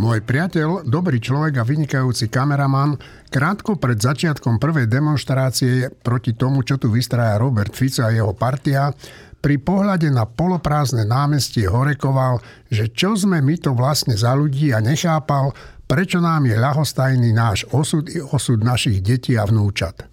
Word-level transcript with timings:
Môj 0.00 0.24
priateľ, 0.24 0.88
dobrý 0.88 1.20
človek 1.20 1.60
a 1.60 1.68
vynikajúci 1.68 2.32
kameraman, 2.32 2.96
krátko 3.28 3.76
pred 3.76 4.00
začiatkom 4.00 4.56
prvej 4.56 4.88
demonstrácie 4.88 5.92
proti 5.92 6.32
tomu, 6.32 6.64
čo 6.64 6.80
tu 6.80 6.88
vystraja 6.88 7.36
Robert 7.36 7.76
Fico 7.76 8.00
a 8.00 8.08
jeho 8.08 8.32
partia, 8.32 8.96
pri 9.44 9.60
pohľade 9.60 10.08
na 10.08 10.24
poloprázdne 10.24 11.04
námestie 11.04 11.68
horekoval, 11.68 12.40
že 12.72 12.88
čo 12.88 13.12
sme 13.12 13.44
my 13.44 13.60
to 13.60 13.76
vlastne 13.76 14.16
za 14.16 14.32
ľudí 14.32 14.72
a 14.72 14.80
nechápal, 14.80 15.52
prečo 15.84 16.16
nám 16.16 16.48
je 16.48 16.56
ľahostajný 16.56 17.36
náš 17.36 17.68
osud 17.68 18.08
i 18.08 18.24
osud 18.24 18.64
našich 18.64 19.04
detí 19.04 19.36
a 19.36 19.44
vnúčat. 19.44 20.09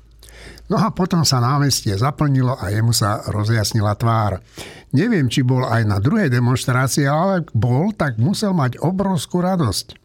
No 0.68 0.76
a 0.76 0.92
potom 0.92 1.24
sa 1.24 1.40
námestie 1.40 1.96
zaplnilo 1.96 2.60
a 2.60 2.68
jemu 2.68 2.92
sa 2.92 3.24
rozjasnila 3.32 3.96
tvár. 3.96 4.44
Neviem, 4.92 5.32
či 5.32 5.44
bol 5.44 5.64
aj 5.64 5.84
na 5.88 5.98
druhej 6.04 6.28
demonstrácii, 6.28 7.08
ale 7.08 7.44
ak 7.44 7.56
bol, 7.56 7.96
tak 7.96 8.20
musel 8.20 8.52
mať 8.52 8.84
obrovskú 8.84 9.40
radosť. 9.40 9.96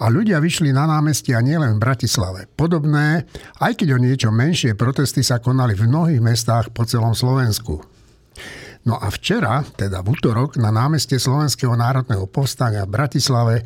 A 0.00 0.08
ľudia 0.08 0.40
vyšli 0.40 0.72
na 0.72 0.88
námestia 0.88 1.44
nielen 1.44 1.76
v 1.76 1.82
Bratislave. 1.84 2.48
Podobné, 2.48 3.28
aj 3.60 3.72
keď 3.78 3.88
o 3.94 3.98
niečo 4.00 4.32
menšie 4.32 4.72
protesty 4.72 5.20
sa 5.20 5.38
konali 5.38 5.76
v 5.76 5.86
mnohých 5.86 6.24
mestách 6.24 6.72
po 6.72 6.88
celom 6.88 7.12
Slovensku. 7.12 7.84
No 8.88 8.96
a 8.96 9.12
včera, 9.12 9.60
teda 9.76 10.00
v 10.00 10.16
útorok, 10.16 10.56
na 10.56 10.72
námestie 10.72 11.20
Slovenského 11.20 11.76
národného 11.76 12.24
povstania 12.24 12.88
v 12.88 12.96
Bratislave 12.96 13.56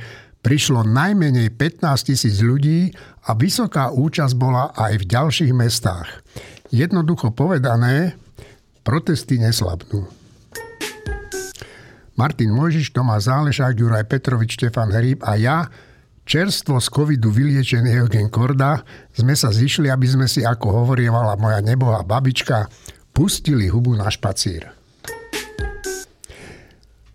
prišlo 0.44 0.84
najmenej 0.84 1.56
15 1.56 2.12
tisíc 2.12 2.44
ľudí 2.44 2.92
a 3.24 3.32
vysoká 3.32 3.88
účasť 3.88 4.34
bola 4.36 4.76
aj 4.76 5.00
v 5.00 5.04
ďalších 5.08 5.52
mestách. 5.56 6.20
Jednoducho 6.68 7.32
povedané, 7.32 8.20
protesty 8.84 9.40
neslabnú. 9.40 10.04
Martin 12.14 12.54
Mojžiš, 12.54 12.94
Tomáš 12.94 13.26
Zálešák, 13.26 13.74
Juraj 13.74 14.06
Petrovič, 14.06 14.60
Štefan 14.60 14.92
Hríb 14.92 15.24
a 15.24 15.34
ja, 15.34 15.66
čerstvo 16.28 16.78
z 16.78 16.86
covidu 16.92 17.32
vyliečený 17.32 17.90
Eugen 17.90 18.30
Korda, 18.30 18.86
sme 19.10 19.34
sa 19.34 19.50
zišli, 19.50 19.90
aby 19.90 20.06
sme 20.06 20.26
si, 20.30 20.46
ako 20.46 20.84
hovorievala 20.84 21.34
moja 21.40 21.58
nebohá 21.58 22.06
babička, 22.06 22.70
pustili 23.10 23.66
hubu 23.66 23.98
na 23.98 24.06
špacír. 24.12 24.83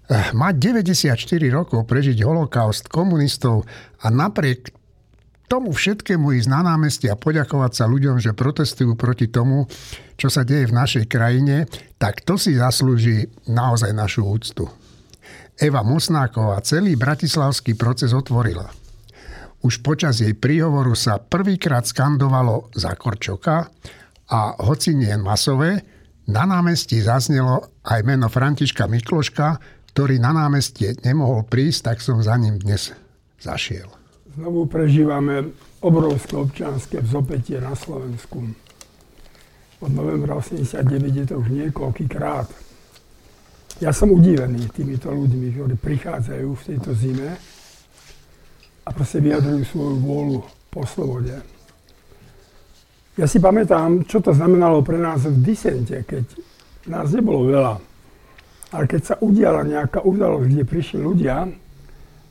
Eh, 0.09 0.33
mať 0.33 0.57
94 0.57 1.13
rokov, 1.53 1.85
prežiť 1.85 2.25
holokaust 2.25 2.89
komunistov 2.89 3.69
a 4.01 4.09
napriek 4.09 4.73
tomu 5.45 5.69
všetkému 5.69 6.33
ísť 6.33 6.49
na 6.49 6.65
námestie 6.65 7.13
a 7.13 7.17
poďakovať 7.17 7.71
sa 7.77 7.85
ľuďom, 7.85 8.17
že 8.17 8.33
protestujú 8.33 8.97
proti 8.97 9.29
tomu, 9.29 9.69
čo 10.17 10.33
sa 10.33 10.41
deje 10.41 10.65
v 10.65 10.73
našej 10.73 11.05
krajine, 11.05 11.69
tak 12.01 12.25
to 12.25 12.41
si 12.41 12.57
zaslúži 12.57 13.29
naozaj 13.45 13.93
našu 13.93 14.25
úctu. 14.25 14.65
Eva 15.61 15.85
Mosnáková 15.85 16.57
celý 16.65 16.97
bratislavský 16.97 17.77
proces 17.77 18.09
otvorila. 18.09 18.65
Už 19.61 19.85
počas 19.85 20.25
jej 20.25 20.33
príhovoru 20.33 20.97
sa 20.97 21.21
prvýkrát 21.21 21.85
skandovalo 21.85 22.73
za 22.73 22.97
Korčoka 22.97 23.69
a 24.25 24.39
hoci 24.57 24.97
nie 24.97 25.13
masové, 25.21 25.85
na 26.29 26.45
námestí 26.45 27.01
zaznelo 27.01 27.73
aj 27.81 28.05
meno 28.05 28.29
Františka 28.29 28.85
Mikloška, 28.85 29.78
ktorý 29.91 30.21
na 30.21 30.31
námestie 30.31 30.95
nemohol 31.01 31.45
prísť, 31.45 31.93
tak 31.93 31.97
som 31.99 32.21
za 32.21 32.37
ním 32.37 32.61
dnes 32.61 32.93
zašiel 33.41 33.99
znovu 34.39 34.71
prežívame 34.71 35.51
obrovské 35.83 36.39
občianské 36.39 36.97
vzopetie 37.03 37.59
na 37.59 37.75
Slovensku. 37.75 38.39
Od 39.83 39.91
novembra 39.91 40.39
89 40.39 40.79
je 41.11 41.25
to 41.27 41.35
už 41.43 41.47
niekoľký 41.51 42.07
krát. 42.07 42.47
Ja 43.83 43.91
som 43.91 44.15
udívený 44.15 44.71
týmito 44.71 45.11
ľuďmi, 45.11 45.55
ktorí 45.55 45.75
prichádzajú 45.75 46.47
v 46.55 46.65
tejto 46.71 46.91
zime 46.95 47.35
a 48.83 48.89
proste 48.95 49.23
vyjadrujú 49.23 49.63
svoju 49.67 49.95
vôľu 50.03 50.39
po 50.71 50.87
slobode. 50.87 51.35
Ja 53.19 53.27
si 53.27 53.43
pamätám, 53.43 54.07
čo 54.07 54.23
to 54.23 54.31
znamenalo 54.31 54.83
pre 54.83 54.95
nás 54.95 55.27
v 55.27 55.35
disente, 55.43 56.07
keď 56.07 56.23
nás 56.87 57.11
nebolo 57.11 57.47
veľa. 57.47 57.88
Ale 58.69 58.85
keď 58.85 59.01
sa 59.01 59.15
udiala 59.17 59.65
nejaká 59.65 60.05
udalosť, 60.05 60.45
kde 60.45 60.63
prišli 60.65 60.99
ľudia, 61.01 61.49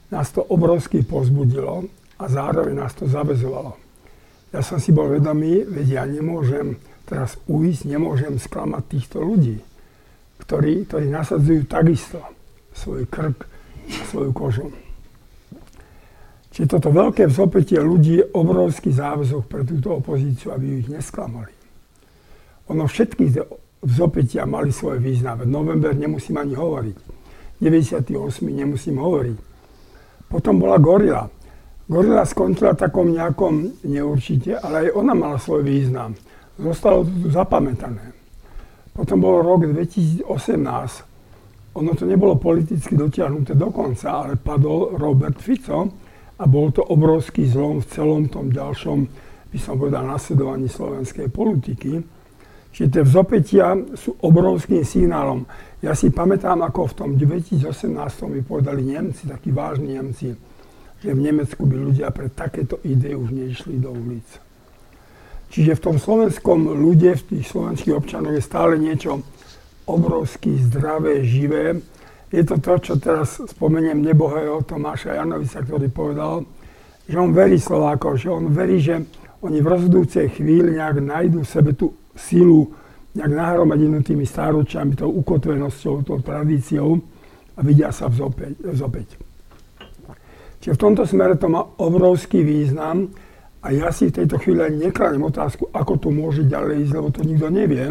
nás 0.08 0.28
to 0.30 0.40
obrovsky 0.40 1.02
pozbudilo 1.02 1.90
a 2.18 2.24
zároveň 2.30 2.78
nás 2.78 2.94
to 2.94 3.10
zavezovalo. 3.10 3.74
Ja 4.54 4.64
som 4.64 4.80
si 4.80 4.94
bol 4.94 5.12
vedomý, 5.12 5.66
veď 5.66 5.86
ja 6.00 6.04
nemôžem 6.08 6.80
teraz 7.04 7.36
uísť, 7.50 7.90
nemôžem 7.90 8.40
sklamať 8.40 8.82
týchto 8.88 9.20
ľudí, 9.20 9.60
ktorí, 10.40 10.88
ktorí 10.88 11.06
nasadzujú 11.12 11.68
takisto 11.68 12.20
svoj 12.72 13.04
krk 13.10 13.58
svoju 13.88 14.30
kožu. 14.32 14.68
Čiže 16.52 16.74
toto 16.74 16.90
veľké 16.90 17.30
vzopetie 17.30 17.78
ľudí 17.78 18.20
je 18.20 18.28
obrovský 18.34 18.90
záväzok 18.90 19.46
pre 19.46 19.62
túto 19.62 20.00
opozíciu, 20.00 20.52
aby 20.52 20.82
ich 20.82 20.88
nesklamali. 20.90 21.52
Ono 22.68 22.84
všetky 22.84 23.24
vzopetia 23.82 24.46
mali 24.46 24.72
svoj 24.72 24.98
význam. 24.98 25.46
November 25.46 25.94
nemusím 25.94 26.38
ani 26.38 26.54
hovoriť. 26.54 26.96
98. 27.60 28.14
nemusím 28.50 28.98
hovoriť. 28.98 29.38
Potom 30.28 30.60
bola 30.60 30.78
Gorila. 30.78 31.26
Gorila 31.88 32.22
skončila 32.28 32.76
takom 32.76 33.10
nejakom 33.10 33.82
neurčite, 33.88 34.60
ale 34.60 34.88
aj 34.88 34.94
ona 34.94 35.14
mala 35.16 35.40
svoj 35.40 35.64
význam. 35.64 36.14
Zostalo 36.58 37.06
to 37.06 37.10
tu 37.10 37.28
zapamätané. 37.32 38.12
Potom 38.92 39.22
bol 39.22 39.40
rok 39.46 39.64
2018. 39.70 40.26
Ono 41.78 41.90
to 41.94 42.04
nebolo 42.04 42.34
politicky 42.34 42.98
dotiahnuté 42.98 43.54
do 43.54 43.70
konca, 43.70 44.26
ale 44.26 44.34
padol 44.34 44.98
Robert 44.98 45.38
Fico 45.38 45.86
a 46.38 46.44
bol 46.50 46.74
to 46.74 46.82
obrovský 46.82 47.46
zlom 47.46 47.78
v 47.78 47.86
celom 47.94 48.26
tom 48.26 48.50
ďalšom, 48.50 48.98
by 49.54 49.58
som 49.58 49.78
povedal, 49.78 50.02
nasledovaní 50.02 50.66
slovenskej 50.66 51.30
politiky. 51.30 52.17
Čiže 52.72 52.88
tie 52.88 53.02
vzopetia 53.02 53.74
sú 53.96 54.14
obrovským 54.20 54.84
signálom. 54.84 55.48
Ja 55.80 55.94
si 55.94 56.10
pamätám, 56.10 56.62
ako 56.62 56.90
v 56.90 56.94
tom 56.94 57.10
2018 57.14 57.90
mi 58.28 58.42
povedali 58.42 58.82
Nemci, 58.84 59.30
takí 59.30 59.54
vážni 59.54 59.94
Nemci, 59.94 60.34
že 60.98 61.10
v 61.14 61.20
Nemecku 61.22 61.62
by 61.64 61.76
ľudia 61.78 62.10
pre 62.10 62.28
takéto 62.28 62.82
ide 62.82 63.14
už 63.14 63.30
neišli 63.30 63.78
do 63.78 63.94
ulic. 63.94 64.26
Čiže 65.48 65.80
v 65.80 65.84
tom 65.84 65.96
slovenskom 65.96 66.76
ľude, 66.76 67.16
v 67.16 67.26
tých 67.34 67.48
slovenských 67.48 67.96
občanoch 67.96 68.36
je 68.36 68.42
stále 68.44 68.76
niečo 68.76 69.24
obrovsky 69.88 70.60
zdravé, 70.60 71.24
živé. 71.24 71.80
Je 72.28 72.44
to 72.44 72.60
to, 72.60 72.76
čo 72.84 72.92
teraz 73.00 73.40
spomeniem 73.40 74.04
nebohého 74.04 74.60
Tomáša 74.60 75.16
Janovica, 75.16 75.64
ktorý 75.64 75.88
povedal, 75.88 76.44
že 77.08 77.16
on 77.16 77.32
verí 77.32 77.56
Slovákov, 77.56 78.20
že 78.20 78.28
on 78.28 78.52
verí, 78.52 78.76
že 78.84 79.00
oni 79.40 79.64
v 79.64 79.70
rozhodujúcej 79.72 80.36
chvíli 80.36 80.76
nejak 80.76 81.00
nájdú 81.00 81.40
v 81.40 81.48
sebe 81.48 81.72
tú 81.72 81.96
sílu 82.18 82.74
nejak 83.14 83.32
nahromadenú 83.32 84.02
tými 84.02 84.26
stáročiami, 84.26 84.98
tou 84.98 85.10
ukotvenosťou, 85.10 86.02
tou 86.02 86.18
tradíciou 86.18 86.98
a 87.56 87.60
vidia 87.62 87.94
sa 87.94 88.10
vzopäť. 88.10 89.18
Čiže 90.58 90.74
v 90.74 90.82
tomto 90.82 91.06
smere 91.06 91.38
to 91.38 91.46
má 91.46 91.62
obrovský 91.78 92.42
význam 92.42 93.10
a 93.62 93.74
ja 93.74 93.90
si 93.94 94.10
v 94.10 94.22
tejto 94.22 94.38
chvíli 94.38 94.62
ani 94.62 94.78
nekladem 94.90 95.22
otázku, 95.22 95.70
ako 95.70 95.92
to 95.98 96.08
môže 96.10 96.46
ďalej 96.46 96.86
ísť, 96.86 96.92
lebo 96.94 97.08
to 97.10 97.22
nikto 97.26 97.48
nevie. 97.50 97.86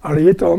Ale 0.00 0.18
je 0.24 0.34
to, 0.36 0.50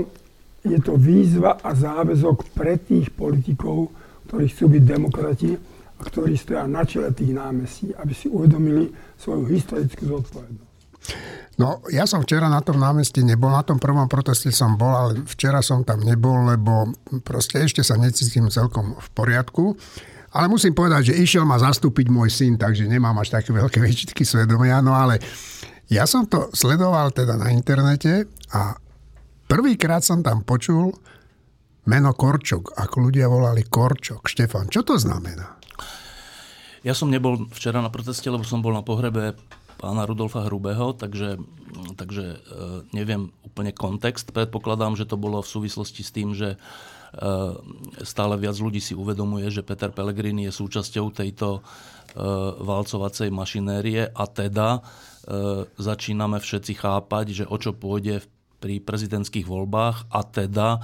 je 0.65 0.77
to 0.81 0.93
výzva 0.97 1.57
a 1.61 1.73
záväzok 1.73 2.53
pre 2.53 2.77
tých 2.77 3.09
politikov, 3.13 3.89
ktorí 4.29 4.45
chcú 4.49 4.65
byť 4.77 4.83
demokrati 4.85 5.51
a 5.97 6.01
ktorí 6.01 6.37
stoja 6.37 6.69
na 6.69 6.85
čele 6.85 7.13
tých 7.13 7.33
námestí, 7.33 7.93
aby 7.97 8.13
si 8.13 8.29
uvedomili 8.29 8.89
svoju 9.17 9.45
historickú 9.49 10.05
zodpovednosť. 10.09 10.70
No, 11.59 11.83
ja 11.93 12.09
som 12.09 12.23
včera 12.25 12.49
na 12.49 12.63
tom 12.63 12.81
námestí 12.81 13.21
nebol, 13.21 13.53
na 13.53 13.61
tom 13.61 13.77
prvom 13.77 14.09
proteste 14.09 14.49
som 14.49 14.79
bol, 14.79 14.89
ale 14.89 15.11
včera 15.29 15.61
som 15.61 15.85
tam 15.85 16.01
nebol, 16.01 16.47
lebo 16.49 16.89
proste 17.21 17.61
ešte 17.61 17.85
sa 17.85 17.99
necítim 17.99 18.49
celkom 18.49 18.97
v 18.97 19.07
poriadku. 19.13 19.77
Ale 20.31 20.47
musím 20.47 20.71
povedať, 20.71 21.11
že 21.11 21.19
išiel 21.19 21.43
ma 21.43 21.59
zastúpiť 21.59 22.07
môj 22.07 22.31
syn, 22.31 22.55
takže 22.55 22.87
nemám 22.87 23.19
až 23.19 23.35
také 23.35 23.51
veľké 23.51 23.77
väčšitky 23.85 24.23
svedomia. 24.23 24.79
No 24.79 24.95
ale 24.95 25.19
ja 25.91 26.07
som 26.07 26.23
to 26.23 26.47
sledoval 26.55 27.11
teda 27.11 27.35
na 27.35 27.51
internete 27.51 28.25
a 28.55 28.79
prvýkrát 29.51 29.99
som 30.01 30.23
tam 30.23 30.47
počul 30.47 30.95
meno 31.83 32.15
Korčok, 32.15 32.79
ako 32.79 33.11
ľudia 33.11 33.27
volali 33.27 33.67
Korčok. 33.67 34.23
Štefan, 34.25 34.71
čo 34.71 34.87
to 34.87 34.95
znamená? 34.95 35.59
Ja 36.81 36.97
som 36.97 37.13
nebol 37.13 37.45
včera 37.53 37.77
na 37.77 37.93
proteste, 37.93 38.25
lebo 38.31 38.41
som 38.41 38.63
bol 38.63 38.73
na 38.73 38.81
pohrebe 38.81 39.37
pána 39.81 40.05
Rudolfa 40.05 40.45
Hrubého, 40.45 40.93
takže, 40.93 41.41
takže 41.97 42.37
e, 42.37 42.39
neviem 42.93 43.33
úplne 43.41 43.73
kontext. 43.73 44.29
Predpokladám, 44.29 44.93
že 44.93 45.09
to 45.09 45.17
bolo 45.17 45.41
v 45.41 45.49
súvislosti 45.49 46.05
s 46.05 46.13
tým, 46.13 46.37
že 46.37 46.53
e, 46.53 46.57
stále 48.05 48.37
viac 48.37 48.61
ľudí 48.61 48.77
si 48.77 48.93
uvedomuje, 48.93 49.49
že 49.49 49.65
Peter 49.65 49.89
Pellegrini 49.89 50.45
je 50.45 50.53
súčasťou 50.53 51.09
tejto 51.09 51.59
e, 51.59 51.61
valcovacej 52.61 53.33
mašinérie 53.33 54.05
a 54.05 54.23
teda 54.29 54.85
začíname 55.77 56.41
všetci 56.41 56.81
chápať, 56.81 57.25
že 57.29 57.45
o 57.45 57.53
čo 57.53 57.77
pôjde 57.77 58.25
pri 58.57 58.81
prezidentských 58.81 59.45
voľbách 59.45 60.09
a 60.09 60.25
teda 60.25 60.81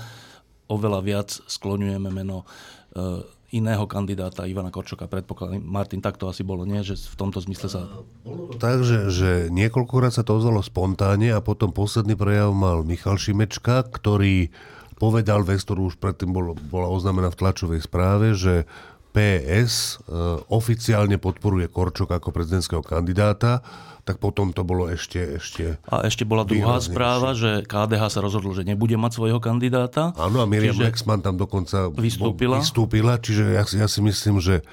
oveľa 0.70 1.02
viac 1.02 1.30
skloňujeme 1.50 2.14
meno 2.14 2.46
iného 3.48 3.88
kandidáta 3.88 4.44
Ivana 4.44 4.68
Korčoka. 4.68 5.08
Predpokladám, 5.08 5.64
Martin, 5.64 6.04
tak 6.04 6.20
to 6.20 6.28
asi 6.28 6.44
bolo, 6.44 6.68
nie? 6.68 6.84
Že 6.84 7.00
v 7.00 7.16
tomto 7.16 7.40
zmysle 7.40 7.68
sa... 7.72 7.82
Bolo 8.28 8.52
to 8.52 8.60
tak, 8.60 8.84
že, 8.84 9.48
niekoľkokrát 9.48 10.12
sa 10.12 10.28
to 10.28 10.36
ozvalo 10.36 10.60
spontánne 10.60 11.32
a 11.32 11.40
potom 11.40 11.72
posledný 11.72 12.20
prejav 12.20 12.52
mal 12.52 12.84
Michal 12.84 13.16
Šimečka, 13.16 13.88
ktorý 13.88 14.52
povedal 15.00 15.48
vec, 15.48 15.64
ktorú 15.64 15.94
už 15.94 15.96
predtým 15.96 16.36
bol, 16.36 16.60
bola 16.68 16.92
oznámená 16.92 17.32
v 17.32 17.40
tlačovej 17.40 17.88
správe, 17.88 18.36
že 18.36 18.68
PS 19.16 20.04
e, 20.04 20.44
oficiálne 20.52 21.16
podporuje 21.16 21.72
Korčok 21.72 22.20
ako 22.20 22.36
prezidentského 22.36 22.84
kandidáta 22.84 23.64
tak 24.08 24.24
potom 24.24 24.56
to 24.56 24.64
bolo 24.64 24.88
ešte... 24.88 25.36
ešte 25.36 25.76
a 25.84 26.08
ešte 26.08 26.24
bola 26.24 26.48
druhá 26.48 26.80
správa, 26.80 27.36
že 27.36 27.68
KDH 27.68 28.08
sa 28.08 28.20
rozhodlo, 28.24 28.56
že 28.56 28.64
nebude 28.64 28.96
mať 28.96 29.20
svojho 29.20 29.44
kandidáta. 29.44 30.16
Áno, 30.16 30.40
a 30.40 30.48
Miriam 30.48 30.80
Lexman 30.80 31.20
tam 31.20 31.36
dokonca 31.36 31.92
vystúpila. 31.92 32.64
vystúpila 32.64 33.20
čiže 33.20 33.60
ja, 33.60 33.64
ja 33.68 33.88
si 33.92 34.00
myslím, 34.00 34.40
že 34.40 34.64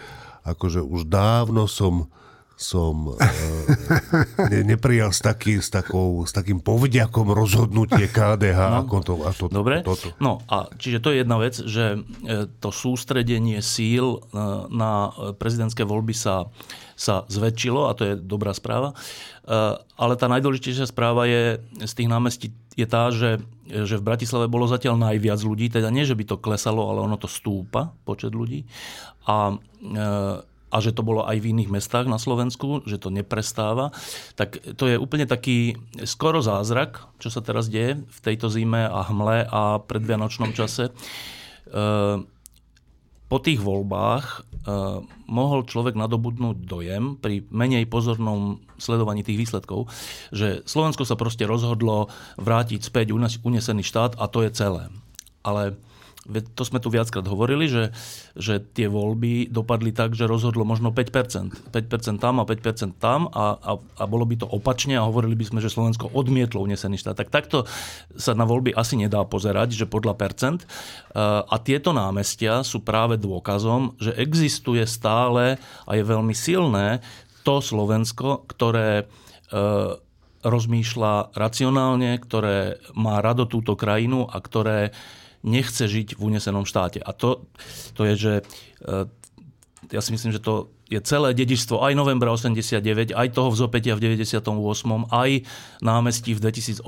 akože 0.46 0.78
už 0.86 1.10
dávno 1.10 1.66
som 1.66 2.06
som 2.54 3.10
e, 3.18 4.50
ne, 4.50 4.60
neprijal 4.62 5.10
s, 5.10 5.18
taký, 5.18 5.58
s, 5.58 5.74
takou, 5.74 6.22
s 6.22 6.30
takým 6.30 6.62
povďakom 6.62 7.34
rozhodnutie 7.34 8.06
KDH. 8.14 8.58
No, 8.70 8.78
ako 8.86 8.96
to, 9.02 9.14
a 9.26 9.30
to, 9.34 9.44
dobre, 9.50 9.82
toto. 9.82 10.14
no 10.22 10.38
a 10.46 10.70
čiže 10.78 11.02
to 11.02 11.10
je 11.10 11.26
jedna 11.26 11.36
vec, 11.42 11.54
že 11.58 11.98
e, 11.98 12.46
to 12.62 12.70
sústredenie 12.70 13.58
síl 13.58 14.22
e, 14.22 14.38
na 14.70 15.10
prezidentské 15.34 15.82
voľby 15.82 16.14
sa 16.14 16.46
sa 16.94 17.26
zväčšilo 17.26 17.90
a 17.90 17.96
to 17.98 18.02
je 18.06 18.14
dobrá 18.14 18.54
správa. 18.54 18.94
Eh, 19.44 19.76
ale 19.98 20.14
tá 20.16 20.26
najdôležitejšia 20.30 20.88
správa 20.88 21.28
je 21.28 21.60
z 21.82 21.92
tých 21.92 22.08
námestí 22.08 22.48
je 22.74 22.86
tá, 22.90 23.10
že, 23.14 23.38
že 23.70 23.98
v 23.98 24.06
Bratislave 24.06 24.50
bolo 24.50 24.66
zatiaľ 24.66 24.98
najviac 24.98 25.40
ľudí, 25.46 25.70
teda 25.70 25.94
nie, 25.94 26.02
že 26.02 26.18
by 26.18 26.24
to 26.26 26.42
klesalo, 26.42 26.90
ale 26.90 27.06
ono 27.06 27.14
to 27.14 27.30
stúpa, 27.30 27.94
počet 28.02 28.34
ľudí. 28.34 28.66
A, 29.30 29.54
eh, 29.94 30.36
a 30.74 30.76
že 30.82 30.90
to 30.90 31.06
bolo 31.06 31.22
aj 31.22 31.38
v 31.38 31.54
iných 31.54 31.70
mestách 31.70 32.10
na 32.10 32.18
Slovensku, 32.18 32.82
že 32.82 32.98
to 32.98 33.14
neprestáva, 33.14 33.94
tak 34.34 34.58
to 34.74 34.90
je 34.90 34.98
úplne 34.98 35.22
taký 35.22 35.78
skoro 36.02 36.42
zázrak, 36.42 36.98
čo 37.22 37.30
sa 37.30 37.38
teraz 37.46 37.70
deje 37.70 38.02
v 38.02 38.18
tejto 38.18 38.50
zime 38.50 38.82
a 38.90 39.06
hmle 39.06 39.46
a 39.46 39.78
predvianočnom 39.78 40.50
čase 40.50 40.90
eh, 40.90 42.16
po 43.28 43.40
tých 43.40 43.60
voľbách 43.60 44.26
uh, 44.34 45.00
mohol 45.26 45.64
človek 45.64 45.96
nadobudnúť 45.96 46.56
dojem 46.64 47.16
pri 47.16 47.44
menej 47.48 47.88
pozornom 47.88 48.60
sledovaní 48.76 49.24
tých 49.24 49.48
výsledkov, 49.48 49.88
že 50.30 50.60
Slovensko 50.68 51.08
sa 51.08 51.16
proste 51.16 51.48
rozhodlo 51.48 52.12
vrátiť 52.36 52.84
späť 52.84 53.16
unesený 53.16 53.82
štát 53.82 54.20
a 54.20 54.28
to 54.28 54.44
je 54.44 54.50
celé. 54.52 54.92
Ale 55.40 55.76
to 56.26 56.62
sme 56.64 56.80
tu 56.80 56.88
viackrát 56.88 57.24
hovorili, 57.28 57.68
že, 57.68 57.92
že 58.32 58.56
tie 58.56 58.88
voľby 58.88 59.52
dopadli 59.52 59.92
tak, 59.92 60.16
že 60.16 60.24
rozhodlo 60.24 60.64
možno 60.64 60.88
5%. 60.88 61.68
5% 61.68 62.16
tam 62.16 62.40
a 62.40 62.48
5% 62.48 62.96
tam 62.96 63.28
a, 63.28 63.60
a, 63.60 63.72
a 63.76 64.04
bolo 64.08 64.24
by 64.24 64.40
to 64.40 64.46
opačne 64.48 64.96
a 64.96 65.04
hovorili 65.04 65.36
by 65.36 65.44
sme, 65.52 65.60
že 65.60 65.68
Slovensko 65.68 66.08
odmietlo 66.16 66.64
unesený 66.64 66.96
štát. 66.96 67.20
Tak 67.20 67.28
takto 67.28 67.68
sa 68.16 68.32
na 68.32 68.48
voľby 68.48 68.72
asi 68.72 68.96
nedá 68.96 69.20
pozerať, 69.28 69.76
že 69.76 69.84
podľa 69.84 70.16
percent. 70.16 70.64
A 71.14 71.54
tieto 71.60 71.92
námestia 71.92 72.64
sú 72.64 72.80
práve 72.80 73.20
dôkazom, 73.20 73.92
že 74.00 74.16
existuje 74.16 74.80
stále 74.88 75.60
a 75.84 75.90
je 75.92 76.04
veľmi 76.08 76.32
silné 76.32 77.04
to 77.44 77.60
Slovensko, 77.60 78.48
ktoré 78.48 79.04
e, 79.04 79.04
rozmýšľa 80.44 81.36
racionálne, 81.36 82.16
ktoré 82.16 82.80
má 82.96 83.20
rado 83.20 83.44
túto 83.44 83.76
krajinu 83.76 84.24
a 84.24 84.40
ktoré 84.40 84.96
nechce 85.44 85.84
žiť 85.84 86.16
v 86.16 86.20
unesenom 86.20 86.64
štáte. 86.64 86.98
A 87.04 87.12
to, 87.12 87.44
to 87.92 88.08
je, 88.08 88.14
že 88.16 88.32
e, 88.80 89.06
ja 89.92 90.00
si 90.00 90.10
myslím, 90.16 90.32
že 90.32 90.40
to 90.40 90.72
je 90.88 91.00
celé 91.04 91.36
dedičstvo 91.36 91.80
aj 91.84 91.92
novembra 91.92 92.32
89, 92.32 93.12
aj 93.12 93.28
toho 93.32 93.48
vzopetia 93.52 93.96
v 93.96 94.16
98, 94.16 94.40
aj 95.12 95.30
námestí 95.84 96.32
v 96.32 96.40
2018, 96.40 96.84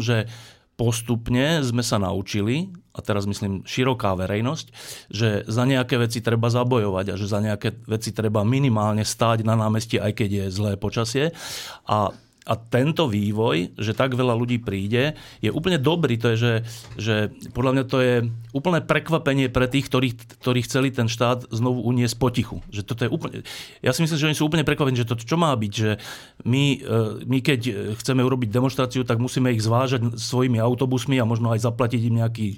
že 0.00 0.28
postupne 0.74 1.62
sme 1.62 1.86
sa 1.86 2.02
naučili, 2.02 2.74
a 2.94 3.02
teraz 3.02 3.26
myslím 3.26 3.66
široká 3.66 4.14
verejnosť, 4.14 4.66
že 5.10 5.42
za 5.50 5.64
nejaké 5.66 5.98
veci 5.98 6.22
treba 6.22 6.46
zabojovať 6.46 7.06
a 7.10 7.18
že 7.18 7.26
za 7.26 7.42
nejaké 7.42 7.74
veci 7.90 8.14
treba 8.14 8.46
minimálne 8.46 9.02
stáť 9.02 9.42
na 9.42 9.58
námestí, 9.58 9.98
aj 9.98 10.14
keď 10.14 10.30
je 10.30 10.44
zlé 10.54 10.72
počasie. 10.78 11.34
A 11.90 12.14
a 12.44 12.60
tento 12.60 13.08
vývoj, 13.08 13.72
že 13.80 13.96
tak 13.96 14.12
veľa 14.12 14.36
ľudí 14.36 14.60
príde, 14.60 15.16
je 15.40 15.48
úplne 15.48 15.80
dobrý. 15.80 16.20
To 16.20 16.32
je, 16.32 16.36
že, 16.36 16.54
že 17.00 17.14
podľa 17.56 17.72
mňa 17.72 17.84
to 17.88 17.98
je 18.04 18.14
úplné 18.52 18.84
prekvapenie 18.84 19.48
pre 19.48 19.64
tých, 19.64 19.88
ktorí, 19.88 20.12
ktorí 20.44 20.60
chceli 20.68 20.92
ten 20.92 21.08
štát 21.08 21.48
znovu 21.48 21.80
uniesť 21.88 22.16
potichu. 22.20 22.60
Že 22.68 22.82
toto 22.84 23.02
je 23.08 23.10
úplne, 23.10 23.34
ja 23.80 23.96
si 23.96 24.04
myslím, 24.04 24.20
že 24.20 24.28
oni 24.28 24.36
sú 24.36 24.44
úplne 24.44 24.68
prekvapení, 24.68 25.00
že 25.00 25.08
to 25.08 25.16
čo 25.16 25.40
má 25.40 25.56
byť, 25.56 25.72
že 25.72 25.96
my, 26.44 26.64
e, 26.84 26.98
my 27.24 27.38
keď 27.40 27.60
chceme 27.96 28.20
urobiť 28.20 28.52
demonstráciu, 28.52 29.08
tak 29.08 29.16
musíme 29.16 29.48
ich 29.48 29.64
zvážať 29.64 30.20
svojimi 30.20 30.60
autobusmi 30.60 31.16
a 31.16 31.28
možno 31.28 31.48
aj 31.48 31.64
zaplatiť 31.64 32.00
im 32.12 32.20
nejaký, 32.20 32.48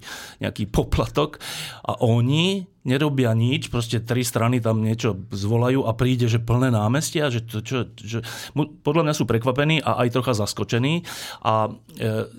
nejaký 0.43 0.67
poplatok. 0.67 1.39
A 1.87 1.95
oni 2.03 2.76
nerobia 2.87 3.35
nič, 3.35 3.69
proste 3.69 3.99
tri 3.99 4.23
strany 4.23 4.63
tam 4.63 4.81
niečo 4.81 5.19
zvolajú 5.35 5.83
a 5.85 5.93
príde, 5.93 6.31
že 6.31 6.39
plné 6.39 6.71
námestia, 6.71 7.29
že, 7.29 7.43
to, 7.43 7.59
čo, 7.61 7.91
že 7.99 8.23
podľa 8.57 9.11
mňa 9.11 9.15
sú 9.19 9.27
prekvapení 9.27 9.83
a 9.83 10.07
aj 10.07 10.15
trocha 10.15 10.33
zaskočení 10.39 11.03
a 11.43 11.75
e, 11.99 12.31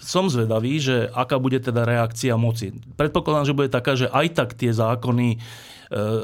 som 0.00 0.32
zvedavý, 0.32 0.80
že 0.80 1.12
aká 1.12 1.36
bude 1.36 1.60
teda 1.60 1.84
reakcia 1.84 2.34
moci. 2.40 2.72
Predpokladám, 2.96 3.52
že 3.52 3.56
bude 3.56 3.70
taká, 3.70 3.92
že 3.94 4.08
aj 4.08 4.26
tak 4.32 4.56
tie 4.56 4.72
zákony 4.72 5.36
e, 5.36 5.38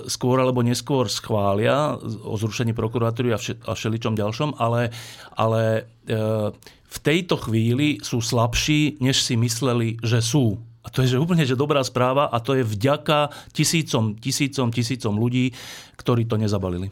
skôr 0.08 0.40
alebo 0.40 0.64
neskôr 0.64 1.06
schvália 1.12 2.00
o 2.24 2.34
zrušení 2.40 2.72
prokuratúry 2.72 3.36
a, 3.36 3.38
vše, 3.38 3.60
a 3.68 3.76
všeličom 3.76 4.16
ďalšom, 4.16 4.56
ale, 4.56 4.90
ale 5.36 5.86
e, 6.08 6.22
v 6.88 6.98
tejto 7.04 7.36
chvíli 7.36 8.00
sú 8.00 8.24
slabší, 8.24 8.96
než 9.04 9.20
si 9.20 9.36
mysleli, 9.36 10.00
že 10.00 10.24
sú. 10.24 10.56
A 10.88 10.92
to 10.96 11.04
je 11.04 11.12
že 11.12 11.20
úplne 11.20 11.44
že 11.44 11.52
dobrá 11.52 11.84
správa 11.84 12.32
a 12.32 12.40
to 12.40 12.56
je 12.56 12.64
vďaka 12.64 13.28
tisícom, 13.52 14.16
tisícom, 14.16 14.72
tisícom 14.72 15.12
ľudí, 15.20 15.52
ktorí 16.00 16.24
to 16.24 16.40
nezabalili. 16.40 16.88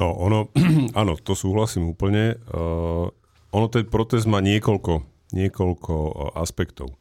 No, 0.00 0.16
ono, 0.16 0.48
áno, 1.00 1.20
to 1.20 1.36
súhlasím 1.36 1.92
úplne. 1.92 2.40
Uh, 2.48 3.12
ono 3.52 3.68
ten 3.68 3.84
protest 3.84 4.24
má 4.24 4.40
niekoľko, 4.40 5.04
niekoľko 5.36 5.92
uh, 5.92 6.40
aspektov. 6.40 6.96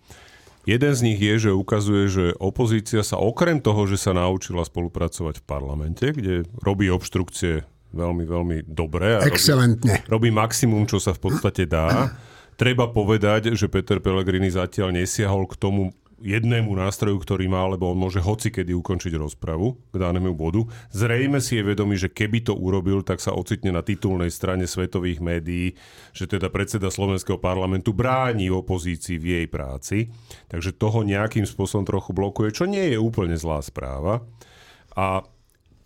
Jeden 0.68 0.92
z 0.92 1.02
nich 1.02 1.18
je, 1.18 1.48
že 1.48 1.52
ukazuje, 1.56 2.04
že 2.12 2.26
opozícia 2.38 3.02
sa 3.02 3.18
okrem 3.18 3.64
toho, 3.64 3.88
že 3.88 3.98
sa 3.98 4.12
naučila 4.12 4.68
spolupracovať 4.68 5.42
v 5.42 5.48
parlamente, 5.48 6.06
kde 6.12 6.46
robí 6.62 6.92
obštrukcie 6.92 7.66
veľmi, 7.96 8.24
veľmi 8.28 8.58
dobre. 8.68 9.18
A 9.18 9.26
Excelentne. 9.26 10.04
Robí, 10.12 10.28
robí 10.28 10.30
maximum, 10.30 10.84
čo 10.86 11.00
sa 11.00 11.16
v 11.16 11.32
podstate 11.32 11.64
dá. 11.64 12.12
Treba 12.62 12.92
povedať, 12.92 13.56
že 13.58 13.72
Peter 13.72 13.98
Pellegrini 13.98 14.52
zatiaľ 14.52 14.94
nesiahol 14.94 15.50
k 15.50 15.58
tomu 15.58 15.96
jednému 16.22 16.72
nástroju, 16.72 17.18
ktorý 17.20 17.50
má, 17.50 17.66
lebo 17.68 17.90
on 17.90 17.98
môže 17.98 18.22
hocikedy 18.22 18.72
ukončiť 18.72 19.18
rozpravu 19.18 19.78
k 19.92 19.96
danému 19.98 20.38
bodu. 20.38 20.64
Zrejme 20.94 21.42
si 21.42 21.58
je 21.60 21.68
vedomý, 21.68 21.98
že 21.98 22.14
keby 22.14 22.46
to 22.46 22.54
urobil, 22.56 23.02
tak 23.02 23.20
sa 23.20 23.34
ocitne 23.34 23.74
na 23.74 23.82
titulnej 23.82 24.30
strane 24.30 24.70
svetových 24.70 25.20
médií, 25.20 25.76
že 26.14 26.30
teda 26.30 26.54
predseda 26.54 26.94
Slovenského 26.94 27.42
parlamentu 27.42 27.92
bráni 27.92 28.54
opozícii 28.54 29.18
v 29.18 29.26
jej 29.42 29.46
práci. 29.50 30.14
Takže 30.48 30.78
toho 30.78 31.02
nejakým 31.02 31.44
spôsobom 31.44 31.84
trochu 31.84 32.14
blokuje, 32.14 32.54
čo 32.54 32.70
nie 32.70 32.94
je 32.94 32.98
úplne 33.02 33.36
zlá 33.36 33.60
správa. 33.66 34.24
A 34.94 35.26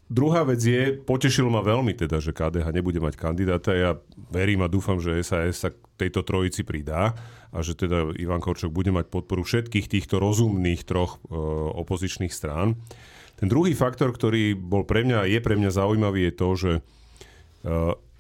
Druhá 0.06 0.46
vec 0.46 0.62
je, 0.62 0.94
potešilo 1.02 1.50
ma 1.50 1.66
veľmi 1.66 1.98
teda, 1.98 2.22
že 2.22 2.30
KDH 2.30 2.70
nebude 2.70 3.02
mať 3.02 3.18
kandidáta. 3.18 3.74
Ja 3.74 3.98
verím 4.30 4.62
a 4.62 4.70
dúfam, 4.70 5.02
že 5.02 5.18
SAS 5.26 5.66
sa 5.66 5.74
k 5.74 5.78
tejto 5.98 6.22
trojici 6.22 6.62
pridá 6.62 7.18
a 7.50 7.58
že 7.66 7.74
teda 7.74 8.14
Ivan 8.22 8.38
Korčok 8.38 8.70
bude 8.70 8.94
mať 8.94 9.10
podporu 9.10 9.42
všetkých 9.42 9.90
týchto 9.90 10.22
rozumných 10.22 10.86
troch 10.86 11.18
e, 11.26 11.34
opozičných 11.82 12.30
strán. 12.30 12.78
Ten 13.42 13.50
druhý 13.50 13.74
faktor, 13.74 14.14
ktorý 14.14 14.54
bol 14.54 14.86
pre 14.86 15.02
mňa 15.02 15.26
je 15.26 15.40
pre 15.42 15.58
mňa 15.58 15.74
zaujímavý, 15.74 16.30
je 16.30 16.34
to, 16.38 16.50
že 16.54 16.72
e, 16.78 16.82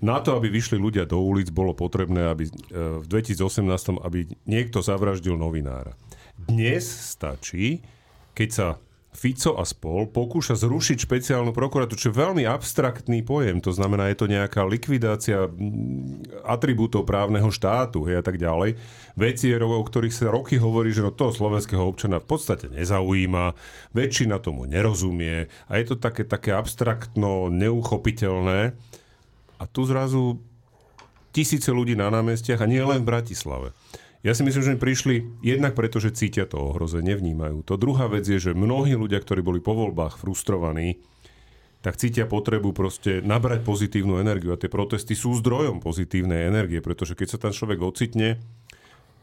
na 0.01 0.17
to, 0.25 0.41
aby 0.41 0.49
vyšli 0.49 0.81
ľudia 0.81 1.05
do 1.05 1.21
ulic, 1.21 1.53
bolo 1.53 1.77
potrebné, 1.77 2.33
aby 2.33 2.49
e, 2.49 2.51
v 3.01 3.05
2018, 3.05 4.01
aby 4.01 4.25
niekto 4.49 4.81
zavraždil 4.81 5.37
novinára. 5.37 5.93
Dnes 6.33 6.89
stačí, 6.89 7.85
keď 8.33 8.49
sa 8.49 8.67
Fico 9.15 9.55
a 9.55 9.63
spol 9.63 10.11
pokúša 10.11 10.59
zrušiť 10.59 11.07
špeciálnu 11.07 11.55
prokuratúru, 11.55 11.95
čo 11.95 12.11
je 12.11 12.19
veľmi 12.19 12.43
abstraktný 12.43 13.23
pojem. 13.23 13.63
To 13.63 13.71
znamená, 13.71 14.11
je 14.11 14.19
to 14.19 14.27
nejaká 14.27 14.67
likvidácia 14.67 15.47
mm, 15.47 16.43
atribútov 16.43 17.07
právneho 17.07 17.47
štátu 17.47 18.03
hej, 18.05 18.19
a 18.19 18.23
tak 18.23 18.35
ďalej. 18.35 18.75
Veci, 19.15 19.55
o 19.55 19.81
ktorých 19.81 20.11
sa 20.11 20.27
roky 20.27 20.59
hovorí, 20.59 20.91
že 20.91 21.01
no 21.01 21.15
toho 21.15 21.31
slovenského 21.31 21.79
občana 21.79 22.19
v 22.19 22.27
podstate 22.27 22.67
nezaujíma, 22.67 23.55
väčšina 23.95 24.43
tomu 24.43 24.67
nerozumie 24.67 25.47
a 25.71 25.71
je 25.79 25.85
to 25.87 25.95
také, 25.95 26.27
také 26.27 26.51
abstraktno, 26.51 27.47
neuchopiteľné. 27.47 28.75
A 29.55 29.63
tu 29.71 29.87
zrazu 29.87 30.43
tisíce 31.31 31.71
ľudí 31.71 31.95
na 31.95 32.11
námestiach 32.11 32.59
a 32.59 32.67
nie 32.67 32.83
len 32.83 33.03
v 33.03 33.09
Bratislave. 33.15 33.71
Ja 34.25 34.33
si 34.33 34.41
myslím, 34.41 34.65
že 34.65 34.71
oni 34.73 34.81
prišli 34.81 35.15
jednak 35.45 35.77
preto, 35.77 36.01
že 36.01 36.09
cítia 36.09 36.49
to 36.49 36.57
ohrozenie, 36.57 37.13
vnímajú 37.13 37.61
to. 37.61 37.77
Druhá 37.77 38.09
vec 38.09 38.25
je, 38.25 38.41
že 38.41 38.57
mnohí 38.57 38.97
ľudia, 38.97 39.21
ktorí 39.21 39.45
boli 39.45 39.61
po 39.61 39.77
voľbách 39.77 40.17
frustrovaní, 40.17 40.97
tak 41.85 42.01
cítia 42.01 42.25
potrebu 42.25 42.73
proste 42.73 43.21
nabrať 43.21 43.61
pozitívnu 43.61 44.17
energiu. 44.17 44.49
A 44.49 44.57
tie 44.57 44.65
protesty 44.65 45.13
sú 45.13 45.37
zdrojom 45.37 45.77
pozitívnej 45.77 46.49
energie, 46.49 46.81
pretože 46.81 47.13
keď 47.13 47.27
sa 47.29 47.37
tam 47.37 47.53
človek 47.53 47.77
ocitne 47.85 48.41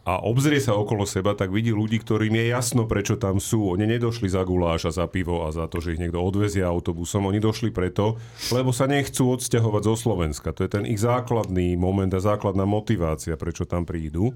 a 0.06 0.22
obzrie 0.22 0.62
sa 0.62 0.78
okolo 0.78 1.02
seba, 1.02 1.34
tak 1.34 1.50
vidí 1.50 1.74
ľudí, 1.74 1.98
ktorým 1.98 2.38
je 2.38 2.54
jasno, 2.54 2.86
prečo 2.86 3.18
tam 3.18 3.42
sú. 3.42 3.74
Oni 3.74 3.90
nedošli 3.90 4.30
za 4.30 4.46
guláš 4.46 4.86
a 4.86 4.94
za 4.94 5.10
pivo 5.10 5.42
a 5.42 5.50
za 5.50 5.66
to, 5.66 5.82
že 5.82 5.98
ich 5.98 6.02
niekto 6.02 6.22
odvezie 6.22 6.62
autobusom. 6.62 7.26
Oni 7.26 7.42
došli 7.42 7.74
preto, 7.74 8.22
lebo 8.54 8.70
sa 8.70 8.86
nechcú 8.86 9.34
odsťahovať 9.34 9.82
zo 9.82 9.94
Slovenska. 9.98 10.54
To 10.54 10.62
je 10.62 10.70
ten 10.70 10.86
ich 10.86 11.02
základný 11.02 11.74
moment 11.74 12.14
a 12.14 12.22
základná 12.22 12.62
motivácia, 12.62 13.34
prečo 13.34 13.66
tam 13.66 13.82
prídu. 13.82 14.30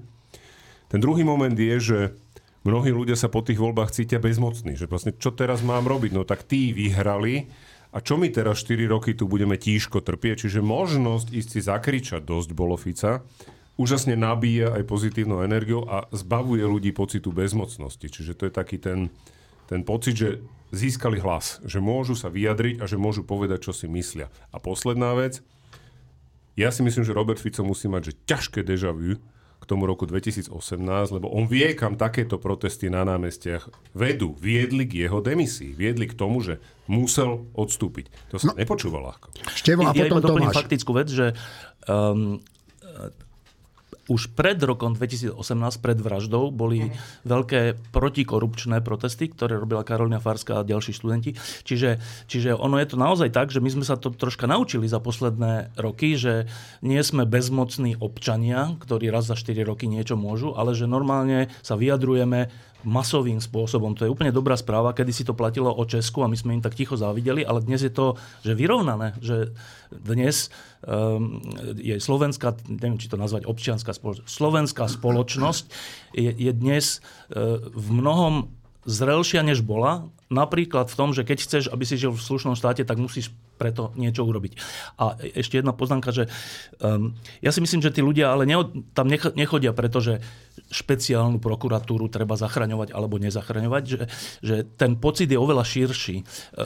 Ten 0.87 0.99
druhý 1.03 1.27
moment 1.27 1.53
je, 1.53 1.75
že 1.79 1.99
mnohí 2.63 2.91
ľudia 2.91 3.15
sa 3.19 3.27
po 3.27 3.43
tých 3.43 3.59
voľbách 3.59 3.91
cítia 3.91 4.19
bezmocní. 4.19 4.79
Že 4.79 4.87
vlastne, 4.87 5.11
čo 5.15 5.35
teraz 5.35 5.63
mám 5.63 5.87
robiť? 5.87 6.11
No 6.15 6.23
tak 6.23 6.47
tí 6.47 6.71
vyhrali, 6.71 7.47
a 7.95 8.03
čo 8.03 8.19
my 8.19 8.27
teraz 8.27 8.61
4 8.67 8.83
roky 8.91 9.15
tu 9.15 9.25
budeme 9.25 9.55
tížko 9.55 10.03
trpieť? 10.03 10.47
Čiže 10.47 10.59
možnosť 10.59 11.31
ísť 11.31 11.49
si 11.49 11.59
zakričať 11.63 12.21
dosť 12.21 12.49
bolo 12.51 12.75
Fica, 12.75 13.23
úžasne 13.79 14.19
nabíja 14.19 14.75
aj 14.75 14.83
pozitívnou 14.83 15.41
energiou 15.45 15.87
a 15.87 16.05
zbavuje 16.11 16.61
ľudí 16.67 16.91
pocitu 16.91 17.31
bezmocnosti. 17.31 18.11
Čiže 18.11 18.35
to 18.35 18.43
je 18.49 18.53
taký 18.53 18.77
ten, 18.81 19.07
ten 19.71 19.87
pocit, 19.87 20.19
že 20.19 20.29
získali 20.75 21.23
hlas, 21.23 21.63
že 21.63 21.79
môžu 21.79 22.13
sa 22.13 22.27
vyjadriť 22.27 22.83
a 22.83 22.85
že 22.89 22.99
môžu 22.99 23.23
povedať, 23.23 23.71
čo 23.71 23.73
si 23.73 23.87
myslia. 23.87 24.27
A 24.51 24.59
posledná 24.59 25.15
vec, 25.15 25.39
ja 26.59 26.73
si 26.73 26.83
myslím, 26.83 27.07
že 27.07 27.15
Robert 27.15 27.39
Fico 27.39 27.63
musí 27.63 27.87
mať 27.87 28.11
že 28.11 28.13
ťažké 28.27 28.59
deja 28.67 28.91
vu, 28.91 29.15
tomu 29.67 29.83
roku 29.83 30.07
2018, 30.07 30.47
lebo 31.11 31.27
on 31.27 31.45
vie, 31.45 31.75
kam 31.75 31.99
takéto 31.99 32.39
protesty 32.39 32.87
na 32.87 33.03
námestiach 33.03 33.67
vedú. 33.91 34.33
Viedli 34.39 34.87
k 34.87 35.05
jeho 35.05 35.19
demisii. 35.19 35.75
Viedli 35.75 36.07
k 36.07 36.15
tomu, 36.15 36.39
že 36.39 36.63
musel 36.87 37.43
odstúpiť. 37.51 38.31
To 38.31 38.39
sa 38.39 38.55
no, 38.55 38.63
nepočúva 38.63 39.03
ľahko. 39.03 39.35
Števo 39.51 39.83
a 39.83 39.91
ja 39.91 40.07
potom 40.07 40.39
Tomáš. 40.39 40.55
faktickú 40.55 40.95
vec, 40.95 41.11
že 41.11 41.35
um, 41.91 42.39
už 44.07 44.31
pred 44.33 44.57
rokom 44.63 44.95
2018, 44.95 45.35
pred 45.83 45.99
vraždou, 45.99 46.49
boli 46.49 46.87
mm. 46.87 47.27
veľké 47.27 47.61
protikorupčné 47.91 48.79
protesty, 48.79 49.27
ktoré 49.27 49.59
robila 49.59 49.83
Karolina 49.83 50.23
Farská 50.23 50.63
a 50.63 50.67
ďalší 50.67 50.95
študenti. 50.95 51.35
Čiže, 51.67 51.99
čiže 52.31 52.55
ono 52.55 52.79
je 52.79 52.87
to 52.87 52.97
naozaj 52.97 53.29
tak, 53.35 53.51
že 53.51 53.59
my 53.59 53.69
sme 53.69 53.85
sa 53.85 53.99
to 53.99 54.11
troška 54.15 54.47
naučili 54.47 54.87
za 54.87 55.03
posledné 55.03 55.75
roky, 55.75 56.15
že 56.15 56.47
nie 56.79 56.99
sme 57.03 57.27
bezmocní 57.27 57.99
občania, 57.99 58.73
ktorí 58.79 59.11
raz 59.11 59.27
za 59.27 59.35
4 59.35 59.67
roky 59.67 59.91
niečo 59.91 60.15
môžu, 60.15 60.55
ale 60.55 60.71
že 60.71 60.87
normálne 60.87 61.51
sa 61.59 61.75
vyjadrujeme 61.75 62.49
masovým 62.85 63.41
spôsobom. 63.41 63.97
To 63.97 64.05
je 64.05 64.13
úplne 64.13 64.29
dobrá 64.29 64.53
správa, 64.53 64.93
kedy 64.93 65.11
si 65.13 65.23
to 65.25 65.33
platilo 65.33 65.73
o 65.73 65.83
Česku 65.85 66.21
a 66.21 66.29
my 66.29 66.37
sme 66.37 66.57
im 66.57 66.63
tak 66.63 66.77
ticho 66.77 66.93
závideli, 66.93 67.41
ale 67.41 67.65
dnes 67.65 67.81
je 67.81 67.89
to 67.89 68.19
že 68.45 68.53
vyrovnané, 68.53 69.17
že 69.17 69.55
dnes 69.89 70.53
um, 70.85 71.41
je 71.73 71.97
slovenská, 71.97 72.53
neviem, 72.69 73.01
či 73.01 73.09
to 73.09 73.17
nazvať 73.17 73.49
občianská 73.49 73.95
spoločnosť, 73.97 74.29
slovenská 74.29 74.85
spoločnosť 74.85 75.63
je, 76.13 76.31
je 76.31 76.51
dnes 76.53 76.85
uh, 76.99 77.57
v 77.73 77.87
mnohom 77.97 78.53
zrelšia, 78.87 79.43
než 79.43 79.65
bola. 79.65 80.07
Napríklad 80.31 80.87
v 80.87 80.95
tom, 80.95 81.11
že 81.11 81.27
keď 81.27 81.37
chceš, 81.43 81.63
aby 81.67 81.83
si 81.83 81.99
žil 81.99 82.15
v 82.15 82.23
slušnom 82.23 82.55
štáte, 82.55 82.87
tak 82.87 83.01
musíš 83.01 83.35
preto 83.57 83.91
niečo 83.97 84.23
urobiť. 84.23 84.53
A 85.01 85.17
ešte 85.17 85.59
jedna 85.59 85.73
poznámka, 85.73 86.13
že 86.13 86.29
um, 86.79 87.17
ja 87.41 87.49
si 87.49 87.59
myslím, 87.59 87.81
že 87.81 87.91
tí 87.91 88.05
ľudia 88.05 88.31
ale 88.31 88.45
neod, 88.45 88.93
tam 88.93 89.09
nechodia, 89.11 89.73
pretože 89.73 90.21
špeciálnu 90.67 91.39
prokuratúru 91.39 92.09
treba 92.11 92.35
zachraňovať 92.35 92.91
alebo 92.91 93.21
nezachraňovať, 93.21 93.83
že, 93.85 94.01
že 94.43 94.55
ten 94.65 94.99
pocit 94.99 95.29
je 95.31 95.39
oveľa 95.39 95.63
širší. 95.63 96.15
E, 96.21 96.23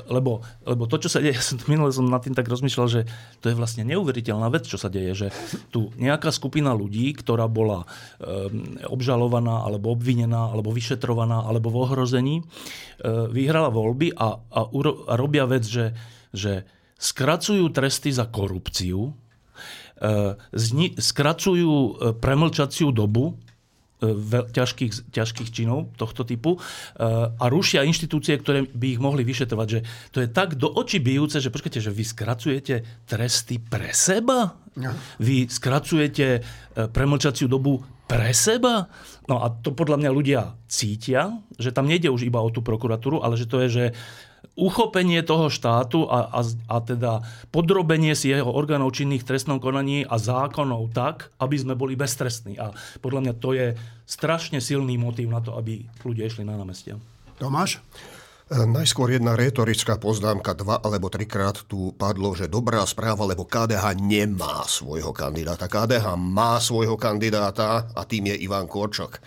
lebo, 0.10 0.42
lebo 0.66 0.88
to, 0.90 0.98
čo 1.02 1.10
sa 1.12 1.20
deje, 1.22 1.36
ja 1.40 1.44
som 1.44 1.60
minule 1.70 1.94
som 1.94 2.08
nad 2.08 2.24
tým 2.24 2.34
tak 2.34 2.50
rozmýšľal, 2.50 2.88
že 2.90 3.02
to 3.44 3.52
je 3.52 3.56
vlastne 3.58 3.86
neuveriteľná 3.86 4.48
vec, 4.50 4.66
čo 4.66 4.80
sa 4.80 4.90
deje, 4.90 5.14
že 5.14 5.28
tu 5.70 5.94
nejaká 6.00 6.34
skupina 6.34 6.74
ľudí, 6.74 7.14
ktorá 7.14 7.46
bola 7.46 7.86
um, 7.86 8.80
obžalovaná 8.90 9.68
alebo 9.68 9.94
obvinená 9.94 10.50
alebo 10.50 10.74
vyšetrovaná 10.74 11.46
alebo 11.46 11.70
v 11.70 11.80
ohrození, 11.86 12.36
uh, 12.42 13.28
vyhrala 13.30 13.70
voľby 13.70 14.18
a, 14.18 14.40
a, 14.40 14.62
uro, 14.72 15.06
a 15.06 15.14
robia 15.20 15.46
vec, 15.46 15.68
že, 15.68 15.94
že 16.34 16.66
skracujú 17.01 17.65
tresty 17.74 18.13
za 18.13 18.29
korupciu, 18.29 19.17
zni, 20.53 20.93
skracujú 20.93 21.98
premlčaciu 22.22 22.93
dobu 22.93 23.41
ťažkých, 24.01 25.13
ťažkých 25.13 25.50
činov 25.53 25.93
tohto 25.93 26.25
typu 26.25 26.58
a 26.98 27.46
rušia 27.46 27.86
inštitúcie, 27.86 28.34
ktoré 28.41 28.65
by 28.65 28.98
ich 28.98 29.01
mohli 29.01 29.22
vyšetrovať. 29.22 29.67
Že 29.70 29.79
to 30.10 30.17
je 30.25 30.27
tak 30.29 30.58
do 30.58 30.74
očí 30.74 30.98
bijúce, 30.98 31.38
že 31.38 31.53
počkajte, 31.53 31.77
že 31.77 31.93
vy 31.93 32.01
skracujete 32.01 32.75
tresty 33.05 33.62
pre 33.62 33.93
seba? 33.93 34.58
No. 34.74 34.89
Vy 35.22 35.46
skracujete 35.46 36.41
premlčaciu 36.74 37.46
dobu 37.46 37.86
pre 38.10 38.34
seba? 38.34 38.89
No 39.29 39.46
a 39.46 39.53
to 39.53 39.70
podľa 39.77 40.01
mňa 40.01 40.10
ľudia 40.10 40.41
cítia, 40.65 41.38
že 41.62 41.70
tam 41.70 41.86
nejde 41.86 42.10
už 42.10 42.25
iba 42.25 42.41
o 42.41 42.50
tú 42.50 42.65
prokuratúru, 42.65 43.22
ale 43.22 43.38
že 43.38 43.46
to 43.46 43.62
je, 43.62 43.67
že 43.70 43.86
uchopenie 44.60 45.24
toho 45.24 45.48
štátu 45.48 46.06
a, 46.06 46.28
a, 46.28 46.42
a 46.46 46.78
teda 46.84 47.24
podrobenie 47.50 48.14
si 48.14 48.30
jeho 48.30 48.52
orgánov 48.52 48.92
činných 48.94 49.24
trestnom 49.24 49.64
konaní 49.64 50.04
a 50.04 50.20
zákonov 50.20 50.92
tak, 50.92 51.32
aby 51.40 51.56
sme 51.56 51.74
boli 51.74 51.96
beztrestní. 51.96 52.60
A 52.60 52.76
podľa 53.00 53.20
mňa 53.26 53.34
to 53.40 53.50
je 53.56 53.68
strašne 54.04 54.60
silný 54.60 55.00
motív 55.00 55.32
na 55.32 55.40
to, 55.40 55.56
aby 55.56 55.88
ľudia 56.04 56.28
išli 56.28 56.44
na 56.44 56.60
námestia. 56.60 57.00
Tomáš? 57.40 57.80
E, 58.52 58.68
najskôr 58.68 59.16
jedna 59.16 59.40
retorická 59.40 59.96
poznámka, 59.96 60.52
dva 60.52 60.84
alebo 60.84 61.08
trikrát 61.08 61.64
tu 61.72 61.96
padlo, 61.96 62.36
že 62.36 62.52
dobrá 62.52 62.84
správa, 62.84 63.24
lebo 63.24 63.48
KDH 63.48 63.96
nemá 63.96 64.68
svojho 64.68 65.16
kandidáta. 65.16 65.72
KDH 65.72 66.20
má 66.20 66.60
svojho 66.60 67.00
kandidáta 67.00 67.88
a 67.96 68.02
tým 68.04 68.36
je 68.36 68.44
Ivan 68.44 68.68
Korčok. 68.68 69.24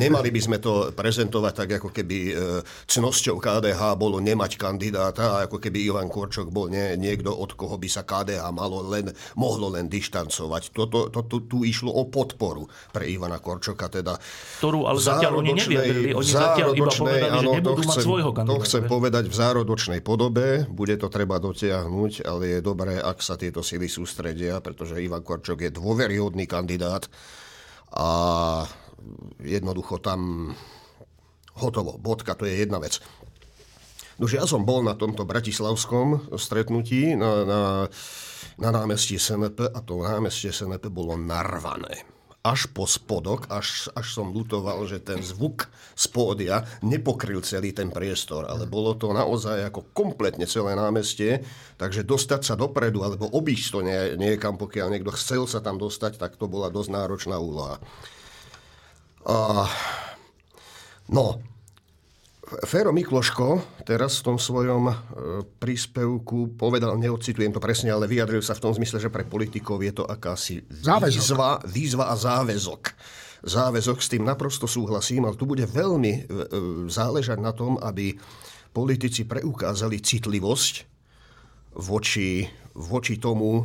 Nemali 0.00 0.32
by 0.32 0.40
sme 0.40 0.56
to 0.56 0.88
prezentovať 0.96 1.52
tak, 1.52 1.70
ako 1.84 1.92
keby 1.92 2.18
e, 2.32 2.34
cnosťou 2.64 3.36
KDH 3.36 3.92
bolo 4.00 4.16
nemať 4.16 4.56
kandidáta 4.56 5.44
ako 5.44 5.60
keby 5.60 5.84
Ivan 5.84 6.08
Korčok 6.08 6.48
bol 6.48 6.72
nie, 6.72 6.96
niekto, 6.96 7.28
od 7.28 7.52
koho 7.52 7.76
by 7.76 7.84
sa 7.84 8.00
KDH 8.00 8.40
malo 8.56 8.80
len, 8.88 9.12
mohlo 9.36 9.68
len 9.68 9.92
dištancovať. 9.92 10.72
Toto, 10.72 11.12
to, 11.12 11.20
to, 11.28 11.44
tu 11.44 11.58
išlo 11.68 11.92
o 11.92 12.08
podporu 12.08 12.64
pre 12.88 13.04
Ivana 13.12 13.36
Korčoka. 13.36 13.92
Teda 13.92 14.16
Ktorú 14.64 14.88
ale 14.88 14.96
zatiaľ 14.96 15.44
oni 15.44 15.52
nevyjadrili. 15.52 16.16
Oni 16.16 16.30
zatiaľ 16.32 16.70
iba 16.72 16.92
povedali, 16.92 17.28
áno, 17.28 17.40
že 17.40 17.56
nebudú 17.60 17.82
chcem, 17.84 17.90
mať 17.92 17.96
svojho 18.00 18.30
kandidáta. 18.32 18.56
To 18.56 18.64
chcem 18.64 18.82
povedať 18.88 19.24
v 19.28 19.34
zárodočnej 19.36 20.00
podobe. 20.00 20.46
Bude 20.72 20.96
to 20.96 21.12
treba 21.12 21.36
dotiahnuť, 21.36 22.24
ale 22.24 22.42
je 22.56 22.58
dobré, 22.64 22.96
ak 22.96 23.20
sa 23.20 23.36
tieto 23.36 23.60
sily 23.60 23.92
sústredia, 23.92 24.56
pretože 24.64 24.96
Ivan 24.96 25.20
Korčok 25.20 25.68
je 25.68 25.70
dôveryhodný 25.74 26.48
kandidát 26.48 27.04
a 27.90 28.08
jednoducho 29.40 29.98
tam 29.98 30.52
hotovo, 31.60 32.00
bodka, 32.00 32.34
to 32.34 32.48
je 32.48 32.64
jedna 32.64 32.80
vec. 32.80 33.02
Nože 34.20 34.36
ja 34.36 34.44
som 34.44 34.68
bol 34.68 34.84
na 34.84 34.92
tomto 34.92 35.24
bratislavskom 35.24 36.36
stretnutí 36.36 37.16
na, 37.16 37.30
na, 37.48 37.62
na 38.60 38.68
námestí 38.68 39.16
SNP 39.16 39.72
a 39.72 39.80
to 39.80 40.04
námestie 40.04 40.52
SNP 40.52 40.92
bolo 40.92 41.16
narvané. 41.16 42.04
Až 42.40 42.72
po 42.72 42.88
spodok, 42.88 43.52
až, 43.52 43.92
až 43.92 44.16
som 44.16 44.32
lutoval, 44.32 44.84
že 44.88 45.00
ten 45.00 45.20
zvuk 45.20 45.68
z 45.92 46.04
pódia 46.08 46.64
nepokryl 46.80 47.44
celý 47.44 47.72
ten 47.72 47.92
priestor, 47.92 48.48
ale 48.48 48.64
bolo 48.64 48.96
to 48.96 49.12
naozaj 49.12 49.60
ako 49.68 49.92
kompletne 49.92 50.48
celé 50.48 50.72
námestie, 50.72 51.44
takže 51.76 52.04
dostať 52.04 52.40
sa 52.44 52.56
dopredu 52.56 53.04
alebo 53.04 53.28
obísť 53.28 53.68
to 53.72 53.80
nie, 53.84 54.00
niekam, 54.20 54.56
pokiaľ 54.56 54.88
niekto 54.88 55.12
chcel 55.16 55.44
sa 55.48 55.64
tam 55.64 55.76
dostať, 55.80 56.16
tak 56.16 56.36
to 56.36 56.48
bola 56.48 56.72
dosť 56.72 56.92
náročná 56.92 57.36
úloha. 57.40 57.80
A, 59.26 59.68
no, 61.12 61.40
Fero 62.66 62.90
Mikloško 62.90 63.78
teraz 63.86 64.18
v 64.20 64.26
tom 64.26 64.38
svojom 64.40 64.90
e, 64.90 64.94
príspevku 65.46 66.58
povedal, 66.58 66.98
neocitujem 66.98 67.54
to 67.54 67.62
presne, 67.62 67.94
ale 67.94 68.10
vyjadril 68.10 68.42
sa 68.42 68.58
v 68.58 68.62
tom 68.66 68.72
zmysle, 68.74 68.98
že 68.98 69.12
pre 69.12 69.22
politikov 69.22 69.78
je 69.86 69.92
to 69.94 70.02
akási 70.02 70.66
výzva, 70.66 71.62
výzva 71.62 72.10
a 72.10 72.14
záväzok. 72.18 72.82
Záväzok 73.46 73.98
s 74.02 74.10
tým 74.10 74.26
naprosto 74.26 74.66
súhlasím, 74.66 75.30
ale 75.30 75.38
tu 75.38 75.46
bude 75.46 75.62
veľmi 75.62 76.12
e, 76.12 76.20
e, 76.20 76.26
záležať 76.90 77.38
na 77.38 77.54
tom, 77.54 77.78
aby 77.78 78.18
politici 78.74 79.30
preukázali 79.30 80.02
citlivosť 80.02 80.74
voči, 81.78 82.50
voči 82.74 83.14
tomu, 83.22 83.62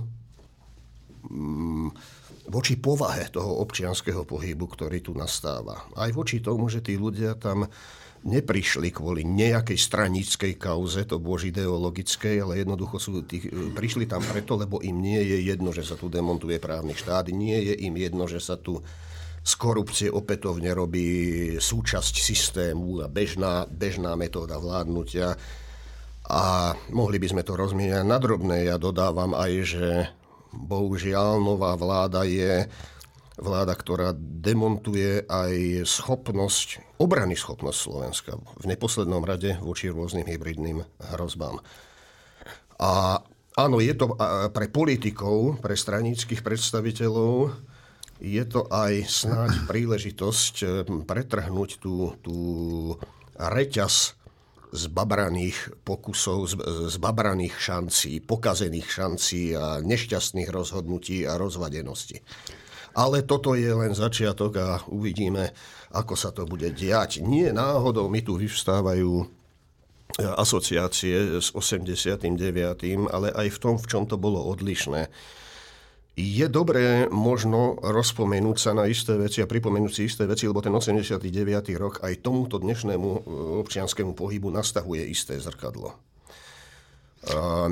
mm, 1.26 1.90
voči 2.50 2.78
povahe 2.78 3.30
toho 3.34 3.62
občianského 3.66 4.24
pohybu, 4.26 4.66
ktorý 4.70 5.02
tu 5.02 5.18
nastáva. 5.18 5.90
Aj 5.98 6.12
voči 6.14 6.42
tomu, 6.42 6.70
že 6.70 6.86
tí 6.86 6.98
ľudia 6.98 7.38
tam 7.38 7.66
neprišli 8.26 8.90
kvôli 8.90 9.22
nejakej 9.22 9.78
stranickej 9.78 10.58
kauze, 10.58 11.06
to 11.06 11.22
bolo 11.22 11.38
ideologickej, 11.46 12.42
ale 12.42 12.66
jednoducho 12.66 12.98
sú 12.98 13.22
tí, 13.22 13.46
prišli 13.78 14.10
tam 14.10 14.26
preto, 14.26 14.58
lebo 14.58 14.82
im 14.82 14.98
nie 14.98 15.22
je 15.22 15.46
jedno, 15.46 15.70
že 15.70 15.86
sa 15.86 15.94
tu 15.94 16.10
demontuje 16.10 16.58
právny 16.58 16.98
štát, 16.98 17.30
nie 17.30 17.54
je 17.54 17.74
im 17.86 17.94
jedno, 17.94 18.26
že 18.26 18.42
sa 18.42 18.58
tu 18.58 18.82
z 19.46 19.54
korupcie 19.62 20.10
opätovne 20.10 20.74
robí 20.74 21.54
súčasť 21.62 22.18
systému 22.18 23.06
a 23.06 23.08
bežná, 23.08 23.70
bežná 23.70 24.18
metóda 24.18 24.58
vládnutia. 24.58 25.38
A 26.26 26.74
mohli 26.90 27.22
by 27.22 27.30
sme 27.30 27.46
to 27.46 27.54
rozmieňať 27.54 28.02
na 28.10 28.18
drobné. 28.18 28.66
Ja 28.66 28.82
dodávam 28.82 29.38
aj, 29.38 29.52
že 29.62 30.10
bohužiaľ 30.56 31.44
nová 31.44 31.76
vláda 31.76 32.24
je 32.24 32.66
vláda, 33.36 33.76
ktorá 33.76 34.16
demontuje 34.16 35.28
aj 35.28 35.84
schopnosť, 35.84 36.98
obrany 37.04 37.36
schopnosť 37.36 37.80
Slovenska 37.80 38.32
v 38.40 38.66
neposlednom 38.72 39.20
rade 39.28 39.60
voči 39.60 39.92
rôznym 39.92 40.24
hybridným 40.24 40.80
hrozbám. 41.16 41.60
A 42.80 43.20
áno, 43.60 43.78
je 43.84 43.92
to 43.96 44.16
pre 44.56 44.72
politikov, 44.72 45.60
pre 45.60 45.76
stranických 45.76 46.44
predstaviteľov 46.44 47.52
je 48.24 48.44
to 48.48 48.64
aj 48.72 48.94
snáď 49.04 49.52
príležitosť 49.68 50.56
eh, 50.64 50.70
pretrhnúť 51.04 51.70
tú, 51.84 52.16
tú 52.24 52.38
reťaz 53.36 54.16
zbabraných 54.76 55.82
pokusov, 55.88 56.52
zbabraných 56.92 57.56
šancí, 57.56 58.22
pokazených 58.28 58.88
šancí 58.88 59.56
a 59.56 59.80
nešťastných 59.80 60.52
rozhodnutí 60.52 61.24
a 61.24 61.40
rozvadenosti. 61.40 62.20
Ale 62.96 63.28
toto 63.28 63.60
je 63.60 63.68
len 63.68 63.92
začiatok 63.92 64.52
a 64.56 64.68
uvidíme, 64.88 65.52
ako 65.92 66.14
sa 66.16 66.32
to 66.32 66.48
bude 66.48 66.72
diať. 66.72 67.20
Nie 67.20 67.52
náhodou 67.52 68.08
mi 68.08 68.24
tu 68.24 68.40
vyvstávajú 68.40 69.12
eh, 69.20 69.28
asociácie 70.24 71.44
s 71.44 71.52
89., 71.52 72.32
ale 73.12 73.28
aj 73.36 73.48
v 73.52 73.58
tom, 73.60 73.76
v 73.76 73.86
čom 73.88 74.04
to 74.08 74.16
bolo 74.16 74.40
odlišné 74.48 75.12
je 76.16 76.48
dobré 76.48 77.12
možno 77.12 77.76
rozpomenúť 77.84 78.58
sa 78.58 78.72
na 78.72 78.88
isté 78.88 79.20
veci 79.20 79.44
a 79.44 79.50
pripomenúť 79.52 79.92
si 79.92 80.02
isté 80.08 80.24
veci, 80.24 80.48
lebo 80.48 80.64
ten 80.64 80.72
89. 80.72 81.20
rok 81.76 82.00
aj 82.00 82.24
tomuto 82.24 82.56
dnešnému 82.56 83.10
e, 83.12 83.20
občianskému 83.60 84.16
pohybu 84.16 84.48
nastavuje 84.48 85.04
isté 85.04 85.36
zrkadlo. 85.36 86.16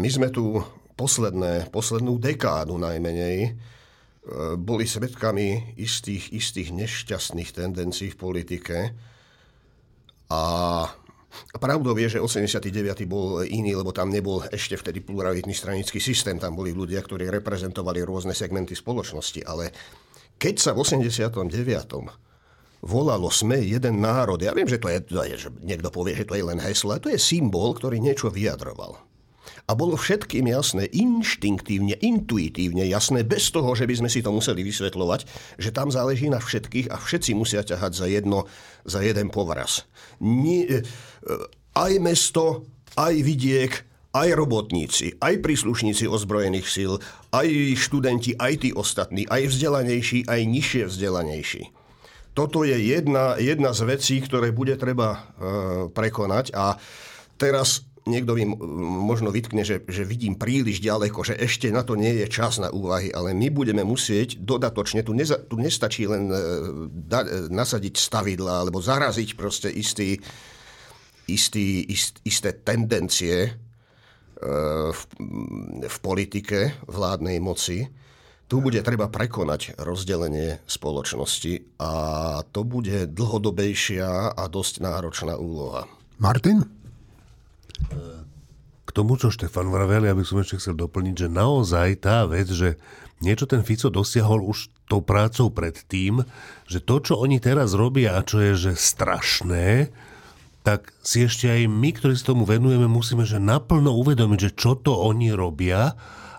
My 0.01 0.09
sme 0.09 0.33
tu 0.33 0.57
posledné, 0.97 1.69
poslednú 1.69 2.17
dekádu 2.17 2.77
najmenej 2.77 3.37
e, 3.45 3.51
boli 4.57 4.85
svedkami 4.85 5.77
istých, 5.77 6.33
istých 6.33 6.69
nešťastných 6.73 7.49
tendencií 7.53 8.13
v 8.13 8.17
politike 8.17 8.77
a 10.29 10.43
Pravdou 11.57 11.97
je, 11.97 12.17
že 12.17 12.19
89. 12.21 13.05
bol 13.09 13.41
iný, 13.45 13.73
lebo 13.73 13.89
tam 13.89 14.09
nebol 14.09 14.43
ešte 14.51 14.77
vtedy 14.77 15.01
pluralitný 15.01 15.53
stranický 15.53 15.97
systém. 15.97 16.37
Tam 16.37 16.53
boli 16.53 16.73
ľudia, 16.75 17.01
ktorí 17.01 17.29
reprezentovali 17.29 18.05
rôzne 18.05 18.35
segmenty 18.37 18.77
spoločnosti. 18.77 19.41
Ale 19.45 19.73
keď 20.37 20.55
sa 20.59 20.71
v 20.75 20.83
89 20.83 21.31
volalo 22.83 23.31
sme 23.31 23.63
jeden 23.63 24.03
národ. 24.03 24.35
Ja 24.43 24.51
viem, 24.51 24.67
že 24.67 24.77
to 24.77 24.91
je, 24.91 24.99
že 25.39 25.49
niekto 25.63 25.87
povie, 25.87 26.19
že 26.19 26.27
to 26.27 26.35
je 26.35 26.43
len 26.43 26.59
heslo, 26.59 26.99
to 26.99 27.07
je 27.07 27.15
symbol, 27.15 27.71
ktorý 27.71 28.03
niečo 28.03 28.27
vyjadroval. 28.27 28.99
A 29.63 29.79
bolo 29.79 29.95
všetkým 29.95 30.51
jasné, 30.51 30.91
inštinktívne, 30.91 31.95
intuitívne 32.03 32.83
jasné, 32.83 33.23
bez 33.23 33.47
toho, 33.47 33.71
že 33.71 33.87
by 33.87 34.03
sme 34.03 34.09
si 34.11 34.19
to 34.19 34.35
museli 34.35 34.59
vysvetľovať, 34.59 35.21
že 35.55 35.71
tam 35.71 35.87
záleží 35.87 36.27
na 36.27 36.43
všetkých 36.43 36.91
a 36.91 36.99
všetci 36.99 37.31
musia 37.31 37.63
ťahať 37.63 37.91
za, 37.95 38.07
jedno, 38.11 38.43
za 38.83 38.99
jeden 38.99 39.31
povraz. 39.31 39.87
Nie, 40.19 40.83
aj 41.73 41.93
mesto, 41.99 42.67
aj 42.97 43.13
vidiek, 43.23 43.73
aj 44.13 44.29
robotníci, 44.37 45.17
aj 45.17 45.41
príslušníci 45.41 46.05
ozbrojených 46.05 46.67
síl, 46.69 47.01
aj 47.33 47.49
študenti, 47.73 48.37
aj 48.37 48.53
tí 48.61 48.69
ostatní, 48.69 49.25
aj 49.25 49.49
vzdelanejší, 49.49 50.29
aj 50.29 50.39
nižšie 50.45 50.83
vzdelanejší. 50.85 51.63
Toto 52.33 52.65
je 52.65 52.77
jedna, 52.77 53.37
jedna 53.37 53.73
z 53.73 53.81
vecí, 53.89 54.17
ktoré 54.21 54.53
bude 54.53 54.77
treba 54.77 55.09
e, 55.13 55.19
prekonať 55.89 56.53
a 56.53 56.77
teraz 57.37 57.85
niekto 58.03 58.35
mi 58.35 58.45
možno 59.05 59.31
vytkne, 59.31 59.63
že, 59.63 59.81
že 59.87 60.03
vidím 60.03 60.35
príliš 60.35 60.83
ďaleko, 60.83 61.23
že 61.23 61.39
ešte 61.39 61.71
na 61.71 61.87
to 61.87 61.95
nie 61.95 62.21
je 62.21 62.27
čas 62.27 62.59
na 62.59 62.67
úvahy, 62.69 63.09
ale 63.15 63.31
my 63.31 63.47
budeme 63.49 63.81
musieť 63.85 64.41
dodatočne, 64.43 65.05
tu, 65.07 65.15
neza, 65.15 65.39
tu 65.39 65.57
nestačí 65.57 66.05
len 66.05 66.29
e, 66.29 66.37
da, 66.89 67.25
e, 67.25 67.49
nasadiť 67.49 67.97
stavidla 67.97 68.65
alebo 68.65 68.77
zaraziť 68.81 69.29
proste 69.33 69.69
istý, 69.73 70.21
istý, 71.27 71.83
ist, 71.87 72.19
isté 72.27 72.51
tendencie 72.51 73.47
e, 73.47 73.51
v, 74.91 75.01
v 75.87 75.97
politike 76.03 76.75
vládnej 76.87 77.39
moci. 77.39 77.87
Tu 78.47 78.61
bude 78.61 78.77
treba 78.85 79.09
prekonať 79.09 79.79
rozdelenie 79.81 80.61
spoločnosti 80.69 81.81
a 81.81 81.91
to 82.53 82.61
bude 82.61 83.09
dlhodobejšia 83.09 84.35
a 84.35 84.43
dosť 84.45 84.83
náročná 84.83 85.39
úloha. 85.39 85.89
Martin? 86.21 86.61
K 88.83 88.89
tomu, 88.93 89.17
čo 89.17 89.33
Štefan 89.33 89.73
vravel, 89.73 90.05
ja 90.05 90.13
by 90.13 90.21
som 90.21 90.43
ešte 90.43 90.61
chcel 90.61 90.77
doplniť, 90.77 91.25
že 91.25 91.29
naozaj 91.33 91.89
tá 92.03 92.29
vec, 92.29 92.45
že 92.51 92.77
niečo 93.25 93.49
ten 93.49 93.65
Fico 93.65 93.89
dosiahol 93.89 94.43
už 94.45 94.69
tou 94.85 95.01
prácou 95.01 95.49
predtým, 95.49 96.21
že 96.67 96.83
to, 96.83 97.01
čo 97.01 97.17
oni 97.17 97.39
teraz 97.39 97.73
robia 97.73 98.19
a 98.19 98.25
čo 98.27 98.43
je 98.43 98.53
že 98.53 98.73
strašné, 98.77 99.89
tak 100.63 100.95
si 101.03 101.27
ešte 101.27 101.51
aj 101.51 101.67
my, 101.67 101.91
ktorí 101.91 102.15
sa 102.15 102.31
tomu 102.31 102.47
venujeme, 102.47 102.87
musíme 102.87 103.27
že 103.27 103.37
naplno 103.37 103.91
uvedomiť, 103.99 104.39
že 104.39 104.51
čo 104.55 104.79
to 104.79 104.95
oni 104.95 105.35
robia, 105.35 105.93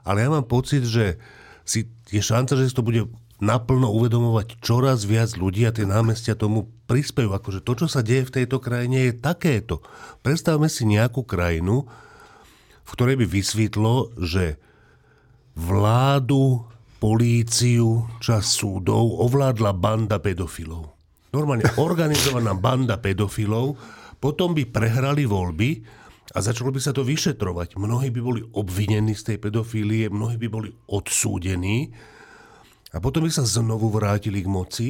ale 0.05 0.25
ja 0.25 0.29
mám 0.33 0.49
pocit, 0.49 0.89
že 0.89 1.21
si 1.65 1.89
je 2.09 2.21
šanca, 2.25 2.57
že 2.57 2.73
si 2.73 2.77
to 2.77 2.85
bude 2.85 3.09
naplno 3.45 3.93
uvedomovať 3.93 4.65
čoraz 4.65 5.05
viac 5.05 5.37
ľudí 5.37 5.69
a 5.69 5.75
tie 5.77 5.85
námestia 5.85 6.33
tomu 6.39 6.73
prispejú. 6.89 7.37
Akože 7.37 7.61
to, 7.61 7.85
čo 7.85 7.87
sa 7.91 8.01
deje 8.01 8.29
v 8.29 8.35
tejto 8.41 8.63
krajine, 8.65 9.11
je 9.11 9.21
takéto. 9.21 9.85
Predstavme 10.25 10.73
si 10.73 10.89
nejakú 10.89 11.27
krajinu, 11.27 11.85
v 12.85 12.91
ktorej 12.93 13.21
by 13.21 13.27
vysvetlo, 13.29 14.13
že 14.21 14.57
vládu, 15.57 16.65
políciu, 17.01 18.09
čas 18.25 18.49
súdov 18.49 19.21
ovládla 19.21 19.77
banda 19.77 20.17
pedofilov. 20.17 20.95
Normálne 21.35 21.67
organizovaná 21.77 22.55
banda 22.55 22.97
pedofilov, 22.97 23.77
potom 24.25 24.57
by 24.57 24.65
prehrali 24.65 25.29
voľby 25.29 25.85
a 26.33 26.41
začalo 26.41 26.73
by 26.73 26.81
sa 26.81 26.97
to 26.97 27.05
vyšetrovať. 27.05 27.77
Mnohí 27.77 28.09
by 28.09 28.21
boli 28.25 28.41
obvinení 28.57 29.13
z 29.13 29.37
tej 29.37 29.37
pedofílie, 29.37 30.09
mnohí 30.09 30.41
by 30.41 30.49
boli 30.49 30.73
odsúdení 30.89 31.93
a 32.97 33.05
potom 33.05 33.29
by 33.29 33.33
sa 33.37 33.45
znovu 33.45 33.93
vrátili 33.93 34.41
k 34.41 34.49
moci 34.49 34.89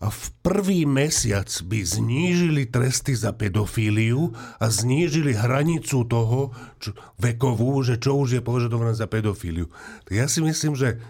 a 0.00 0.08
v 0.08 0.24
prvý 0.40 0.88
mesiac 0.88 1.44
by 1.68 1.84
znížili 1.84 2.64
tresty 2.72 3.12
za 3.12 3.36
pedofíliu 3.36 4.32
a 4.56 4.64
znížili 4.72 5.36
hranicu 5.36 6.08
toho 6.08 6.56
čo, 6.80 6.96
vekovú, 7.20 7.84
že 7.84 8.00
čo 8.00 8.16
už 8.16 8.40
je 8.40 8.42
považované 8.42 8.96
za 8.96 9.04
pedofíliu. 9.04 9.68
Ja 10.08 10.24
si 10.24 10.40
myslím, 10.40 10.72
že 10.72 11.04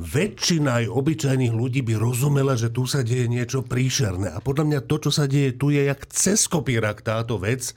väčšina 0.00 0.80
aj 0.80 0.86
obyčajných 0.88 1.52
ľudí 1.52 1.84
by 1.84 2.00
rozumela, 2.00 2.56
že 2.56 2.72
tu 2.72 2.88
sa 2.88 3.04
deje 3.04 3.28
niečo 3.28 3.60
príšerné. 3.60 4.32
A 4.32 4.40
podľa 4.40 4.64
mňa 4.64 4.80
to, 4.88 4.96
čo 4.96 5.10
sa 5.12 5.28
deje 5.28 5.60
tu, 5.60 5.68
je 5.68 5.84
jak 5.84 6.00
cez 6.08 6.48
kopírak 6.48 7.04
táto 7.04 7.36
vec. 7.36 7.76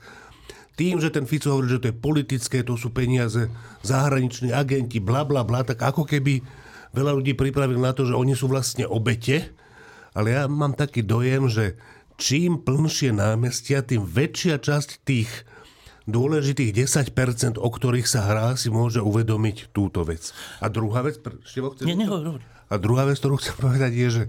Tým, 0.74 0.98
že 0.98 1.12
ten 1.12 1.28
Fico 1.28 1.52
hovorí, 1.52 1.70
že 1.70 1.84
to 1.84 1.88
je 1.92 2.00
politické, 2.00 2.64
to 2.64 2.74
sú 2.74 2.90
peniaze, 2.90 3.46
zahraniční 3.84 4.50
agenti, 4.50 4.98
bla 4.98 5.22
bla 5.22 5.46
bla, 5.46 5.62
tak 5.62 5.78
ako 5.78 6.02
keby 6.02 6.42
veľa 6.96 7.14
ľudí 7.14 7.38
pripravil 7.38 7.78
na 7.78 7.94
to, 7.94 8.08
že 8.08 8.16
oni 8.16 8.34
sú 8.34 8.50
vlastne 8.50 8.82
obete, 8.88 9.54
ale 10.18 10.34
ja 10.34 10.50
mám 10.50 10.74
taký 10.74 11.06
dojem, 11.06 11.46
že 11.46 11.78
čím 12.18 12.58
plnšie 12.58 13.14
námestia, 13.14 13.86
tým 13.86 14.02
väčšia 14.02 14.58
časť 14.58 15.06
tých 15.06 15.30
dôležitých 16.04 16.84
10%, 16.84 17.56
o 17.56 17.68
ktorých 17.68 18.08
sa 18.08 18.28
hrá, 18.28 18.46
si 18.60 18.68
môže 18.68 19.00
uvedomiť 19.00 19.72
túto 19.72 20.04
vec. 20.04 20.36
A 20.60 20.68
druhá 20.68 21.00
vec... 21.00 21.20
Števo, 21.44 21.72
Nie, 21.84 21.96
nehovor. 21.96 22.44
A 22.68 22.74
druhá 22.76 23.08
vec, 23.08 23.20
ktorú 23.20 23.40
chcem 23.40 23.56
povedať, 23.64 23.92
je, 23.96 24.08
že 24.10 24.24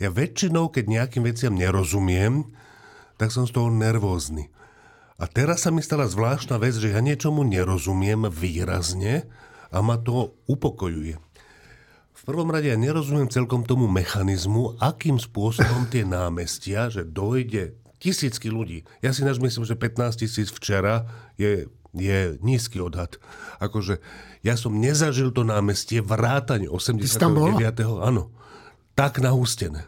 ja 0.00 0.08
väčšinou, 0.08 0.72
keď 0.72 0.84
nejakým 0.86 1.22
veciam 1.26 1.52
nerozumiem, 1.52 2.48
tak 3.20 3.34
som 3.34 3.44
z 3.44 3.52
toho 3.52 3.68
nervózny. 3.68 4.48
A 5.20 5.28
teraz 5.28 5.68
sa 5.68 5.70
mi 5.74 5.84
stala 5.84 6.08
zvláštna 6.08 6.56
vec, 6.56 6.72
že 6.72 6.96
ja 6.96 7.04
niečomu 7.04 7.44
nerozumiem 7.44 8.24
výrazne 8.32 9.28
a 9.68 9.84
ma 9.84 10.00
to 10.00 10.32
upokojuje. 10.48 11.20
V 12.20 12.22
prvom 12.28 12.48
rade 12.48 12.72
ja 12.72 12.76
nerozumiem 12.80 13.28
celkom 13.28 13.64
tomu 13.64 13.88
mechanizmu, 13.88 14.80
akým 14.80 15.20
spôsobom 15.20 15.88
tie 15.92 16.04
námestia, 16.08 16.88
že 16.88 17.04
dojde 17.04 17.79
tisícky 18.00 18.48
ľudí. 18.48 18.88
Ja 19.04 19.12
si 19.12 19.22
naž 19.22 19.38
myslím, 19.38 19.68
že 19.68 19.76
15 19.76 20.24
tisíc 20.24 20.48
včera 20.50 21.06
je, 21.36 21.68
je 21.94 22.18
nízky 22.40 22.80
odhad. 22.80 23.20
Akože 23.60 24.00
ja 24.40 24.56
som 24.56 24.80
nezažil 24.80 25.30
to 25.30 25.44
námestie 25.44 26.00
vrátane 26.00 26.66
89. 26.66 27.60
Áno, 28.00 28.32
tak 28.96 29.20
nahustené 29.20 29.86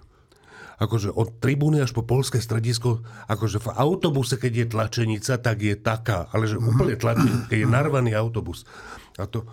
akože 0.82 1.14
od 1.14 1.38
tribúny 1.38 1.78
až 1.78 1.94
po 1.94 2.02
polské 2.02 2.42
stredisko, 2.42 3.06
akože 3.30 3.62
v 3.62 3.68
autobuse, 3.70 4.34
keď 4.34 4.52
je 4.52 4.66
tlačenica, 4.66 5.38
tak 5.38 5.62
je 5.62 5.78
taká, 5.78 6.26
ale 6.34 6.50
že 6.50 6.58
úplne 6.58 6.98
tlačenica, 6.98 7.46
keď 7.46 7.58
je 7.62 7.68
narvaný 7.70 8.18
autobus. 8.18 8.66
A 9.14 9.30
to, 9.30 9.46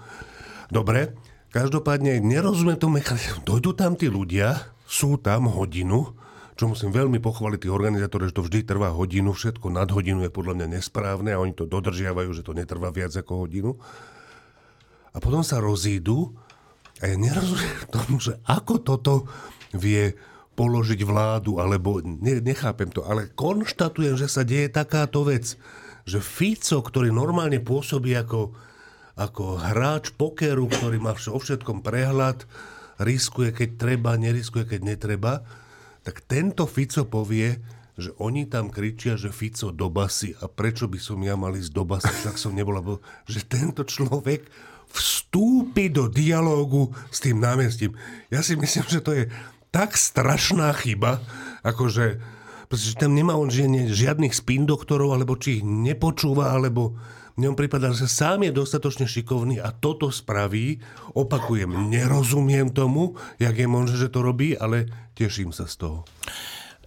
dobre, 0.73 1.13
Každopádne 1.49 2.21
nerozumiem 2.21 2.77
tomu 2.77 3.01
mechanizmu. 3.01 3.41
Dojdú 3.41 3.73
tam 3.73 3.97
tí 3.97 4.05
ľudia 4.05 4.69
sú 4.85 5.17
tam 5.17 5.49
hodinu, 5.49 6.13
čo 6.59 6.67
musím 6.67 6.91
veľmi 6.91 7.23
pochváliť 7.23 7.63
tých 7.63 7.71
organizátorov, 7.71 8.27
že 8.27 8.35
to 8.35 8.43
vždy 8.43 8.67
trvá 8.67 8.91
hodinu, 8.91 9.31
všetko 9.31 9.71
nad 9.71 9.87
hodinu 9.95 10.27
je 10.27 10.35
podľa 10.35 10.59
mňa 10.59 10.67
nesprávne 10.75 11.31
a 11.31 11.39
oni 11.39 11.55
to 11.55 11.63
dodržiavajú, 11.63 12.35
že 12.35 12.43
to 12.43 12.51
netrvá 12.51 12.91
viac 12.91 13.15
ako 13.15 13.47
hodinu. 13.47 13.79
A 15.15 15.23
potom 15.23 15.39
sa 15.39 15.63
rozídu 15.63 16.35
a 16.99 17.07
ja 17.07 17.15
nerozumiem 17.15 17.87
tomu, 17.95 18.19
že 18.19 18.35
ako 18.43 18.83
toto 18.83 19.13
vie 19.71 20.19
položiť 20.59 20.99
vládu, 21.07 21.63
alebo 21.63 22.03
ne, 22.03 22.43
nechápem 22.43 22.91
to, 22.91 23.07
ale 23.07 23.31
konštatujem, 23.31 24.19
že 24.19 24.27
sa 24.27 24.43
deje 24.43 24.67
takáto 24.67 25.23
vec, 25.23 25.55
že 26.03 26.19
Fico, 26.19 26.83
ktorý 26.83 27.07
normálne 27.15 27.63
pôsobí 27.63 28.11
ako, 28.19 28.51
ako 29.15 29.63
hráč 29.63 30.11
pokeru, 30.11 30.67
ktorý 30.67 30.99
má 30.99 31.15
o 31.15 31.39
všetkom 31.39 31.79
prehľad, 31.79 32.43
riskuje, 32.99 33.55
keď 33.55 33.69
treba, 33.79 34.19
neriskuje, 34.19 34.67
keď 34.67 34.79
netreba, 34.83 35.47
tak 36.09 36.25
tento 36.25 36.65
Fico 36.65 37.05
povie, 37.05 37.61
že 37.93 38.09
oni 38.17 38.49
tam 38.49 38.73
kričia, 38.73 39.13
že 39.13 39.29
Fico 39.29 39.69
do 39.69 39.93
basy 39.93 40.33
a 40.41 40.49
prečo 40.49 40.89
by 40.89 40.97
som 40.97 41.21
ja 41.21 41.37
mal 41.37 41.53
ísť 41.53 41.69
do 41.69 41.85
basy, 41.85 42.09
tak 42.25 42.41
som 42.41 42.57
nebola, 42.57 42.81
že 43.29 43.45
tento 43.45 43.85
človek 43.85 44.49
vstúpi 44.89 45.93
do 45.93 46.09
dialógu 46.09 46.89
s 47.13 47.21
tým 47.21 47.37
námestím. 47.37 47.93
Ja 48.33 48.41
si 48.41 48.57
myslím, 48.57 48.89
že 48.89 49.05
to 49.05 49.13
je 49.13 49.29
tak 49.69 49.93
strašná 49.93 50.73
chyba, 50.73 51.21
akože 51.61 52.17
pretože 52.65 52.97
tam 52.97 53.13
nemá 53.13 53.37
on 53.37 53.53
žiadnych 53.53 54.33
spin 54.33 54.65
doktorov, 54.65 55.13
alebo 55.13 55.37
či 55.37 55.61
ich 55.61 55.65
nepočúva, 55.65 56.53
alebo 56.53 56.97
on 57.45 57.55
prípada, 57.55 57.93
že 57.93 58.09
sám 58.09 58.43
je 58.43 58.51
dostatočne 58.51 59.05
šikovný 59.05 59.61
a 59.61 59.69
toto 59.71 60.09
spraví. 60.09 60.81
Opakujem, 61.13 61.87
nerozumiem 61.87 62.73
tomu, 62.73 63.15
jak 63.37 63.55
je 63.55 63.67
možné, 63.69 63.95
že 63.95 64.11
to 64.11 64.25
robí, 64.25 64.57
ale 64.57 64.89
teším 65.13 65.53
sa 65.53 65.69
z 65.69 65.87
toho. 65.87 65.99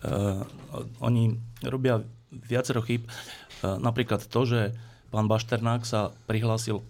Uh, 0.02 0.42
oni 0.98 1.38
robia 1.62 2.02
viacero 2.28 2.82
chyb. 2.82 3.06
Uh, 3.62 3.78
napríklad 3.78 4.26
to, 4.26 4.40
že 4.42 4.74
pán 5.14 5.30
Bašternák 5.30 5.86
sa 5.86 6.10
prihlásil 6.26 6.82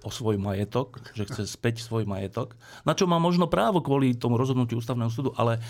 o 0.00 0.10
svoj 0.12 0.40
majetok, 0.40 1.00
že 1.12 1.28
chce 1.28 1.44
späť 1.48 1.84
svoj 1.84 2.08
majetok, 2.08 2.56
na 2.88 2.96
čo 2.96 3.04
má 3.04 3.20
možno 3.20 3.48
právo 3.48 3.84
kvôli 3.84 4.16
tomu 4.16 4.40
rozhodnutiu 4.40 4.80
ústavného 4.80 5.12
súdu, 5.12 5.30
ale 5.36 5.60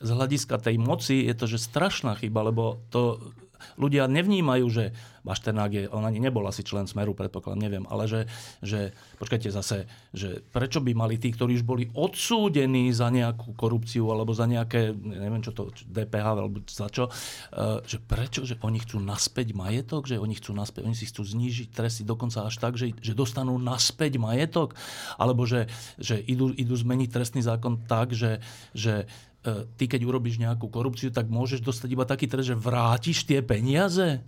z 0.00 0.10
hľadiska 0.12 0.56
tej 0.60 0.80
moci 0.80 1.28
je 1.28 1.34
to, 1.36 1.44
že 1.48 1.60
strašná 1.60 2.16
chyba, 2.16 2.48
lebo 2.48 2.80
to 2.88 3.20
ľudia 3.76 4.10
nevnímajú, 4.10 4.66
že 4.70 4.84
Bašternák 5.20 5.72
je, 5.72 5.84
on 5.92 6.04
ani 6.04 6.16
nebol 6.16 6.44
asi 6.48 6.64
člen 6.64 6.88
Smeru, 6.88 7.12
predpokladám, 7.12 7.60
neviem, 7.60 7.84
ale 7.92 8.08
že, 8.08 8.20
že 8.64 8.96
počkajte 9.20 9.52
zase, 9.52 9.84
že 10.16 10.40
prečo 10.40 10.80
by 10.80 10.96
mali 10.96 11.20
tí, 11.20 11.28
ktorí 11.28 11.60
už 11.60 11.64
boli 11.64 11.92
odsúdení 11.92 12.88
za 12.96 13.12
nejakú 13.12 13.52
korupciu 13.52 14.08
alebo 14.08 14.32
za 14.32 14.48
nejaké, 14.48 14.96
neviem 14.96 15.44
čo 15.44 15.52
to, 15.52 15.68
DPH 15.84 16.26
alebo 16.26 16.64
za 16.64 16.88
čo, 16.88 17.12
eh, 17.12 17.84
že 17.84 18.00
prečo, 18.00 18.48
že 18.48 18.56
oni 18.64 18.80
chcú 18.80 18.96
naspäť 19.00 19.52
majetok, 19.52 20.08
že 20.08 20.16
oni 20.16 20.34
chcú 20.40 20.56
naspäť, 20.56 20.88
oni 20.88 20.96
si 20.96 21.08
chcú 21.12 21.20
znížiť 21.20 21.68
tresty 21.68 22.02
dokonca 22.02 22.48
až 22.48 22.56
tak, 22.56 22.80
že, 22.80 22.96
že 23.04 23.12
dostanú 23.12 23.60
naspäť 23.60 24.16
majetok, 24.16 24.72
alebo 25.20 25.44
že, 25.44 25.68
že 26.00 26.16
idú, 26.16 26.56
idú 26.56 26.72
zmeniť 26.72 27.08
trestný 27.12 27.44
zákon 27.44 27.84
tak, 27.84 28.16
že, 28.16 28.40
že 28.72 29.04
ty 29.76 29.84
keď 29.88 30.04
urobíš 30.04 30.36
nejakú 30.36 30.68
korupciu, 30.68 31.08
tak 31.08 31.32
môžeš 31.32 31.64
dostať 31.64 31.88
iba 31.96 32.04
taký 32.04 32.28
trest, 32.28 32.52
že 32.52 32.56
vrátiš 32.56 33.24
tie 33.24 33.40
peniaze? 33.40 34.20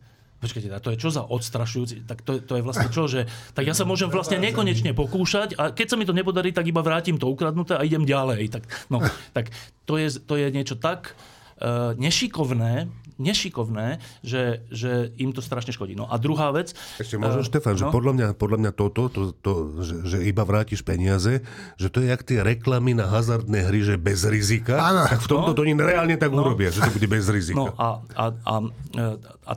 Počkajte, 0.42 0.74
to 0.82 0.90
je 0.90 0.98
čo 0.98 1.14
za 1.14 1.22
odstrašujúci? 1.22 2.02
Tak 2.02 2.26
to, 2.26 2.42
to 2.42 2.58
je 2.58 2.66
vlastne 2.66 2.90
čo, 2.90 3.06
že... 3.06 3.30
Tak 3.54 3.62
ja 3.62 3.78
sa 3.78 3.86
môžem 3.86 4.10
vlastne 4.10 4.42
nekonečne 4.42 4.90
pokúšať 4.90 5.54
a 5.54 5.70
keď 5.70 5.86
sa 5.86 5.96
mi 6.00 6.02
to 6.02 6.10
nepodarí, 6.10 6.50
tak 6.50 6.66
iba 6.66 6.82
vrátim 6.82 7.14
to 7.14 7.30
ukradnuté 7.30 7.78
a 7.78 7.86
idem 7.86 8.02
ďalej. 8.02 8.50
Tak, 8.50 8.62
no, 8.90 8.98
tak 9.30 9.54
to, 9.86 10.02
je, 10.02 10.18
to 10.18 10.34
je 10.34 10.50
niečo 10.50 10.74
tak 10.74 11.14
uh, 11.62 11.94
nešikovné, 11.94 12.90
nešikovné, 13.18 14.00
že, 14.24 14.64
že 14.72 15.12
im 15.20 15.32
to 15.32 15.44
strašne 15.44 15.72
škodí. 15.74 15.96
No 15.96 16.08
a 16.08 16.16
druhá 16.16 16.52
vec... 16.52 16.72
Ešte 17.00 17.16
možno, 17.16 17.42
uh, 17.42 17.48
Štefan, 17.48 17.74
no? 17.76 17.80
že 17.80 17.84
podľa 17.88 18.12
mňa, 18.16 18.26
podľa 18.36 18.58
mňa 18.62 18.72
toto, 18.72 19.02
to, 19.12 19.20
to, 19.36 19.52
že, 19.84 19.94
že 20.06 20.18
iba 20.24 20.44
vrátiš 20.46 20.84
peniaze, 20.86 21.44
že 21.76 21.88
to 21.92 22.00
je 22.00 22.12
jak 22.12 22.22
tie 22.22 22.40
reklamy 22.40 22.96
na 22.96 23.08
hazardné 23.08 23.68
hry, 23.68 23.80
že 23.82 23.94
bez 24.00 24.24
rizika, 24.24 24.78
Áno. 24.78 25.08
tak 25.08 25.24
v 25.24 25.28
tomto 25.28 25.50
no, 25.52 25.56
to 25.56 25.60
oni 25.64 25.74
reálne 25.76 26.16
tak 26.16 26.32
no, 26.32 26.44
urobia, 26.44 26.72
že 26.72 26.84
to 26.84 26.92
bude 26.94 27.08
bez 27.08 27.26
rizika. 27.28 27.58
No 27.58 27.74
a, 27.76 28.00
a, 28.16 28.24
a, 28.46 28.54
a 29.48 29.52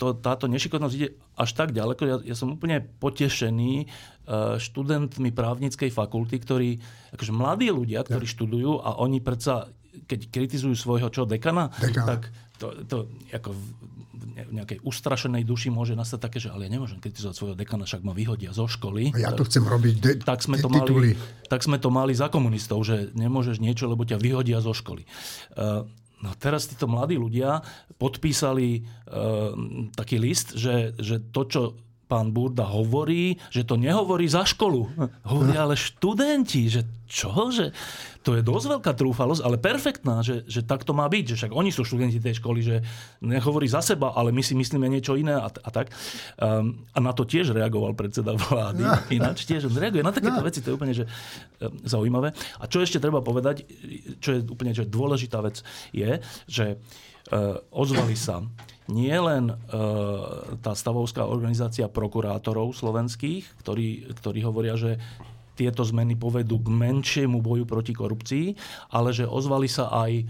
to, 0.00 0.16
táto 0.16 0.48
nešikovnosť 0.48 0.94
ide 0.96 1.08
až 1.36 1.50
tak 1.52 1.76
ďaleko. 1.76 2.02
Ja, 2.08 2.16
ja 2.32 2.36
som 2.36 2.56
úplne 2.56 2.80
potešený 2.80 3.84
uh, 3.84 4.56
študentmi 4.56 5.28
právnickej 5.28 5.92
fakulty, 5.92 6.40
ktorí, 6.40 6.70
akože 7.12 7.32
mladí 7.36 7.68
ľudia, 7.68 8.00
ktorí 8.04 8.24
ja. 8.24 8.32
študujú 8.32 8.80
a 8.80 8.96
oni 8.96 9.20
predsa, 9.20 9.68
keď 10.06 10.20
kritizujú 10.30 10.74
svojho 10.74 11.08
čo, 11.10 11.26
dekana, 11.26 11.70
dekana. 11.78 12.06
tak 12.06 12.20
to, 12.60 12.66
to 12.86 12.96
ako 13.32 13.56
v 14.20 14.52
nejakej 14.52 14.78
ustrašenej 14.84 15.48
duši 15.48 15.72
môže 15.72 15.96
nastať 15.96 16.18
také, 16.20 16.38
že 16.42 16.52
ale 16.52 16.68
ja 16.68 16.72
nemôžem 16.72 17.00
kritizovať 17.00 17.34
svojho 17.36 17.56
dekana, 17.56 17.88
však 17.88 18.04
ma 18.04 18.12
vyhodia 18.12 18.52
zo 18.52 18.68
školy. 18.68 19.14
A 19.16 19.18
ja 19.18 19.32
to 19.32 19.46
chcem 19.46 19.64
robiť 19.64 19.94
de- 20.00 20.18
tak 20.20 20.44
sme 20.44 20.60
to 20.60 20.68
mali, 20.68 21.16
Tak 21.48 21.60
sme 21.64 21.78
to 21.80 21.88
mali 21.88 22.12
za 22.12 22.28
komunistov, 22.28 22.84
že 22.84 23.10
nemôžeš 23.16 23.62
niečo, 23.62 23.88
lebo 23.88 24.04
ťa 24.04 24.20
vyhodia 24.20 24.60
zo 24.60 24.76
školy. 24.76 25.04
Uh, 25.56 25.86
No 26.20 26.36
teraz 26.36 26.68
títo 26.68 26.84
mladí 26.84 27.16
ľudia 27.16 27.64
podpísali 27.96 28.84
uh, 29.08 29.56
taký 29.96 30.20
list, 30.20 30.52
že, 30.52 30.92
že 31.00 31.16
to, 31.32 31.48
čo 31.48 31.60
pán 32.10 32.34
Burda 32.34 32.66
hovorí, 32.66 33.38
že 33.54 33.62
to 33.62 33.78
nehovorí 33.78 34.26
za 34.26 34.42
školu. 34.42 34.90
Hovorí 35.22 35.54
ale 35.54 35.78
študenti, 35.78 36.66
že 36.66 36.82
čo? 37.06 37.30
Že 37.54 37.70
to 38.26 38.34
je 38.34 38.42
dosť 38.42 38.66
veľká 38.78 38.92
trúfalosť, 38.98 39.46
ale 39.46 39.62
perfektná, 39.62 40.26
že, 40.26 40.42
že 40.50 40.66
tak 40.66 40.82
to 40.82 40.90
má 40.90 41.06
byť. 41.06 41.24
Že 41.30 41.36
však 41.38 41.52
oni 41.54 41.70
sú 41.70 41.86
študenti 41.86 42.18
tej 42.18 42.42
školy, 42.42 42.60
že 42.66 42.76
nehovorí 43.22 43.70
za 43.70 43.78
seba, 43.78 44.10
ale 44.10 44.34
my 44.34 44.42
si 44.42 44.58
myslíme 44.58 44.90
niečo 44.90 45.14
iné 45.14 45.38
a, 45.38 45.46
a 45.46 45.70
tak. 45.70 45.94
Um, 46.38 46.82
a 46.90 46.98
na 46.98 47.14
to 47.14 47.22
tiež 47.22 47.54
reagoval 47.54 47.94
predseda 47.94 48.34
vlády. 48.34 48.82
Ináč 49.18 49.46
tiež 49.46 49.70
reaguje 49.70 50.02
na 50.02 50.10
takéto 50.10 50.42
veci, 50.42 50.58
to 50.62 50.74
je 50.74 50.76
úplne 50.78 50.94
že, 50.94 51.06
um, 51.06 51.78
zaujímavé. 51.86 52.34
A 52.58 52.66
čo 52.66 52.82
ešte 52.82 52.98
treba 52.98 53.22
povedať, 53.22 53.62
čo 54.18 54.34
je 54.34 54.40
úplne 54.50 54.74
že 54.74 54.86
dôležitá 54.86 55.38
vec, 55.42 55.62
je, 55.94 56.18
že 56.50 56.78
uh, 57.30 57.58
ozvali 57.70 58.18
sa 58.18 58.42
nie 58.90 59.14
len 59.14 59.50
e, 59.50 59.54
tá 60.60 60.74
stavovská 60.74 61.24
organizácia 61.24 61.86
prokurátorov 61.86 62.74
slovenských, 62.74 63.62
ktorí, 63.62 64.12
ktorí 64.18 64.40
hovoria, 64.42 64.74
že 64.74 64.98
tieto 65.54 65.84
zmeny 65.84 66.16
povedú 66.16 66.56
k 66.56 66.68
menšiemu 66.72 67.44
boju 67.44 67.68
proti 67.68 67.92
korupcii, 67.92 68.56
ale 68.96 69.12
že 69.12 69.28
ozvali 69.28 69.68
sa 69.68 69.92
aj 69.92 70.12
e, 70.18 70.24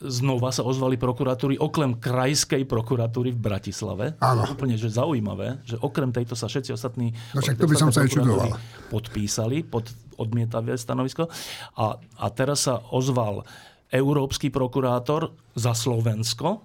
znova 0.00 0.52
sa 0.52 0.60
ozvali 0.60 1.00
prokuratúry 1.00 1.56
okrem 1.56 1.96
krajskej 1.96 2.68
prokuratúry 2.68 3.32
v 3.32 3.40
Bratislave. 3.40 4.06
Áno. 4.20 4.44
Úplne 4.44 4.76
že 4.76 4.92
zaujímavé, 4.92 5.64
že 5.64 5.80
okrem 5.80 6.12
tejto 6.12 6.36
sa 6.36 6.48
všetci 6.48 6.76
ostatní 6.76 7.16
no 7.32 7.40
však 7.40 7.56
to 7.56 7.68
by 7.68 7.76
som 7.76 7.90
sa 7.92 8.04
aj 8.04 8.12
čudoval. 8.12 8.56
podpísali 8.92 9.64
pod 9.64 9.88
odmietavé 10.20 10.76
stanovisko. 10.76 11.32
A, 11.80 11.96
a 11.96 12.26
teraz 12.28 12.68
sa 12.68 12.84
ozval 12.92 13.40
európsky 13.88 14.52
prokurátor 14.52 15.32
za 15.56 15.72
Slovensko, 15.72 16.62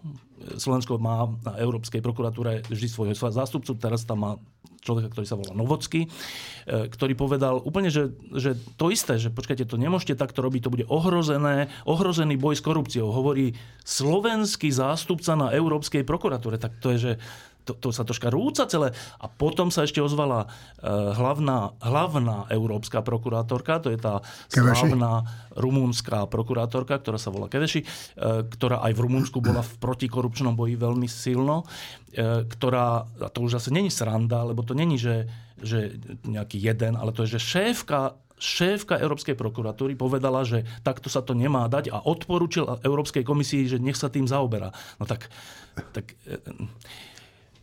Slovensko 0.57 1.01
má 1.01 1.25
na 1.41 1.57
Európskej 1.57 1.99
prokuratúre 1.99 2.65
vždy 2.69 2.87
svojho 2.87 3.15
zástupcu, 3.17 3.73
teraz 3.77 4.05
tam 4.05 4.21
má 4.21 4.31
človeka, 4.85 5.09
ktorý 5.09 5.25
sa 5.25 5.33
volá 5.33 5.57
Novocky, 5.57 6.05
e, 6.05 6.07
ktorý 6.85 7.17
povedal 7.17 7.57
úplne, 7.65 7.89
že, 7.89 8.13
že 8.37 8.53
to 8.77 8.93
isté, 8.93 9.17
že 9.17 9.33
počkajte, 9.33 9.65
to 9.65 9.81
nemôžete 9.81 10.13
takto 10.13 10.45
robiť, 10.45 10.69
to 10.69 10.73
bude 10.77 10.85
ohrozené, 10.85 11.73
ohrozený 11.89 12.37
boj 12.37 12.53
s 12.53 12.61
korupciou. 12.61 13.09
Hovorí 13.09 13.57
slovenský 13.81 14.69
zástupca 14.69 15.33
na 15.33 15.49
Európskej 15.49 16.05
prokuratúre. 16.05 16.61
Tak 16.61 16.77
to 16.77 16.93
je, 16.93 16.97
že 17.01 17.11
to, 17.65 17.73
to 17.73 17.89
sa 17.89 18.05
troška 18.05 18.29
rúca 18.29 18.69
celé. 18.69 18.93
A 19.17 19.25
potom 19.25 19.73
sa 19.73 19.83
ešte 19.83 19.99
ozvala 19.99 20.45
uh, 20.45 21.11
hlavná, 21.17 21.73
hlavná 21.81 22.45
európska 22.53 23.01
prokurátorka, 23.01 23.81
to 23.81 23.89
je 23.89 23.99
tá 23.99 24.21
hlavná 24.53 25.25
rumúnska 25.57 26.29
prokurátorka, 26.29 27.01
ktorá 27.01 27.17
sa 27.17 27.33
volá 27.33 27.49
Keveši, 27.49 27.81
uh, 27.81 28.45
ktorá 28.45 28.85
aj 28.85 28.93
v 28.93 29.03
Rumúnsku 29.05 29.41
bola 29.41 29.65
v 29.65 29.73
protikorupčnom 29.81 30.53
boji 30.53 30.77
veľmi 30.77 31.09
silno, 31.09 31.65
uh, 31.65 32.45
ktorá, 32.45 33.09
a 33.09 33.27
to 33.33 33.43
už 33.43 33.57
zase 33.57 33.73
není 33.73 33.89
sranda, 33.89 34.45
lebo 34.45 34.61
to 34.61 34.77
není, 34.77 35.01
že, 35.01 35.25
že 35.57 35.97
nejaký 36.23 36.61
jeden, 36.61 36.93
ale 36.93 37.09
to 37.11 37.25
je, 37.25 37.35
že 37.35 37.41
šéfka 37.41 38.21
šéfka 38.35 38.99
Európskej 38.99 39.35
prokuratúry 39.39 39.95
povedala, 39.95 40.43
že 40.43 40.67
takto 40.83 41.07
sa 41.07 41.23
to 41.23 41.31
nemá 41.31 41.71
dať 41.71 41.87
a 41.91 42.03
odporúčil 42.03 42.67
Európskej 42.83 43.23
komisii, 43.23 43.71
že 43.71 43.77
nech 43.79 43.95
sa 43.95 44.11
tým 44.11 44.27
zaoberá. 44.27 44.75
No 44.99 45.07
tak, 45.07 45.31
tak 45.95 46.19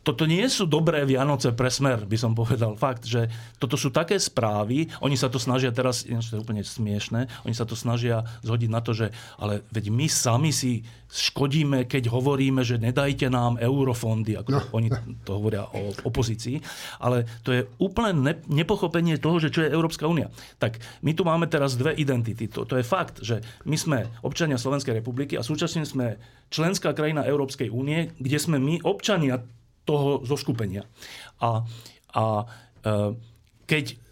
toto 0.03 0.27
nie 0.27 0.43
sú 0.51 0.67
dobré 0.67 1.07
Vianoce 1.07 1.55
pre 1.55 1.71
smer, 1.71 2.03
by 2.07 2.19
som 2.19 2.35
povedal. 2.35 2.75
Fakt, 2.75 3.07
že 3.07 3.31
toto 3.63 3.79
sú 3.79 3.95
také 3.95 4.19
správy, 4.19 4.91
oni 4.99 5.15
sa 5.15 5.31
to 5.31 5.39
snažia 5.39 5.71
teraz, 5.71 6.03
to 6.03 6.39
je 6.39 6.43
úplne 6.43 6.67
smiešné, 6.67 7.31
oni 7.47 7.55
sa 7.55 7.63
to 7.63 7.79
snažia 7.79 8.27
zhodiť 8.43 8.71
na 8.71 8.83
to, 8.83 8.93
že 8.93 9.15
ale 9.39 9.63
veď 9.71 9.95
my 9.95 10.07
sami 10.11 10.51
si 10.51 10.83
škodíme, 11.13 11.87
keď 11.87 12.11
hovoríme, 12.11 12.67
že 12.67 12.83
nedajte 12.83 13.31
nám 13.31 13.61
eurofondy, 13.63 14.43
ako 14.43 14.51
no. 14.51 14.61
oni 14.75 14.89
to 15.23 15.39
hovoria 15.39 15.69
o 15.71 15.95
opozícii, 16.09 16.59
ale 16.99 17.29
to 17.47 17.53
je 17.55 17.63
úplne 17.79 18.17
ne, 18.17 18.35
nepochopenie 18.49 19.21
toho, 19.21 19.39
že 19.39 19.53
čo 19.53 19.63
je 19.63 19.71
Európska 19.71 20.09
únia. 20.09 20.33
Tak 20.59 20.81
my 21.05 21.13
tu 21.15 21.23
máme 21.23 21.47
teraz 21.47 21.79
dve 21.79 21.95
identity. 21.95 22.49
To, 22.57 22.65
to 22.65 22.81
je 22.81 22.85
fakt, 22.85 23.21
že 23.21 23.45
my 23.69 23.77
sme 23.77 23.99
občania 24.25 24.59
Slovenskej 24.59 24.99
republiky 24.99 25.37
a 25.37 25.47
súčasne 25.47 25.85
sme 25.85 26.17
členská 26.49 26.97
krajina 26.97 27.29
Európskej 27.29 27.69
únie, 27.69 28.11
kde 28.17 28.39
sme 28.41 28.57
my 28.57 28.81
občania 28.83 29.45
toho 29.83 30.23
zoskupenia. 30.23 30.87
A, 31.43 31.67
a 32.15 32.25
e, 32.83 32.95
keď 33.67 34.03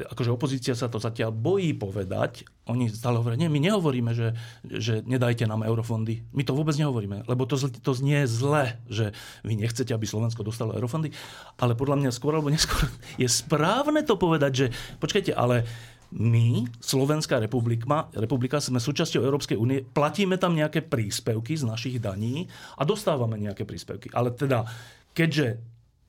akože 0.00 0.30
opozícia 0.32 0.74
sa 0.76 0.88
to 0.88 1.00
zatiaľ 1.00 1.32
bojí 1.34 1.76
povedať, 1.76 2.44
oni 2.68 2.88
stále 2.92 3.18
hovoria, 3.18 3.40
nie, 3.40 3.52
my 3.52 3.60
nehovoríme, 3.60 4.12
že, 4.14 4.36
že 4.64 5.00
nedajte 5.04 5.44
nám 5.44 5.66
eurofondy. 5.66 6.22
My 6.32 6.46
to 6.46 6.56
vôbec 6.56 6.76
nehovoríme, 6.76 7.26
lebo 7.26 7.44
to, 7.44 7.58
to 7.58 7.92
znie 7.96 8.24
zle, 8.30 8.78
že 8.86 9.16
vy 9.42 9.58
nechcete, 9.58 9.90
aby 9.90 10.06
Slovensko 10.06 10.46
dostalo 10.46 10.76
eurofondy, 10.76 11.10
ale 11.58 11.74
podľa 11.74 12.06
mňa 12.06 12.10
skôr 12.14 12.36
alebo 12.36 12.52
neskôr 12.52 12.86
je 13.20 13.28
správne 13.28 14.04
to 14.06 14.14
povedať, 14.20 14.52
že 14.52 14.66
počkajte, 15.02 15.34
ale 15.34 15.66
my, 16.10 16.66
Slovenská 16.82 17.38
republika, 17.38 18.10
republika, 18.18 18.58
sme 18.58 18.82
súčasťou 18.82 19.22
Európskej 19.22 19.54
únie, 19.54 19.86
platíme 19.86 20.34
tam 20.42 20.58
nejaké 20.58 20.82
príspevky 20.82 21.54
z 21.54 21.62
našich 21.70 22.02
daní 22.02 22.50
a 22.74 22.82
dostávame 22.82 23.38
nejaké 23.38 23.62
príspevky. 23.62 24.10
Ale 24.10 24.34
teda 24.34 24.66
keďže 25.12 25.60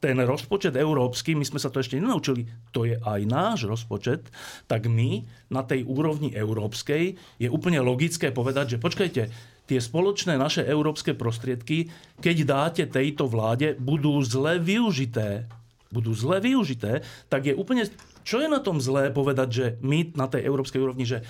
ten 0.01 0.17
rozpočet 0.17 0.73
európsky, 0.73 1.37
my 1.37 1.45
sme 1.45 1.61
sa 1.61 1.69
to 1.69 1.77
ešte 1.77 2.01
nenaučili, 2.01 2.49
to 2.73 2.89
je 2.89 2.97
aj 2.97 3.21
náš 3.29 3.69
rozpočet, 3.69 4.33
tak 4.65 4.89
my 4.89 5.29
na 5.53 5.61
tej 5.61 5.85
úrovni 5.85 6.33
európskej 6.33 7.15
je 7.37 7.47
úplne 7.47 7.77
logické 7.85 8.33
povedať, 8.33 8.75
že 8.75 8.81
počkajte, 8.81 9.23
tie 9.69 9.79
spoločné 9.79 10.41
naše 10.41 10.65
európske 10.65 11.13
prostriedky, 11.13 11.93
keď 12.17 12.37
dáte 12.43 12.83
tejto 12.89 13.29
vláde, 13.29 13.77
budú 13.77 14.17
zle 14.25 14.57
využité. 14.57 15.45
Budú 15.93 16.17
zle 16.17 16.41
využité, 16.41 17.05
tak 17.29 17.45
je 17.45 17.53
úplne... 17.53 17.85
Čo 18.25 18.41
je 18.41 18.49
na 18.49 18.57
tom 18.57 18.81
zlé 18.81 19.13
povedať, 19.13 19.49
že 19.53 19.65
my 19.85 20.17
na 20.17 20.25
tej 20.25 20.49
európskej 20.49 20.81
úrovni, 20.81 21.05
že, 21.05 21.21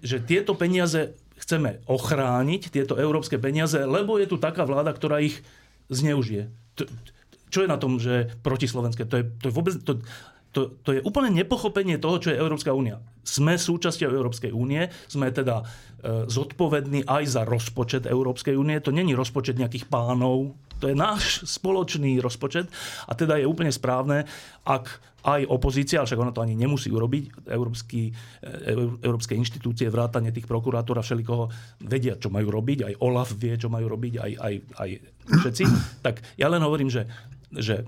že 0.00 0.24
tieto 0.24 0.56
peniaze 0.56 1.20
chceme 1.36 1.84
ochrániť, 1.84 2.72
tieto 2.72 2.96
európske 2.96 3.36
peniaze, 3.36 3.76
lebo 3.84 4.16
je 4.16 4.24
tu 4.24 4.40
taká 4.40 4.64
vláda, 4.64 4.96
ktorá 4.96 5.20
ich 5.20 5.44
zneužije 5.92 6.63
čo 7.54 7.62
je 7.62 7.70
na 7.70 7.78
tom, 7.78 8.02
že 8.02 8.34
protislovenské? 8.42 9.06
To 9.06 9.22
je, 9.22 9.24
to 9.38 9.44
je 9.50 9.54
vôbec... 9.54 9.74
To, 9.86 10.02
to, 10.54 10.70
to 10.86 10.90
je 10.94 11.00
úplne 11.02 11.34
nepochopenie 11.34 11.98
toho, 11.98 12.22
čo 12.22 12.30
je 12.30 12.38
Európska 12.38 12.70
únia. 12.70 13.02
Sme 13.26 13.58
súčasťou 13.58 14.06
Európskej 14.06 14.54
únie, 14.54 14.86
sme 15.10 15.34
teda 15.34 15.62
e, 15.62 16.30
zodpovední 16.30 17.10
aj 17.10 17.22
za 17.26 17.42
rozpočet 17.42 18.06
Európskej 18.06 18.54
únie. 18.54 18.78
To 18.78 18.94
není 18.94 19.18
rozpočet 19.18 19.58
nejakých 19.58 19.90
pánov, 19.90 20.54
to 20.84 20.92
je 20.92 20.96
náš 20.96 21.48
spoločný 21.48 22.20
rozpočet 22.20 22.68
a 23.08 23.16
teda 23.16 23.40
je 23.40 23.48
úplne 23.48 23.72
správne, 23.72 24.28
ak 24.68 25.00
aj 25.24 25.48
opozícia, 25.48 26.04
ale 26.04 26.04
však 26.04 26.20
ona 26.20 26.36
to 26.36 26.44
ani 26.44 26.52
nemusí 26.52 26.92
urobiť, 26.92 27.48
Európsky, 27.48 28.12
e, 28.44 28.76
európske 29.00 29.32
inštitúcie, 29.32 29.88
vrátane 29.88 30.28
tých 30.28 30.44
prokurátor 30.44 31.00
a 31.00 31.06
všelikoho 31.06 31.48
vedia, 31.80 32.20
čo 32.20 32.28
majú 32.28 32.52
robiť, 32.52 32.78
aj 32.84 32.94
OLAF 33.00 33.32
vie, 33.40 33.56
čo 33.56 33.72
majú 33.72 33.88
robiť, 33.88 34.20
aj, 34.20 34.32
aj, 34.36 34.54
aj 34.84 34.90
všetci. 35.40 35.64
Tak 36.04 36.20
ja 36.36 36.52
len 36.52 36.60
hovorím, 36.60 36.92
že 36.92 37.08
že 37.54 37.86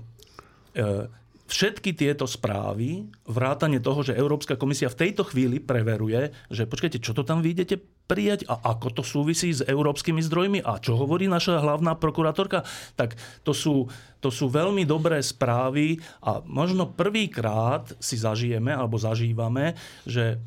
e, 0.75 1.07
všetky 1.47 1.95
tieto 1.95 2.27
správy, 2.27 3.07
vrátane 3.27 3.79
toho, 3.83 4.03
že 4.03 4.15
Európska 4.15 4.55
komisia 4.55 4.91
v 4.91 5.07
tejto 5.07 5.27
chvíli 5.27 5.59
preveruje, 5.59 6.31
že 6.51 6.67
počkajte, 6.67 7.03
čo 7.03 7.15
to 7.15 7.23
tam 7.27 7.43
vy 7.43 7.55
idete 7.55 7.79
prijať 8.07 8.47
a 8.47 8.55
ako 8.73 8.87
to 8.97 9.03
súvisí 9.03 9.51
s 9.51 9.61
európskymi 9.61 10.23
zdrojmi 10.23 10.59
a 10.63 10.79
čo 10.79 10.95
hovorí 10.95 11.27
naša 11.27 11.59
hlavná 11.59 11.99
prokurátorka, 11.99 12.63
tak 12.95 13.19
to 13.43 13.51
sú, 13.51 13.91
to 14.23 14.31
sú 14.31 14.47
veľmi 14.47 14.87
dobré 14.87 15.19
správy 15.19 15.99
a 16.23 16.39
možno 16.47 16.87
prvýkrát 16.87 17.91
si 17.99 18.15
zažijeme 18.15 18.71
alebo 18.71 18.95
zažívame, 18.95 19.75
že 20.07 20.39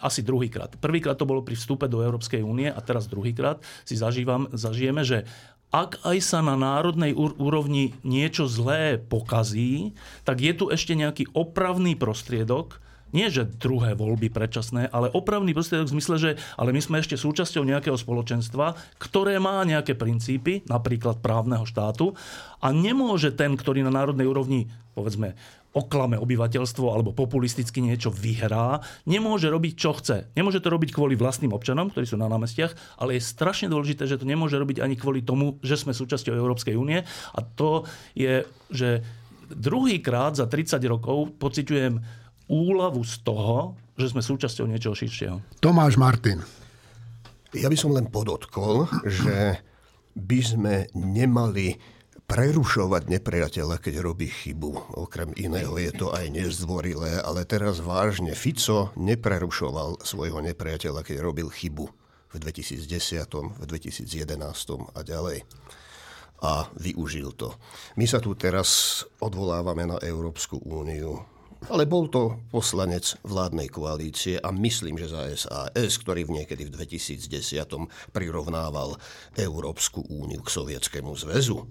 asi 0.00 0.20
druhýkrát. 0.20 0.76
Prvýkrát 0.76 1.16
to 1.16 1.28
bolo 1.28 1.40
pri 1.40 1.56
vstupe 1.56 1.88
do 1.88 2.04
Európskej 2.04 2.44
únie 2.44 2.68
a 2.68 2.78
teraz 2.84 3.08
druhýkrát 3.08 3.64
si 3.82 3.96
zažívam, 3.96 4.46
zažijeme, 4.52 5.02
že 5.02 5.24
ak 5.70 6.02
aj 6.02 6.18
sa 6.18 6.42
na 6.42 6.58
národnej 6.58 7.14
úrovni 7.14 7.94
niečo 8.02 8.50
zlé 8.50 8.98
pokazí, 8.98 9.94
tak 10.26 10.42
je 10.42 10.50
tu 10.50 10.66
ešte 10.66 10.98
nejaký 10.98 11.30
opravný 11.30 11.94
prostriedok, 11.94 12.82
nie 13.10 13.26
že 13.30 13.46
druhé 13.46 13.94
voľby 13.94 14.30
predčasné, 14.30 14.90
ale 14.90 15.10
opravný 15.10 15.54
prostriedok 15.54 15.90
v 15.90 15.94
zmysle, 15.98 16.16
že 16.18 16.30
ale 16.54 16.70
my 16.74 16.80
sme 16.82 17.00
ešte 17.02 17.18
súčasťou 17.18 17.66
nejakého 17.66 17.98
spoločenstva, 17.98 18.78
ktoré 18.98 19.38
má 19.42 19.62
nejaké 19.66 19.94
princípy, 19.98 20.66
napríklad 20.66 21.22
právneho 21.22 21.66
štátu 21.66 22.14
a 22.62 22.70
nemôže 22.70 23.34
ten, 23.34 23.54
ktorý 23.54 23.82
na 23.86 23.92
národnej 23.92 24.28
úrovni, 24.28 24.70
povedzme, 24.94 25.34
oklame 25.70 26.18
obyvateľstvo 26.18 26.86
alebo 26.90 27.14
populisticky 27.14 27.78
niečo 27.78 28.10
vyhrá, 28.10 28.82
nemôže 29.06 29.46
robiť, 29.46 29.72
čo 29.78 29.94
chce. 29.94 30.34
Nemôže 30.34 30.58
to 30.58 30.66
robiť 30.66 30.90
kvôli 30.90 31.14
vlastným 31.14 31.54
občanom, 31.54 31.94
ktorí 31.94 32.10
sú 32.10 32.18
na 32.18 32.26
námestiach, 32.26 32.98
ale 32.98 33.16
je 33.18 33.22
strašne 33.22 33.70
dôležité, 33.70 34.10
že 34.10 34.18
to 34.18 34.26
nemôže 34.26 34.58
robiť 34.58 34.82
ani 34.82 34.98
kvôli 34.98 35.22
tomu, 35.22 35.62
že 35.62 35.78
sme 35.78 35.94
súčasťou 35.94 36.34
Európskej 36.34 36.74
únie. 36.74 37.06
A 37.06 37.40
to 37.54 37.86
je, 38.18 38.42
že 38.74 39.06
druhýkrát 39.50 40.34
za 40.34 40.50
30 40.50 40.82
rokov 40.90 41.38
pociťujem 41.38 42.19
úlavu 42.50 43.06
z 43.06 43.22
toho, 43.22 43.78
že 43.94 44.10
sme 44.10 44.26
súčasťou 44.26 44.66
niečoho 44.66 44.98
širšieho. 44.98 45.62
Tomáš 45.62 45.94
Martin. 45.94 46.42
Ja 47.54 47.70
by 47.70 47.78
som 47.78 47.94
len 47.94 48.10
podotkol, 48.10 48.90
že 49.06 49.62
by 50.18 50.40
sme 50.42 50.74
nemali 50.98 51.78
prerušovať 52.30 53.10
nepriateľa, 53.10 53.82
keď 53.82 53.94
robí 54.06 54.30
chybu. 54.30 54.94
Okrem 55.02 55.34
iného 55.34 55.74
je 55.82 55.90
to 55.90 56.14
aj 56.14 56.30
nezdvorilé, 56.30 57.18
ale 57.18 57.42
teraz 57.42 57.82
vážne 57.82 58.38
Fico 58.38 58.94
neprerušoval 58.94 60.06
svojho 60.06 60.38
nepriateľa, 60.38 61.02
keď 61.02 61.26
robil 61.26 61.50
chybu 61.50 61.90
v 62.30 62.36
2010, 62.38 62.86
v 63.58 63.64
2011 63.66 64.06
a 64.94 65.00
ďalej. 65.02 65.42
A 66.40 66.70
využil 66.78 67.34
to. 67.34 67.58
My 67.98 68.06
sa 68.06 68.22
tu 68.22 68.38
teraz 68.38 69.02
odvolávame 69.18 69.90
na 69.90 69.98
Európsku 69.98 70.62
úniu, 70.62 71.26
ale 71.68 71.84
bol 71.84 72.08
to 72.08 72.40
poslanec 72.48 73.20
vládnej 73.20 73.68
koalície 73.68 74.40
a 74.40 74.48
myslím, 74.48 74.96
že 74.96 75.12
za 75.12 75.28
SAS, 75.36 76.00
ktorý 76.00 76.24
v 76.24 76.40
niekedy 76.40 76.64
v 76.64 76.72
2010 76.72 77.28
prirovnával 78.16 78.96
Európsku 79.36 80.08
úniu 80.08 80.40
k 80.40 80.48
Sovietskému 80.48 81.12
zväzu. 81.12 81.68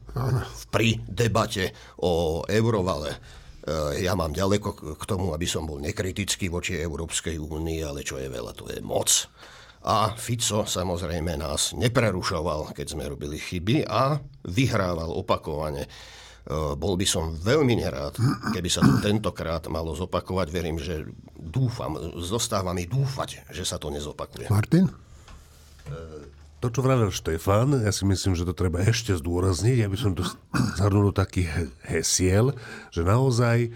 Pri 0.70 1.02
debate 1.10 1.74
o 2.06 2.46
eurovale 2.46 3.18
e, 3.18 4.06
ja 4.06 4.14
mám 4.14 4.30
ďaleko 4.30 4.94
k 4.94 5.04
tomu, 5.10 5.34
aby 5.34 5.50
som 5.50 5.66
bol 5.66 5.82
nekritický 5.82 6.54
voči 6.54 6.78
Európskej 6.78 7.42
únii, 7.42 7.82
ale 7.82 8.06
čo 8.06 8.22
je 8.22 8.30
veľa, 8.30 8.54
to 8.54 8.70
je 8.70 8.78
moc. 8.86 9.10
A 9.90 10.14
Fico 10.14 10.68
samozrejme 10.70 11.40
nás 11.40 11.74
neprerušoval, 11.74 12.78
keď 12.78 12.88
sme 12.94 13.10
robili 13.10 13.40
chyby 13.40 13.88
a 13.88 14.22
vyhrával 14.46 15.10
opakovane 15.18 15.88
Eh, 15.88 16.29
bol 16.78 16.94
by 16.96 17.08
som 17.08 17.36
veľmi 17.36 17.80
nerád, 17.82 18.16
keby 18.56 18.70
sa 18.72 18.86
to 18.86 19.02
tentokrát 19.04 19.66
malo 19.68 19.92
zopakovať. 19.94 20.48
Verím, 20.50 20.78
že 20.80 21.06
dúfam, 21.36 21.98
zostáva 22.20 22.72
mi 22.72 22.88
dúfať, 22.88 23.50
že 23.52 23.64
sa 23.68 23.76
to 23.76 23.92
nezopakuje. 23.92 24.48
Martin? 24.50 24.90
To, 26.60 26.68
čo 26.68 26.84
vravel 26.84 27.08
Štefan, 27.08 27.72
ja 27.88 27.92
si 27.96 28.04
myslím, 28.04 28.36
že 28.36 28.44
to 28.44 28.52
treba 28.52 28.84
ešte 28.84 29.16
zdôrazniť. 29.16 29.78
Ja 29.80 29.88
by 29.88 29.96
som 29.96 30.12
to 30.12 30.28
zhrnul 30.76 31.10
do 31.10 31.14
takých 31.16 31.72
hesiel, 31.88 32.52
že 32.92 33.08
naozaj 33.08 33.72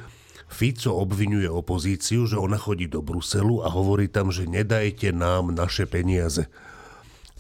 Fico 0.52 0.92
obvinuje 0.94 1.48
opozíciu, 1.48 2.28
že 2.28 2.38
ona 2.38 2.60
chodí 2.60 2.86
do 2.92 3.02
Bruselu 3.02 3.64
a 3.64 3.72
hovorí 3.72 4.12
tam, 4.12 4.30
že 4.30 4.46
nedajte 4.46 5.16
nám 5.16 5.56
naše 5.56 5.88
peniaze. 5.88 6.52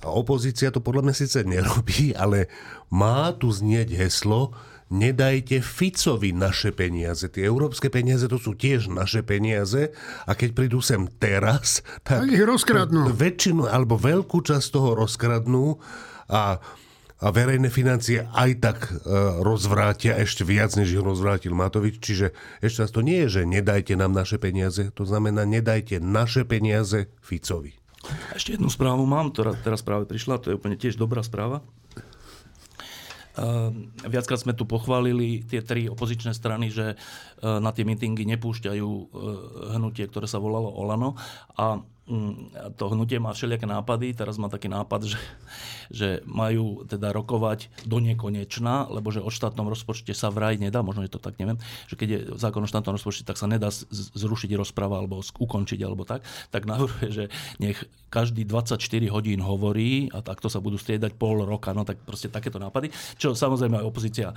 A 0.01 0.09
opozícia 0.15 0.71
to 0.71 0.81
podľa 0.81 1.11
mňa 1.11 1.15
síce 1.15 1.43
nerobí, 1.43 2.15
ale 2.15 2.47
má 2.89 3.35
tu 3.35 3.51
znieť 3.53 3.93
heslo, 3.99 4.55
nedajte 4.91 5.63
Ficovi 5.63 6.35
naše 6.35 6.75
peniaze. 6.75 7.29
Tie 7.29 7.45
európske 7.45 7.87
peniaze 7.87 8.27
to 8.27 8.41
sú 8.41 8.57
tiež 8.57 8.91
naše 8.91 9.21
peniaze 9.21 9.95
a 10.27 10.31
keď 10.33 10.49
prídu 10.51 10.79
sem 10.83 11.07
teraz, 11.19 11.85
tak... 12.01 12.27
ich 12.27 12.41
rozkradnú. 12.41 13.13
Väčšinu 13.13 13.69
alebo 13.69 13.95
veľkú 13.95 14.43
časť 14.43 14.67
toho 14.73 14.97
rozkradnú 14.97 15.79
a 16.27 16.59
a 17.23 17.31
verejné 17.31 17.71
financie 17.71 18.27
aj 18.35 18.51
tak 18.59 18.79
e, 18.91 18.99
rozvrátia 19.39 20.19
ešte 20.19 20.43
viac, 20.43 20.75
než 20.75 20.91
ich 20.91 20.99
rozvrátil 20.99 21.55
Matovič. 21.55 22.03
Čiže 22.03 22.35
ešte 22.59 22.83
raz 22.83 22.91
to 22.91 22.99
nie 22.99 23.23
je, 23.25 23.39
že 23.39 23.41
nedajte 23.47 23.95
nám 23.95 24.11
naše 24.11 24.35
peniaze, 24.35 24.91
to 24.91 25.07
znamená 25.07 25.47
nedajte 25.47 26.03
naše 26.03 26.43
peniaze 26.43 27.07
Ficovi. 27.23 27.79
Ešte 28.35 28.59
jednu 28.59 28.67
správu 28.67 29.07
mám, 29.07 29.31
ktorá 29.31 29.55
teraz 29.55 29.79
práve 29.79 30.03
prišla, 30.03 30.43
to 30.43 30.51
je 30.51 30.59
úplne 30.59 30.75
tiež 30.75 30.99
dobrá 30.99 31.23
správa. 31.23 31.63
Viackrát 34.05 34.39
sme 34.41 34.53
tu 34.53 34.69
pochválili 34.69 35.41
tie 35.45 35.65
tri 35.65 35.89
opozičné 35.89 36.33
strany, 36.37 36.69
že 36.69 36.93
na 37.41 37.71
tie 37.73 37.85
mítingy 37.85 38.25
nepúšťajú 38.29 38.89
hnutie, 39.73 40.05
ktoré 40.09 40.29
sa 40.29 40.37
volalo 40.37 40.69
Olano. 40.69 41.17
A 41.57 41.81
to 42.75 42.83
hnutie 42.91 43.15
má 43.15 43.31
všelijaké 43.31 43.63
nápady. 43.63 44.11
Teraz 44.11 44.35
má 44.35 44.51
taký 44.51 44.67
nápad, 44.67 45.07
že, 45.07 45.19
že 45.87 46.09
majú 46.27 46.83
teda 46.83 47.15
rokovať 47.15 47.71
do 47.87 48.03
nekonečna, 48.03 48.91
lebo 48.91 49.07
že 49.07 49.23
o 49.23 49.31
štátnom 49.31 49.71
rozpočte 49.71 50.11
sa 50.11 50.27
vraj 50.27 50.59
nedá, 50.59 50.83
možno 50.83 51.07
je 51.07 51.11
to 51.15 51.23
tak, 51.23 51.39
neviem, 51.39 51.55
že 51.87 51.95
keď 51.95 52.07
je 52.11 52.19
zákon 52.35 52.59
o 52.59 52.67
štátnom 52.67 52.99
rozpočte, 52.99 53.23
tak 53.23 53.39
sa 53.39 53.47
nedá 53.47 53.71
zrušiť 54.19 54.51
rozpráva 54.59 54.99
alebo 54.99 55.23
ukončiť 55.23 55.79
alebo 55.79 56.03
tak, 56.03 56.27
tak 56.51 56.67
navrhuje, 56.67 57.07
že 57.07 57.23
nech 57.63 57.79
každý 58.11 58.43
24 58.43 58.77
hodín 59.09 59.39
hovorí 59.39 60.11
a 60.11 60.19
takto 60.19 60.51
sa 60.51 60.59
budú 60.59 60.75
striedať 60.75 61.15
pol 61.15 61.47
roka, 61.47 61.71
no 61.71 61.87
tak 61.87 62.03
proste 62.03 62.27
takéto 62.27 62.59
nápady, 62.59 62.91
čo 63.15 63.31
samozrejme 63.31 63.79
aj 63.79 63.85
opozícia, 63.87 64.27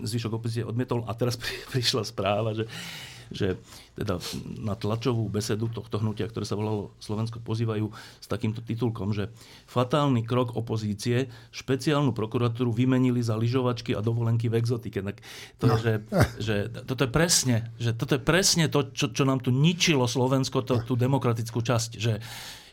zvyšok 0.00 0.40
opozície 0.40 0.64
odmietol. 0.64 1.04
A 1.04 1.12
teraz 1.12 1.36
prišla 1.72 2.02
správa, 2.08 2.56
že 2.56 2.64
že 3.30 3.56
teda 3.94 4.18
na 4.58 4.74
tlačovú 4.74 5.30
besedu 5.30 5.70
tohto 5.70 6.02
hnutia, 6.02 6.26
ktoré 6.26 6.42
sa 6.42 6.58
volalo 6.58 6.94
Slovensko 6.98 7.38
pozývajú 7.38 7.90
s 7.94 8.26
takýmto 8.26 8.60
titulkom, 8.60 9.14
že 9.14 9.30
fatálny 9.70 10.26
krok 10.26 10.58
opozície, 10.58 11.30
špeciálnu 11.54 12.10
prokuratúru 12.10 12.74
vymenili 12.74 13.22
za 13.22 13.38
lyžovačky 13.38 13.94
a 13.94 14.02
dovolenky 14.02 14.50
v 14.50 14.58
exotike. 14.58 15.00
Tak 15.00 15.16
to, 15.62 15.64
no. 15.70 15.78
že, 15.78 16.02
že, 16.42 16.70
toto 16.84 17.06
je 17.06 17.10
presne, 17.10 17.70
že 17.78 17.94
toto 17.94 18.18
je 18.18 18.22
presne 18.22 18.66
to, 18.66 18.90
čo, 18.90 19.14
čo 19.14 19.22
nám 19.22 19.40
tu 19.40 19.54
ničilo 19.54 20.10
Slovensko, 20.10 20.66
to, 20.66 20.82
tú 20.82 20.98
demokratickú 20.98 21.62
časť. 21.62 21.90
Že, 21.96 22.12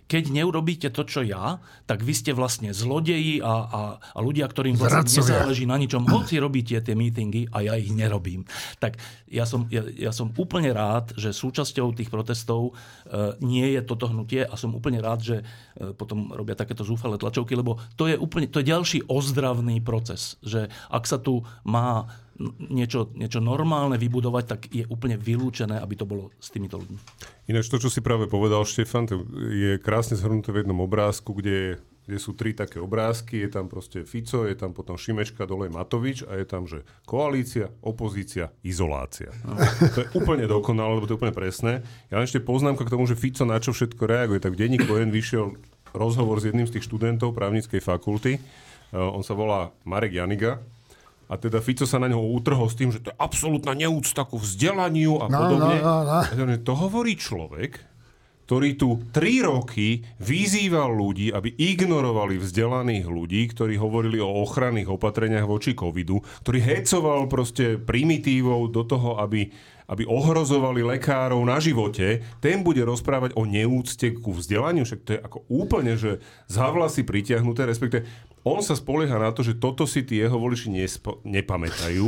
keď 0.08 0.32
neurobíte 0.32 0.88
to, 0.89 1.04
čo 1.04 1.22
ja, 1.22 1.60
tak 1.84 2.02
vy 2.02 2.15
ste 2.15 2.32
vlastne 2.32 2.72
zlodeji 2.72 3.43
a, 3.43 3.54
a, 3.67 3.82
a 4.00 4.20
ľudia, 4.24 4.48
ktorým 4.48 4.80
vlastne 4.80 5.04
nezáleží 5.04 5.67
na 5.67 5.76
ničom, 5.76 6.08
hoci 6.08 6.39
robíte 6.39 6.80
tie 6.80 6.96
mítingy 6.96 7.52
a 7.52 7.67
ja 7.67 7.74
ich 7.76 7.91
nerobím. 7.91 8.48
Tak 8.80 8.96
ja 9.28 9.43
som, 9.43 9.67
ja, 9.67 9.84
ja 9.84 10.15
som 10.15 10.32
úplne 10.39 10.72
rád, 10.72 11.12
že 11.20 11.36
súčasťou 11.36 11.91
tých 11.91 12.08
protestov 12.08 12.72
e, 12.72 13.36
nie 13.43 13.76
je 13.76 13.84
toto 13.84 14.08
hnutie 14.08 14.48
a 14.48 14.56
som 14.56 14.72
úplne 14.72 15.04
rád, 15.04 15.20
že 15.20 15.38
e, 15.43 15.91
potom 15.91 16.32
robia 16.32 16.56
takéto 16.56 16.88
zúfale 16.88 17.20
tlačovky, 17.20 17.60
lebo 17.60 17.76
to 18.00 18.08
je 18.08 18.15
úplne, 18.15 18.48
to 18.48 18.63
je 18.63 18.72
ďalší 18.72 19.00
ozdravný 19.12 19.84
proces, 19.84 20.39
že 20.39 20.72
ak 20.88 21.04
sa 21.04 21.20
tu 21.20 21.43
má 21.67 22.08
niečo, 22.69 23.10
niečo 23.17 23.41
normálne 23.41 23.97
vybudovať, 23.97 24.43
tak 24.45 24.60
je 24.69 24.86
úplne 24.88 25.17
vylúčené, 25.17 25.82
aby 25.82 25.93
to 25.97 26.06
bolo 26.06 26.30
s 26.38 26.54
týmito 26.54 26.78
ľuďmi. 26.78 27.00
Ináč 27.50 27.67
to, 27.67 27.82
čo 27.82 27.89
si 27.89 28.06
práve 28.06 28.30
povedal, 28.30 28.62
Štefan, 28.62 29.10
to 29.10 29.26
je 29.50 29.82
krásne 29.82 30.13
zhrnuté 30.13 30.54
v 30.54 30.62
jednom 30.62 30.78
obrázku, 30.86 31.34
kde, 31.34 31.82
kde 32.06 32.17
sú 32.21 32.38
tri 32.38 32.54
také 32.54 32.78
obrázky. 32.78 33.41
Je 33.41 33.50
tam 33.50 33.65
proste 33.65 34.06
Fico, 34.06 34.45
je 34.45 34.54
tam 34.54 34.78
potom 34.78 35.00
Šimečka, 35.00 35.50
dole 35.50 35.71
Matovič 35.73 36.30
a 36.30 36.38
je 36.38 36.45
tam, 36.45 36.69
že 36.69 36.86
koalícia, 37.10 37.73
opozícia, 37.82 38.54
izolácia. 38.62 39.34
No. 39.41 39.58
To 39.97 39.97
je 40.06 40.08
úplne 40.13 40.45
dokonalé, 40.45 41.02
lebo 41.02 41.10
to 41.10 41.15
je 41.15 41.19
úplne 41.19 41.34
presné. 41.34 41.82
Ja 42.13 42.21
ešte 42.21 42.38
poznámka 42.38 42.86
k 42.86 42.93
tomu, 42.93 43.10
že 43.10 43.17
Fico 43.17 43.50
na 43.50 43.58
čo 43.58 43.73
všetko 43.73 44.04
reaguje. 44.06 44.38
Tak 44.38 44.54
v 44.54 44.62
denníku 44.62 44.93
N 44.93 45.10
vyšiel 45.10 45.58
rozhovor 45.95 46.38
s 46.38 46.45
jedným 46.45 46.69
z 46.69 46.78
tých 46.78 46.86
študentov 46.86 47.34
právnickej 47.34 47.82
fakulty. 47.82 48.38
On 48.93 49.19
sa 49.26 49.36
volá 49.36 49.76
Marek 49.84 50.15
Janiga, 50.15 50.63
a 51.28 51.36
teda 51.36 51.60
Fico 51.60 51.84
sa 51.84 52.00
na 52.00 52.08
neho 52.08 52.24
utrhol 52.24 52.72
s 52.72 52.80
tým, 52.80 52.90
že 52.92 53.04
to 53.04 53.12
je 53.12 53.20
absolútna 53.20 53.76
neúcta 53.76 54.24
ku 54.24 54.40
vzdelaniu 54.40 55.20
a 55.20 55.28
no, 55.28 55.36
podobne. 55.36 55.76
No, 55.84 55.96
no, 56.08 56.24
no. 56.24 56.56
To 56.63 56.74
hovorí 56.74 57.20
človek, 57.20 57.84
ktorý 58.48 58.80
tu 58.80 59.04
tri 59.12 59.44
roky 59.44 60.08
vyzýval 60.24 60.88
ľudí, 60.96 61.36
aby 61.36 61.52
ignorovali 61.52 62.40
vzdelaných 62.40 63.04
ľudí, 63.12 63.44
ktorí 63.52 63.76
hovorili 63.76 64.24
o 64.24 64.40
ochranných 64.48 64.88
opatreniach 64.88 65.44
voči 65.44 65.76
covidu, 65.76 66.24
ktorý 66.48 66.60
hecoval 66.63 67.28
proste 67.28 67.76
primitívou 67.76 68.72
do 68.72 68.88
toho, 68.88 69.20
aby, 69.20 69.52
aby 69.92 70.08
ohrozovali 70.08 70.80
lekárov 70.80 71.44
na 71.44 71.60
živote, 71.60 72.24
ten 72.40 72.63
bude 72.63 72.88
rozprávať 72.88 73.36
o 73.36 73.44
neúcte 73.44 74.16
ku 74.16 74.32
vzdelaniu, 74.32 74.88
však 74.88 75.04
to 75.04 75.12
je 75.20 75.20
ako 75.20 75.44
úplne, 75.52 76.00
že 76.00 76.24
za 76.48 76.72
vlasy 76.72 77.04
pritiahnuté, 77.04 77.68
respektive 77.68 78.08
on 78.54 78.64
sa 78.64 78.78
spolieha 78.78 79.20
na 79.20 79.36
to, 79.36 79.44
že 79.44 79.60
toto 79.60 79.84
si 79.84 80.08
tí 80.08 80.24
jeho 80.24 80.40
voliči 80.40 80.72
nespo- 80.72 81.20
nepamätajú 81.28 82.08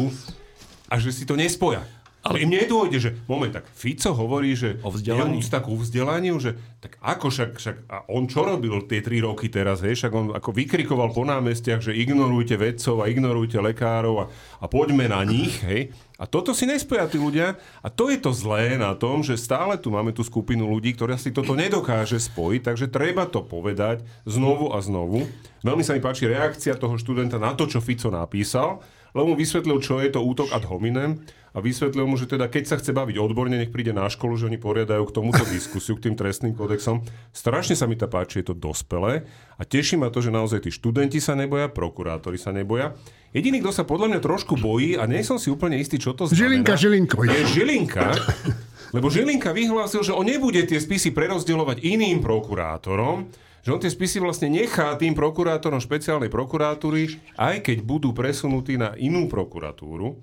a 0.89 0.95
že 0.95 1.11
si 1.11 1.27
to 1.27 1.35
nespoja. 1.35 1.83
Ale 2.29 2.45
im 2.45 2.53
nedôjde, 2.53 2.97
že 3.01 3.11
moment, 3.25 3.49
tak 3.49 3.65
Fico 3.73 4.13
hovorí, 4.13 4.53
že 4.53 4.77
o 4.85 4.93
vzdelaní. 4.93 5.41
takú 5.41 5.73
vzdelaniu, 5.73 6.37
že 6.37 6.53
tak 6.77 7.01
ako 7.01 7.27
však, 7.33 7.51
však 7.57 7.75
a 7.89 8.05
on 8.13 8.29
čo 8.29 8.45
robil 8.45 8.85
tie 8.85 9.01
tri 9.01 9.17
roky 9.17 9.49
teraz, 9.49 9.81
hej, 9.81 9.97
však 9.97 10.13
on 10.13 10.25
ako 10.37 10.53
vykrikoval 10.53 11.09
po 11.09 11.25
námestiach, 11.25 11.81
že 11.81 11.97
ignorujte 11.97 12.53
vedcov 12.53 13.01
a 13.01 13.09
ignorujte 13.09 13.57
lekárov 13.57 14.15
a, 14.21 14.25
a 14.61 14.65
poďme 14.69 15.09
na 15.09 15.25
nich, 15.25 15.57
hej. 15.65 15.89
A 16.21 16.27
toto 16.27 16.51
si 16.51 16.67
nespoja 16.69 17.09
tí 17.09 17.17
ľudia 17.17 17.57
a 17.81 17.87
to 17.89 18.13
je 18.13 18.19
to 18.19 18.29
zlé 18.35 18.77
na 18.77 18.91
tom, 18.93 19.25
že 19.25 19.39
stále 19.39 19.79
tu 19.79 19.89
máme 19.89 20.11
tú 20.11 20.21
skupinu 20.21 20.67
ľudí, 20.67 20.93
ktorá 20.93 21.17
si 21.17 21.33
toto 21.33 21.57
nedokáže 21.57 22.19
spojiť, 22.19 22.61
takže 22.61 22.91
treba 22.91 23.25
to 23.25 23.41
povedať 23.41 24.05
znovu 24.27 24.69
a 24.69 24.83
znovu. 24.83 25.25
Veľmi 25.65 25.81
sa 25.81 25.95
mi 25.95 26.03
páči 26.03 26.27
reakcia 26.27 26.75
toho 26.75 26.99
študenta 26.99 27.39
na 27.39 27.55
to, 27.55 27.65
čo 27.65 27.79
Fico 27.79 28.11
napísal, 28.11 28.83
lebo 29.15 29.33
mu 29.33 29.35
vysvetlil, 29.39 29.81
čo 29.81 29.97
je 30.03 30.13
to 30.13 30.21
útok 30.21 30.53
ad 30.53 30.67
hominem 30.69 31.23
a 31.53 31.57
vysvetlil 31.57 32.05
mu, 32.05 32.15
že 32.15 32.29
teda 32.29 32.45
keď 32.45 32.63
sa 32.69 32.75
chce 32.77 32.93
baviť 32.93 33.17
odborne, 33.17 33.57
nech 33.57 33.73
príde 33.73 33.95
na 33.95 34.05
školu, 34.05 34.37
že 34.37 34.45
oni 34.45 34.61
poriadajú 34.61 35.03
k 35.09 35.15
tomuto 35.15 35.41
diskusiu, 35.49 35.97
k 35.97 36.09
tým 36.09 36.15
trestným 36.15 36.53
kódexom. 36.53 37.01
Strašne 37.33 37.73
sa 37.73 37.89
mi 37.89 37.97
to 37.97 38.05
páči, 38.05 38.41
je 38.41 38.53
to 38.53 38.55
dospelé 38.57 39.25
a 39.57 39.61
teší 39.65 39.97
ma 39.97 40.13
to, 40.13 40.21
že 40.21 40.29
naozaj 40.29 40.65
tí 40.65 40.71
študenti 40.73 41.17
sa 41.17 41.33
neboja, 41.33 41.71
prokurátori 41.71 42.37
sa 42.37 42.53
neboja. 42.53 42.93
Jediný, 43.29 43.61
kto 43.61 43.71
sa 43.73 43.83
podľa 43.85 44.17
mňa 44.17 44.19
trošku 44.25 44.57
bojí, 44.57 44.97
a 44.97 45.05
nie 45.05 45.21
som 45.21 45.37
si 45.37 45.53
úplne 45.53 45.77
istý, 45.77 46.01
čo 46.01 46.17
to 46.17 46.25
znamená, 46.25 46.65
Žilinka 46.65 46.73
Žilinkovi. 46.73 47.27
je 47.29 47.43
Žilinka, 47.61 48.07
lebo 48.89 49.05
Žilinka 49.13 49.53
vyhlásil, 49.53 50.01
že 50.01 50.17
on 50.17 50.25
nebude 50.25 50.65
tie 50.65 50.81
spisy 50.81 51.13
prerozdeľovať 51.13 51.77
iným 51.85 52.25
prokurátorom, 52.25 53.29
že 53.61 53.69
on 53.69 53.77
tie 53.77 53.91
spisy 53.91 54.17
vlastne 54.17 54.49
nechá 54.49 54.97
tým 54.97 55.13
prokurátorom 55.13 55.77
špeciálnej 55.77 56.31
prokuratúry, 56.31 57.21
aj 57.37 57.61
keď 57.69 57.85
budú 57.85 58.17
presunutí 58.17 58.81
na 58.81 58.97
inú 58.97 59.29
prokuratúru. 59.29 60.17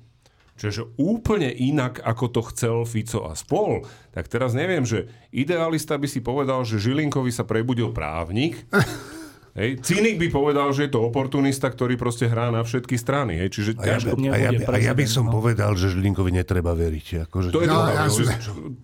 Čiže 0.57 0.97
úplne 0.97 1.53
inak, 1.53 2.01
ako 2.01 2.25
to 2.33 2.41
chcel 2.53 2.77
Fico 2.89 3.29
a 3.29 3.37
spol. 3.37 3.85
Tak 4.17 4.33
teraz 4.33 4.57
neviem, 4.57 4.89
že 4.89 5.09
idealista 5.29 6.01
by 6.01 6.09
si 6.09 6.25
povedal, 6.25 6.65
že 6.65 6.81
Žilinkovi 6.81 7.29
sa 7.29 7.45
prebudil 7.45 7.93
právnik, 7.93 8.65
Hej. 9.57 9.81
Cynik 9.81 10.21
by 10.21 10.29
povedal, 10.29 10.69
že 10.77 10.85
je 10.85 10.93
to 10.93 11.01
oportunista, 11.01 11.73
ktorý 11.73 11.97
proste 11.97 12.29
hrá 12.29 12.53
na 12.53 12.61
všetky 12.61 12.93
strany. 13.01 13.41
Hej. 13.41 13.49
Čiže 13.57 13.71
a, 13.81 13.85
ja, 13.89 13.97
a, 13.97 14.37
ja, 14.37 14.51
a 14.53 14.77
ja 14.77 14.93
by 14.93 15.09
som 15.09 15.33
no. 15.33 15.41
povedal, 15.41 15.73
že 15.81 15.97
Žilinkovi 15.97 16.29
netreba 16.29 16.77
veriť. 16.77 17.25
Akože... 17.25 17.57
To 17.57 17.65
je 17.65 17.69
no, 17.73 17.89
ja 17.89 18.05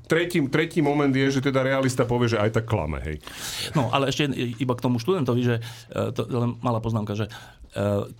tretí, 0.09 0.41
tretí 0.49 0.81
moment 0.81 1.13
je, 1.13 1.29
že 1.29 1.45
teda 1.45 1.61
realista 1.61 2.09
povie, 2.09 2.33
že 2.33 2.41
aj 2.41 2.57
tak 2.57 2.65
klame. 2.65 3.05
Hej. 3.05 3.21
No, 3.77 3.93
ale 3.93 4.09
ešte 4.09 4.33
iba 4.33 4.73
k 4.73 4.81
tomu 4.81 4.97
študentovi, 4.97 5.45
že 5.45 5.61
e, 5.93 6.09
to 6.17 6.25
len 6.25 6.57
malá 6.65 6.81
poznámka, 6.81 7.21
že 7.21 7.29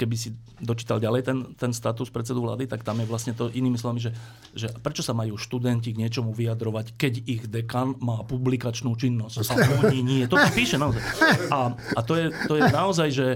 keby 0.01 0.17
si 0.17 0.33
dočítal 0.63 1.03
ďalej 1.03 1.23
ten, 1.27 1.39
ten 1.59 1.73
status 1.75 2.09
predsedu 2.09 2.41
vlády, 2.41 2.71
tak 2.71 2.87
tam 2.87 3.03
je 3.03 3.07
vlastne 3.11 3.37
to 3.37 3.51
inými 3.51 3.77
slovami, 3.77 4.01
že, 4.01 4.15
že 4.57 4.71
prečo 4.81 5.05
sa 5.05 5.13
majú 5.13 5.37
študenti 5.37 5.93
k 5.93 6.01
niečomu 6.01 6.33
vyjadrovať, 6.33 6.97
keď 6.97 7.13
ich 7.27 7.43
dekan 7.51 7.99
má 8.01 8.23
publikačnú 8.25 8.95
činnosť 8.97 9.43
a 9.43 9.55
oni 9.85 10.01
nie. 10.01 10.23
To 10.31 10.39
píše 10.55 10.81
naozaj. 10.81 11.03
A, 11.51 11.75
a 11.75 12.01
to, 12.01 12.15
je, 12.17 12.27
to 12.49 12.55
je 12.57 12.63
naozaj, 12.71 13.09
že 13.13 13.27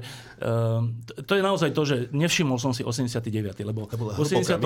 to 1.24 1.32
je 1.32 1.42
naozaj 1.42 1.72
to, 1.72 1.82
že 1.88 1.96
nevšimol 2.12 2.60
som 2.60 2.76
si 2.76 2.84
89. 2.84 3.32
lebo 3.64 3.88
v 3.88 4.18
89. 4.20 4.60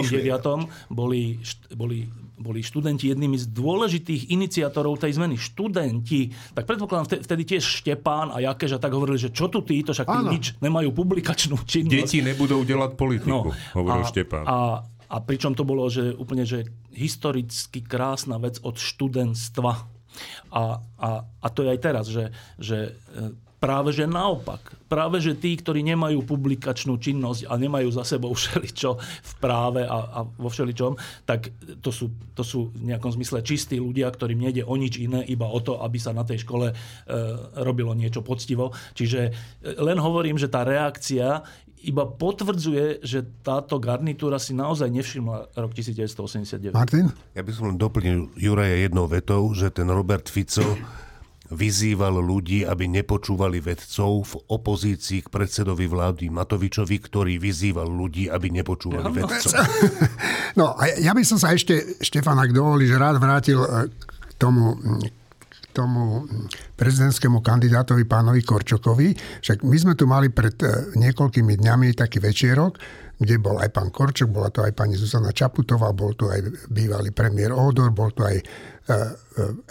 boli, 0.90 1.38
boli 1.74 2.10
boli 2.40 2.64
študenti 2.64 3.12
jednými 3.12 3.36
z 3.36 3.52
dôležitých 3.52 4.32
iniciátorov 4.32 4.96
tej 4.96 5.20
zmeny. 5.20 5.36
Študenti, 5.36 6.32
tak 6.56 6.64
predpokladám 6.64 7.20
vtedy 7.20 7.42
tiež 7.44 7.84
Štepán 7.84 8.32
a 8.32 8.40
Jakeš 8.40 8.80
a 8.80 8.82
tak 8.82 8.96
hovorili, 8.96 9.20
že 9.20 9.28
čo 9.28 9.52
tu 9.52 9.60
títo, 9.60 9.92
však 9.92 10.08
tí 10.08 10.20
nič 10.32 10.44
nemajú 10.64 10.88
publikačnú 10.96 11.60
činnosť. 11.68 11.92
Deti 11.92 12.24
nebudou 12.24 12.64
delať 12.64 12.96
politiku, 12.96 13.28
no, 13.28 13.52
hovoril 13.76 14.02
a, 14.02 14.08
Štepán. 14.08 14.44
A, 14.48 14.58
a 14.88 15.16
pričom 15.20 15.52
to 15.52 15.68
bolo 15.68 15.84
že 15.92 16.16
úplne 16.16 16.48
že 16.48 16.64
historicky 16.96 17.84
krásna 17.84 18.40
vec 18.40 18.56
od 18.64 18.80
študentstva. 18.80 19.72
A, 20.50 20.62
a, 20.98 21.10
a 21.22 21.46
to 21.52 21.62
je 21.62 21.68
aj 21.76 21.80
teraz, 21.84 22.04
že, 22.08 22.32
že 22.56 22.96
Práve 23.60 23.92
že 23.92 24.08
naopak. 24.08 24.72
Práve 24.88 25.20
že 25.20 25.36
tí, 25.36 25.52
ktorí 25.52 25.84
nemajú 25.84 26.24
publikačnú 26.24 26.96
činnosť 26.96 27.44
a 27.44 27.60
nemajú 27.60 27.92
za 27.92 28.08
sebou 28.08 28.32
všeličo 28.38 28.96
v 28.98 29.32
práve 29.36 29.84
a, 29.84 29.98
a 30.16 30.20
vo 30.24 30.48
všeličom, 30.48 30.96
tak 31.28 31.52
to 31.84 31.92
sú, 31.92 32.08
to 32.32 32.40
sú 32.40 32.72
v 32.72 32.88
nejakom 32.88 33.12
zmysle 33.12 33.44
čistí 33.44 33.76
ľudia, 33.76 34.08
ktorým 34.08 34.40
nejde 34.40 34.64
o 34.64 34.74
nič 34.80 34.96
iné, 34.96 35.20
iba 35.28 35.44
o 35.44 35.60
to, 35.60 35.76
aby 35.84 36.00
sa 36.00 36.16
na 36.16 36.24
tej 36.24 36.48
škole 36.48 36.72
e, 36.72 36.74
robilo 37.60 37.92
niečo 37.92 38.24
poctivo. 38.24 38.72
Čiže 38.96 39.20
e, 39.28 39.30
len 39.76 40.00
hovorím, 40.00 40.40
že 40.40 40.48
tá 40.48 40.64
reakcia 40.64 41.44
iba 41.80 42.04
potvrdzuje, 42.04 43.04
že 43.04 43.24
táto 43.40 43.76
garnitúra 43.80 44.36
si 44.36 44.52
naozaj 44.56 44.88
nevšimla 44.88 45.52
rok 45.56 45.72
1989. 45.76 46.76
Martin? 46.76 47.12
Ja 47.36 47.44
by 47.44 47.52
som 47.52 47.72
len 47.72 47.80
doplnil 47.80 48.32
Juraja 48.36 48.76
jednou 48.88 49.08
vetou, 49.08 49.52
že 49.52 49.68
ten 49.68 49.88
Robert 49.88 50.28
Fico 50.32 50.64
vyzýval 51.50 52.22
ľudí, 52.22 52.62
aby 52.62 52.86
nepočúvali 52.86 53.58
vedcov 53.58 54.10
v 54.22 54.34
opozícii 54.54 55.26
k 55.26 55.28
predsedovi 55.28 55.90
vlády 55.90 56.30
Matovičovi, 56.30 56.96
ktorý 57.02 57.42
vyzýval 57.42 57.90
ľudí, 57.90 58.30
aby 58.30 58.54
nepočúvali 58.54 59.10
vedcov. 59.10 59.50
No 60.58 60.74
a 60.74 60.90
ja 60.98 61.14
by 61.14 61.22
som 61.22 61.38
sa 61.38 61.54
ešte, 61.54 62.02
Štefan, 62.02 62.34
ak 62.34 62.50
dovolí, 62.50 62.82
že 62.90 62.98
rád 62.98 63.22
vrátil 63.22 63.62
e, 63.62 63.86
k 64.02 64.32
tomu 64.34 64.74
k 65.46 65.66
tomu 65.70 66.26
prezidentskému 66.74 67.38
kandidátovi 67.46 68.02
pánovi 68.02 68.42
Korčokovi. 68.42 69.14
Však 69.38 69.62
my 69.62 69.76
sme 69.78 69.94
tu 69.94 70.10
mali 70.10 70.26
pred 70.26 70.58
e, 70.58 70.98
niekoľkými 70.98 71.54
dňami 71.54 71.94
taký 71.94 72.18
večierok, 72.18 72.74
kde 73.20 73.38
bol 73.38 73.62
aj 73.62 73.70
pán 73.70 73.94
Korčok, 73.94 74.32
bola 74.34 74.50
to 74.50 74.66
aj 74.66 74.74
pani 74.74 74.98
Zuzana 74.98 75.30
Čaputová, 75.30 75.94
bol 75.94 76.18
tu 76.18 76.26
aj 76.26 76.42
bývalý 76.66 77.14
premiér 77.14 77.54
Odor, 77.54 77.94
bol 77.94 78.10
tu 78.10 78.26
aj 78.26 78.42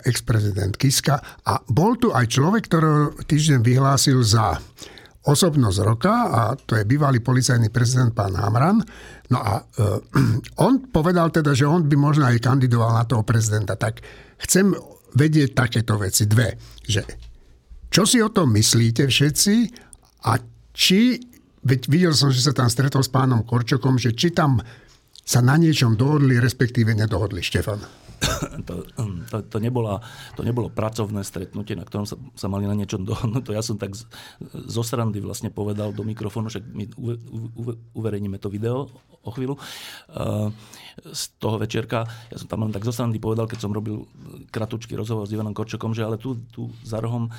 ex-prezident 0.07 0.71
Kiska 0.79 1.19
a 1.43 1.59
bol 1.67 1.99
tu 1.99 2.15
aj 2.15 2.25
človek, 2.29 2.71
ktorý 2.71 3.19
týždeň 3.27 3.59
vyhlásil 3.59 4.23
za 4.23 4.55
osobnosť 5.27 5.79
roka 5.83 6.13
a 6.31 6.41
to 6.55 6.79
je 6.79 6.87
bývalý 6.87 7.19
policajný 7.19 7.69
prezident 7.69 8.15
pán 8.15 8.33
Hamran. 8.39 8.79
No 9.29 9.37
a 9.37 9.61
uh, 9.61 9.99
on 10.65 10.89
povedal 10.89 11.29
teda, 11.29 11.53
že 11.53 11.67
on 11.67 11.85
by 11.85 11.95
možno 11.99 12.25
aj 12.25 12.39
kandidoval 12.39 12.95
na 12.95 13.03
toho 13.03 13.21
prezidenta. 13.27 13.75
Tak 13.75 13.99
chcem 14.47 14.71
vedieť 15.13 15.53
takéto 15.53 15.99
veci. 15.99 16.25
Dve. 16.25 16.55
Že 16.87 17.01
čo 17.89 18.05
si 18.05 18.21
o 18.21 18.29
tom 18.29 18.53
myslíte 18.53 19.09
všetci 19.09 19.55
a 20.29 20.37
či, 20.71 21.19
veď 21.65 21.81
videl 21.89 22.13
som, 22.15 22.31
že 22.31 22.45
sa 22.45 22.53
tam 22.53 22.69
stretol 22.69 23.03
s 23.03 23.11
pánom 23.11 23.43
Korčokom, 23.43 23.99
že 23.99 24.15
či 24.15 24.31
tam 24.31 24.61
sa 25.25 25.43
na 25.45 25.59
niečom 25.59 25.93
dohodli, 25.93 26.41
respektíve 26.41 26.95
nedohodli. 26.95 27.43
Štefan. 27.43 28.08
to, 28.67 28.73
to, 29.31 29.37
to, 29.47 29.57
nebola, 29.57 30.03
to 30.35 30.41
nebolo 30.43 30.67
pracovné 30.67 31.23
stretnutie, 31.23 31.75
na 31.75 31.87
ktorom 31.87 32.03
sa, 32.03 32.19
sa 32.35 32.47
mali 32.51 32.67
na 32.67 32.75
niečom 32.75 33.03
dohodnúť. 33.03 33.41
To 33.49 33.55
ja 33.55 33.63
som 33.65 33.79
tak 33.79 33.95
z, 33.95 34.05
zo 34.67 34.83
srandy 34.83 35.23
vlastne 35.23 35.49
povedal 35.49 35.95
do 35.95 36.05
mikrofónu, 36.05 36.51
že 36.51 36.61
my 36.61 36.85
uve, 36.99 37.15
uve, 37.55 37.73
uverejníme 37.95 38.37
to 38.37 38.51
video 38.51 38.91
o 39.23 39.31
chvíľu. 39.31 39.55
Uh, 40.11 40.53
z 40.99 41.23
toho 41.39 41.55
večerka, 41.55 42.03
ja 42.27 42.37
som 42.37 42.47
tam 42.51 42.67
len 42.67 42.75
tak 42.75 42.83
zo 42.83 42.91
srandy 42.91 43.17
povedal, 43.17 43.47
keď 43.47 43.59
som 43.63 43.71
robil 43.71 44.03
kratučký 44.51 44.99
rozhovor 44.99 45.25
s 45.25 45.33
Ivanom 45.33 45.55
Korčokom, 45.55 45.95
že 45.95 46.03
ale 46.03 46.19
tu, 46.19 46.35
tu 46.51 46.67
za 46.83 46.99
rohom 46.99 47.31
uh, 47.31 47.33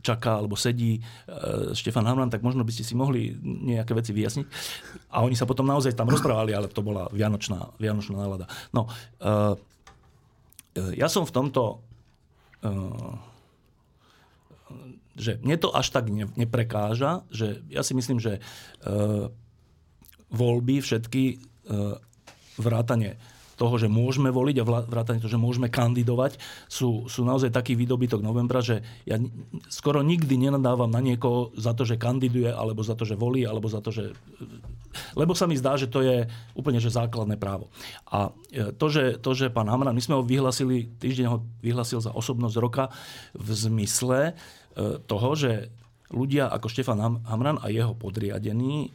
čaká 0.00 0.40
alebo 0.40 0.56
sedí 0.56 0.98
uh, 0.98 1.76
Štefan 1.76 2.08
Hamran, 2.08 2.32
tak 2.32 2.40
možno 2.40 2.64
by 2.64 2.72
ste 2.72 2.84
si 2.84 2.96
mohli 2.96 3.36
nejaké 3.42 3.92
veci 3.92 4.16
vyjasniť. 4.16 4.46
A 5.12 5.20
oni 5.20 5.36
sa 5.36 5.44
potom 5.44 5.68
naozaj 5.68 5.92
tam 5.92 6.08
rozprávali, 6.08 6.56
ale 6.56 6.72
to 6.72 6.80
bola 6.80 7.06
vianočná, 7.12 7.76
vianočná 7.76 8.16
nálada. 8.16 8.48
No, 8.72 8.88
uh, 8.88 9.41
ja 10.96 11.08
som 11.12 11.24
v 11.28 11.34
tomto 11.34 11.80
eh, 12.64 13.14
že 15.12 15.36
mne 15.44 15.60
to 15.60 15.68
až 15.76 15.92
tak 15.92 16.08
neprekáža, 16.08 17.20
že 17.28 17.60
ja 17.68 17.84
si 17.84 17.92
myslím, 17.92 18.16
že 18.16 18.40
eh, 18.40 19.24
voľby 20.32 20.80
všetky 20.80 21.52
vrátane 22.58 23.20
toho, 23.62 23.78
že 23.78 23.86
môžeme 23.86 24.34
voliť 24.34 24.58
a 24.58 24.66
vrátane 24.66 25.22
toho, 25.22 25.30
že 25.30 25.38
môžeme 25.38 25.70
kandidovať, 25.70 26.42
sú, 26.66 27.06
sú 27.06 27.22
naozaj 27.22 27.54
taký 27.54 27.78
výdobytok 27.78 28.18
novembra, 28.18 28.58
že 28.58 28.82
ja 29.06 29.22
skoro 29.70 30.02
nikdy 30.02 30.34
nenadávam 30.34 30.90
na 30.90 30.98
niekoho 30.98 31.54
za 31.54 31.70
to, 31.78 31.86
že 31.86 31.94
kandiduje, 31.94 32.50
alebo 32.50 32.82
za 32.82 32.98
to, 32.98 33.06
že 33.06 33.14
volí, 33.14 33.46
alebo 33.46 33.70
za 33.70 33.78
to, 33.78 33.94
že 33.94 34.10
lebo 35.16 35.32
sa 35.32 35.48
mi 35.48 35.56
zdá, 35.56 35.78
že 35.78 35.88
to 35.88 36.04
je 36.04 36.28
úplne 36.52 36.76
že 36.76 36.92
základné 36.92 37.40
právo. 37.40 37.72
A 38.12 38.34
e, 38.52 38.76
to, 38.76 38.92
že, 38.92 39.16
to, 39.22 39.32
že 39.32 39.48
pán 39.48 39.70
Hamran, 39.70 39.96
my 39.96 40.02
sme 40.04 40.20
ho 40.20 40.26
vyhlasili, 40.26 40.92
týždeň 41.00 41.26
ho 41.32 41.40
vyhlasil 41.64 42.04
za 42.04 42.12
osobnosť 42.12 42.56
roka 42.60 42.92
v 43.32 43.48
zmysle 43.56 44.20
e, 44.20 44.32
toho, 45.08 45.30
že 45.32 45.72
ľudia 46.12 46.52
ako 46.52 46.68
Štefan 46.68 47.24
Hamran 47.24 47.56
a 47.56 47.72
jeho 47.72 47.96
podriadení 47.96 48.76
e, 48.84 48.88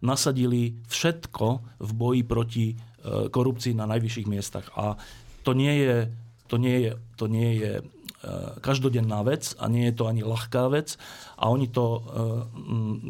nasadili 0.00 0.80
všetko 0.88 1.46
v 1.84 1.90
boji 1.92 2.22
proti 2.24 2.66
korupcii 3.06 3.74
na 3.74 3.86
najvyšších 3.86 4.26
miestach. 4.26 4.66
A 4.74 4.98
to 5.46 5.54
nie 5.54 5.74
je, 5.80 5.96
to 6.50 6.56
nie 6.56 6.76
je, 6.82 6.92
to 7.16 7.26
nie 7.26 7.50
je 7.56 7.72
každodenná 8.60 9.22
vec 9.22 9.54
a 9.62 9.70
nie 9.70 9.86
je 9.88 9.94
to 9.94 10.10
ani 10.10 10.26
ľahká 10.26 10.66
vec 10.74 10.98
a 11.38 11.44
oni 11.46 11.70
to 11.70 12.02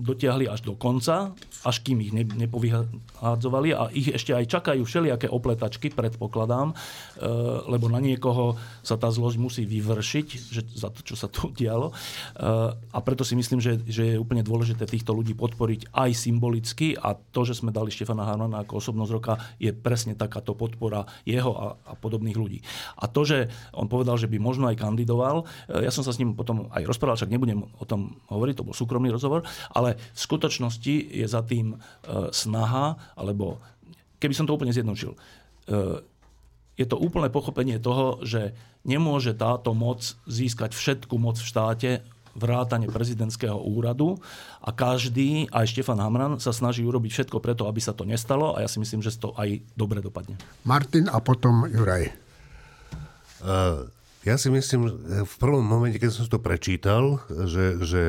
dotiahli 0.04 0.46
až 0.52 0.60
do 0.68 0.76
konca 0.76 1.32
až 1.66 1.82
kým 1.82 1.98
ich 1.98 2.12
nepovyhádzovali 2.14 3.68
a 3.74 3.90
ich 3.90 4.14
ešte 4.14 4.30
aj 4.30 4.46
čakajú 4.46 4.82
všelijaké 4.86 5.26
opletačky, 5.26 5.90
predpokladám, 5.90 6.70
e, 6.70 6.74
lebo 7.66 7.90
na 7.90 7.98
niekoho 7.98 8.54
sa 8.86 8.94
tá 8.94 9.10
zlož 9.10 9.40
musí 9.40 9.66
vyvršiť 9.66 10.26
že 10.38 10.62
za 10.78 10.94
to, 10.94 11.02
čo 11.02 11.18
sa 11.18 11.26
tu 11.26 11.50
dialo. 11.50 11.90
E, 11.90 11.94
a 12.74 12.98
preto 13.02 13.26
si 13.26 13.34
myslím, 13.34 13.58
že, 13.58 13.82
že 13.82 14.14
je 14.14 14.22
úplne 14.22 14.46
dôležité 14.46 14.86
týchto 14.86 15.10
ľudí 15.10 15.34
podporiť 15.34 15.90
aj 15.90 16.10
symbolicky 16.14 16.94
a 16.94 17.18
to, 17.18 17.42
že 17.42 17.58
sme 17.58 17.74
dali 17.74 17.90
Štefana 17.90 18.22
Harmana 18.22 18.62
ako 18.62 18.78
osobnosť 18.78 19.12
roka, 19.14 19.34
je 19.58 19.74
presne 19.74 20.14
takáto 20.14 20.54
podpora 20.54 21.02
jeho 21.26 21.50
a, 21.58 21.66
a 21.74 21.92
podobných 21.98 22.38
ľudí. 22.38 22.58
A 23.02 23.10
to, 23.10 23.26
že 23.26 23.50
on 23.74 23.90
povedal, 23.90 24.14
že 24.14 24.30
by 24.30 24.38
možno 24.38 24.70
aj 24.70 24.78
kandidoval, 24.78 25.42
e, 25.66 25.82
ja 25.82 25.90
som 25.90 26.06
sa 26.06 26.14
s 26.14 26.20
ním 26.22 26.38
potom 26.38 26.70
aj 26.70 26.86
rozprával, 26.86 27.18
však 27.18 27.34
nebudem 27.34 27.66
o 27.66 27.84
tom 27.84 28.17
hovoriť, 28.26 28.54
to 28.58 28.66
bol 28.66 28.74
súkromný 28.74 29.08
rozhovor, 29.14 29.46
ale 29.70 29.94
v 29.94 30.18
skutočnosti 30.18 30.94
je 31.14 31.26
za 31.26 31.46
tým 31.46 31.74
e, 31.74 31.76
snaha, 32.34 32.98
alebo 33.14 33.62
keby 34.18 34.34
som 34.34 34.44
to 34.44 34.58
úplne 34.58 34.74
zjednočil, 34.74 35.14
e, 35.14 35.18
je 36.78 36.86
to 36.86 36.98
úplné 36.98 37.30
pochopenie 37.30 37.78
toho, 37.82 38.22
že 38.22 38.54
nemôže 38.86 39.34
táto 39.34 39.74
moc 39.74 40.14
získať 40.30 40.74
všetku 40.74 41.14
moc 41.18 41.38
v 41.38 41.48
štáte, 41.50 41.90
vrátane 42.38 42.86
prezidentského 42.86 43.58
úradu 43.58 44.22
a 44.62 44.70
každý, 44.70 45.50
aj 45.50 45.74
Štefan 45.74 45.98
Hamran, 45.98 46.38
sa 46.38 46.54
snaží 46.54 46.86
urobiť 46.86 47.10
všetko 47.10 47.42
preto, 47.42 47.66
aby 47.66 47.82
sa 47.82 47.90
to 47.90 48.06
nestalo 48.06 48.54
a 48.54 48.62
ja 48.62 48.70
si 48.70 48.78
myslím, 48.78 49.02
že 49.02 49.18
to 49.18 49.34
aj 49.34 49.58
dobre 49.74 49.98
dopadne. 49.98 50.38
Martin 50.62 51.10
a 51.10 51.18
potom 51.18 51.66
Juraj. 51.66 52.14
Uh, 53.42 53.90
ja 54.26 54.34
si 54.34 54.50
myslím, 54.50 54.88
v 55.26 55.34
prvom 55.38 55.62
momente, 55.62 56.02
keď 56.02 56.10
som 56.10 56.24
to 56.26 56.42
prečítal, 56.42 57.22
že, 57.28 57.78
že 57.82 58.02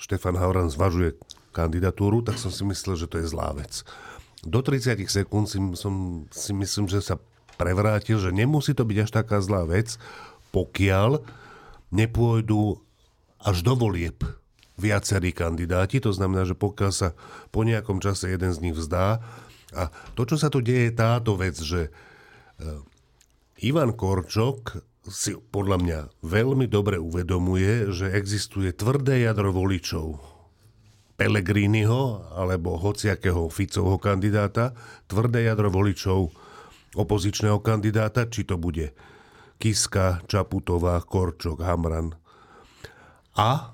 Štefan 0.00 0.36
Havran 0.36 0.72
zvažuje 0.72 1.16
kandidatúru, 1.52 2.20
tak 2.20 2.36
som 2.36 2.52
si 2.52 2.64
myslel, 2.68 3.00
že 3.00 3.08
to 3.08 3.20
je 3.20 3.28
zlá 3.28 3.56
vec. 3.56 3.84
Do 4.44 4.60
30 4.60 5.00
sekúnd 5.08 5.48
si, 5.48 5.58
som, 5.76 6.24
si 6.28 6.52
myslím, 6.52 6.86
že 6.88 7.00
sa 7.00 7.16
prevrátil, 7.56 8.20
že 8.20 8.36
nemusí 8.36 8.76
to 8.76 8.84
byť 8.84 8.98
až 9.08 9.10
taká 9.10 9.40
zlá 9.40 9.64
vec, 9.64 9.96
pokiaľ 10.52 11.24
nepôjdu 11.92 12.80
až 13.40 13.64
do 13.64 13.72
volieb 13.72 14.20
viacerí 14.76 15.32
kandidáti. 15.32 16.04
To 16.04 16.12
znamená, 16.12 16.44
že 16.44 16.52
pokiaľ 16.52 16.92
sa 16.92 17.08
po 17.48 17.64
nejakom 17.64 18.00
čase 18.00 18.28
jeden 18.28 18.52
z 18.52 18.60
nich 18.60 18.76
vzdá. 18.76 19.24
A 19.72 19.88
to, 20.12 20.28
čo 20.28 20.36
sa 20.36 20.52
tu 20.52 20.60
deje, 20.60 20.92
je 20.92 21.00
táto 21.00 21.34
vec, 21.34 21.56
že 21.56 21.88
e, 21.88 21.90
Ivan 23.64 23.96
Korčok 23.96 24.76
si 25.06 25.38
podľa 25.38 25.76
mňa 25.78 25.98
veľmi 26.26 26.66
dobre 26.66 26.98
uvedomuje, 26.98 27.94
že 27.94 28.10
existuje 28.10 28.74
tvrdé 28.74 29.26
jadro 29.26 29.54
voličov 29.54 30.18
Pelegriniho 31.16 32.28
alebo 32.36 32.76
hociakého 32.76 33.48
Ficovho 33.48 33.96
kandidáta, 33.96 34.76
tvrdé 35.08 35.48
jadro 35.48 35.72
voličov 35.72 36.28
opozičného 36.92 37.56
kandidáta, 37.64 38.28
či 38.28 38.44
to 38.44 38.60
bude 38.60 38.92
Kiska, 39.56 40.20
Čaputová, 40.28 41.00
Korčok, 41.00 41.64
Hamran. 41.64 42.12
A 43.36 43.72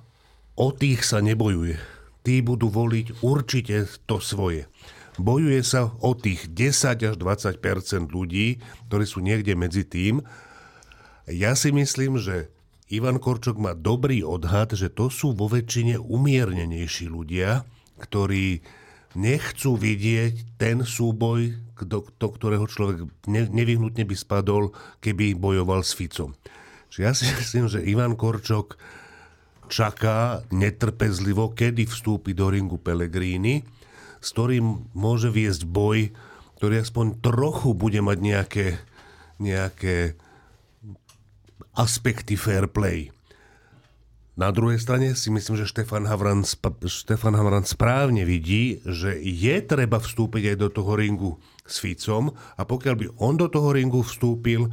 o 0.55 0.71
tých 0.71 1.03
sa 1.03 1.19
nebojuje. 1.19 1.79
Tí 2.23 2.39
budú 2.39 2.71
voliť 2.71 3.27
určite 3.27 3.91
to 4.07 4.23
svoje. 4.23 4.71
Bojuje 5.19 5.61
sa 5.67 5.91
o 6.01 6.15
tých 6.15 6.47
10 6.55 7.03
až 7.03 7.15
20% 7.19 8.15
ľudí, 8.15 8.63
ktorí 8.87 9.05
sú 9.05 9.19
niekde 9.19 9.59
medzi 9.59 9.83
tým. 9.83 10.23
Ja 11.33 11.57
si 11.57 11.73
myslím, 11.73 12.21
že 12.21 12.53
Ivan 12.93 13.17
Korčok 13.17 13.57
má 13.57 13.73
dobrý 13.73 14.21
odhad, 14.21 14.77
že 14.77 14.93
to 14.93 15.09
sú 15.09 15.33
vo 15.33 15.49
väčšine 15.49 15.97
umiernenejší 15.97 17.09
ľudia, 17.09 17.65
ktorí 17.97 18.61
nechcú 19.17 19.77
vidieť 19.81 20.61
ten 20.61 20.85
súboj, 20.85 21.57
do, 21.83 22.05
do 22.05 22.29
ktorého 22.29 22.69
človek 22.69 23.09
ne, 23.29 23.49
nevyhnutne 23.49 24.05
by 24.05 24.15
spadol, 24.17 24.77
keby 25.01 25.33
bojoval 25.33 25.81
s 25.81 25.97
Ficom. 25.97 26.37
Čiže 26.93 27.01
ja 27.01 27.13
si 27.17 27.25
myslím, 27.41 27.67
že 27.73 27.85
Ivan 27.85 28.13
Korčok 28.13 28.77
čaká 29.73 30.45
netrpezlivo, 30.53 31.57
kedy 31.57 31.89
vstúpi 31.89 32.37
do 32.37 32.53
ringu 32.53 32.77
Pellegrini, 32.77 33.65
s 34.21 34.37
ktorým 34.37 34.93
môže 34.93 35.33
viesť 35.33 35.65
boj, 35.65 36.13
ktorý 36.61 36.85
aspoň 36.85 37.25
trochu 37.25 37.73
bude 37.73 37.99
mať 38.05 38.19
nejaké, 38.21 38.67
nejaké 39.41 40.15
aspekty 41.77 42.37
fair 42.37 42.69
play. 42.69 43.09
Na 44.33 44.49
druhej 44.49 44.81
strane 44.81 45.13
si 45.13 45.29
myslím, 45.29 45.61
že 45.61 45.69
Štefan 45.69 46.09
Havran, 46.09 46.41
Štefan 46.89 47.37
Havran 47.37 47.69
správne 47.69 48.25
vidí, 48.25 48.81
že 48.81 49.21
je 49.21 49.57
treba 49.61 50.01
vstúpiť 50.01 50.53
aj 50.53 50.57
do 50.57 50.69
toho 50.73 50.97
ringu 50.97 51.37
s 51.69 51.85
Ficom 51.85 52.33
a 52.57 52.63
pokiaľ 52.65 52.95
by 52.97 53.07
on 53.21 53.37
do 53.37 53.53
toho 53.53 53.77
ringu 53.77 54.01
vstúpil, 54.01 54.73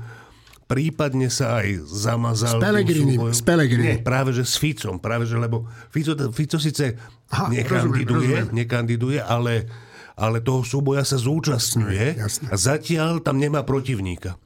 prípadne 0.64 1.28
sa 1.28 1.60
aj 1.60 1.84
zamazal. 1.92 2.56
S 2.56 2.64
Pelegrini, 2.64 3.04
tým 3.04 3.20
súbojom. 3.20 3.36
s 3.36 3.42
Pelegrini. 3.44 3.84
Nie, 3.84 3.96
práve 4.00 4.32
že 4.32 4.48
s 4.48 4.56
Ficom, 4.56 4.96
práve 4.96 5.28
že, 5.28 5.36
lebo 5.36 5.68
Fico, 5.92 6.16
Fico 6.32 6.56
síce 6.56 6.96
Aha, 7.28 7.52
nekandiduje, 7.52 8.06
rozumiem, 8.08 8.16
rozumiem. 8.16 8.48
nekandiduje, 8.56 9.20
ale, 9.20 9.68
ale 10.16 10.40
toho 10.40 10.64
súboja 10.64 11.04
sa 11.04 11.20
zúčastňuje 11.20 12.16
Jasné. 12.16 12.48
a 12.48 12.56
zatiaľ 12.56 13.20
tam 13.20 13.44
nemá 13.44 13.68
protivníka. 13.68 14.40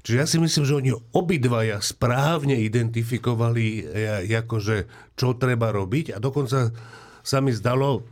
Čiže 0.00 0.16
ja 0.16 0.26
si 0.26 0.36
myslím, 0.40 0.64
že 0.64 0.78
oni 0.80 0.90
obidvaja 1.12 1.78
správne 1.84 2.56
identifikovali, 2.56 3.84
akože, 4.28 4.76
čo 5.16 5.36
treba 5.36 5.68
robiť 5.70 6.16
a 6.16 6.18
dokonca 6.18 6.72
sa 7.20 7.38
mi 7.44 7.52
zdalo 7.52 8.00
e, 8.00 8.02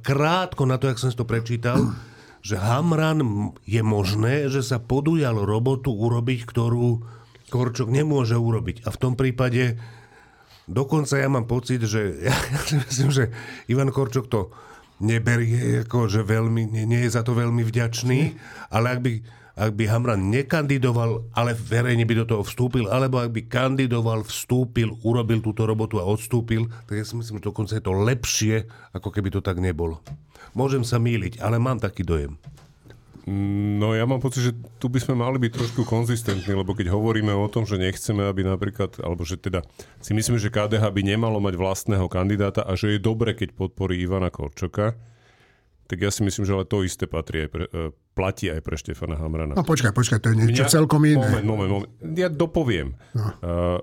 krátko 0.00 0.64
na 0.64 0.80
to, 0.80 0.88
jak 0.88 0.96
som 0.96 1.12
si 1.12 1.20
to 1.20 1.28
prečítal, 1.28 1.92
že 2.40 2.56
Hamran 2.56 3.52
je 3.68 3.82
možné, 3.84 4.48
že 4.48 4.64
sa 4.64 4.80
podujal 4.80 5.36
robotu 5.44 5.92
urobiť, 5.92 6.48
ktorú 6.48 7.04
Korčok 7.46 7.86
nemôže 7.92 8.34
urobiť. 8.34 8.86
A 8.86 8.90
v 8.90 9.00
tom 9.00 9.14
prípade 9.14 9.78
dokonca 10.66 11.14
ja 11.14 11.28
mám 11.30 11.46
pocit, 11.46 11.84
že 11.86 12.24
ja, 12.24 12.34
ja 12.54 12.60
si 12.62 12.80
myslím, 12.80 13.10
že 13.12 13.24
Ivan 13.70 13.92
Korčok 13.92 14.26
to 14.26 14.50
neberie, 14.96 15.84
ako, 15.84 16.08
že 16.08 16.24
veľmi, 16.24 16.72
nie, 16.72 16.84
nie 16.88 17.04
je 17.04 17.14
za 17.14 17.20
to 17.20 17.36
veľmi 17.36 17.60
vďačný, 17.60 18.20
ale 18.72 18.86
ak 18.96 19.00
by, 19.04 19.12
ak 19.56 19.72
by 19.72 19.88
Hamran 19.88 20.28
nekandidoval, 20.28 21.32
ale 21.32 21.56
verejne 21.56 22.04
by 22.04 22.22
do 22.22 22.26
toho 22.28 22.42
vstúpil, 22.44 22.92
alebo 22.92 23.16
ak 23.16 23.32
by 23.32 23.48
kandidoval, 23.48 24.20
vstúpil, 24.28 25.00
urobil 25.00 25.40
túto 25.40 25.64
robotu 25.64 25.96
a 25.96 26.04
odstúpil, 26.04 26.68
tak 26.84 27.00
ja 27.00 27.04
si 27.08 27.16
myslím, 27.16 27.40
že 27.40 27.48
dokonca 27.48 27.72
je 27.72 27.80
to 27.80 27.96
lepšie, 27.96 28.68
ako 28.92 29.08
keby 29.08 29.32
to 29.32 29.40
tak 29.40 29.56
nebolo. 29.56 30.04
Môžem 30.52 30.84
sa 30.84 31.00
míliť, 31.00 31.40
ale 31.40 31.56
mám 31.56 31.80
taký 31.80 32.04
dojem. 32.04 32.36
No 33.26 33.90
ja 33.96 34.06
mám 34.06 34.22
pocit, 34.22 34.38
že 34.38 34.52
tu 34.78 34.86
by 34.86 35.02
sme 35.02 35.18
mali 35.18 35.42
byť 35.42 35.50
trošku 35.58 35.82
konzistentní, 35.82 36.54
lebo 36.54 36.78
keď 36.78 36.94
hovoríme 36.94 37.34
o 37.34 37.50
tom, 37.50 37.66
že 37.66 37.74
nechceme, 37.74 38.22
aby 38.22 38.46
napríklad, 38.46 39.02
alebo 39.02 39.26
že 39.26 39.34
teda 39.34 39.66
si 39.98 40.14
myslím, 40.14 40.38
že 40.38 40.46
KDH 40.46 40.86
by 40.94 41.02
nemalo 41.02 41.42
mať 41.42 41.58
vlastného 41.58 42.06
kandidáta 42.06 42.62
a 42.62 42.78
že 42.78 42.94
je 42.94 43.02
dobre, 43.02 43.34
keď 43.34 43.58
podporí 43.58 43.98
Ivana 43.98 44.30
Korčoka, 44.30 44.94
tak 45.86 45.98
ja 46.02 46.10
si 46.10 46.26
myslím, 46.26 46.42
že 46.42 46.52
ale 46.52 46.66
to 46.66 46.82
isté 46.82 47.06
patrí 47.06 47.46
aj 47.46 47.48
pre, 47.48 47.64
e, 47.70 47.94
platí 48.18 48.50
aj 48.50 48.60
pre 48.60 48.74
Štefana 48.74 49.14
Hamrana. 49.16 49.54
No 49.54 49.62
počkaj, 49.62 49.94
počkaj, 49.94 50.18
to 50.18 50.34
je 50.34 50.36
niečo 50.36 50.66
celkom 50.66 51.02
iné. 51.06 51.22
Moment, 51.22 51.46
moment, 51.46 51.70
moment. 51.70 51.90
Ja 52.18 52.26
dopoviem. 52.26 52.98
No. 53.14 53.24
Uh, 53.40 53.78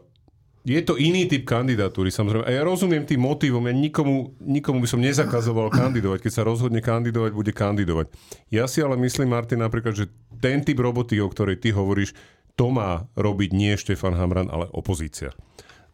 je 0.64 0.80
to 0.80 0.96
iný 0.96 1.28
typ 1.28 1.44
kandidatúry, 1.44 2.08
samozrejme. 2.08 2.48
A 2.48 2.52
ja 2.56 2.64
rozumiem 2.64 3.04
tým 3.04 3.20
motivom. 3.20 3.68
Ja 3.68 3.76
nikomu, 3.76 4.32
nikomu 4.40 4.80
by 4.80 4.88
som 4.88 5.04
nezakazoval 5.04 5.68
kandidovať. 5.68 6.24
Keď 6.24 6.32
sa 6.32 6.48
rozhodne 6.48 6.80
kandidovať, 6.80 7.32
bude 7.36 7.52
kandidovať. 7.52 8.08
Ja 8.48 8.64
si 8.72 8.80
ale 8.80 8.96
myslím, 8.96 9.36
Martin, 9.36 9.60
napríklad, 9.60 9.92
že 9.92 10.08
ten 10.40 10.64
typ 10.64 10.80
roboty, 10.80 11.20
o 11.20 11.28
ktorej 11.28 11.60
ty 11.60 11.76
hovoríš, 11.76 12.16
to 12.56 12.72
má 12.72 13.12
robiť 13.20 13.50
nie 13.52 13.76
Štefan 13.76 14.16
Hamran, 14.16 14.48
ale 14.48 14.72
opozícia. 14.72 15.36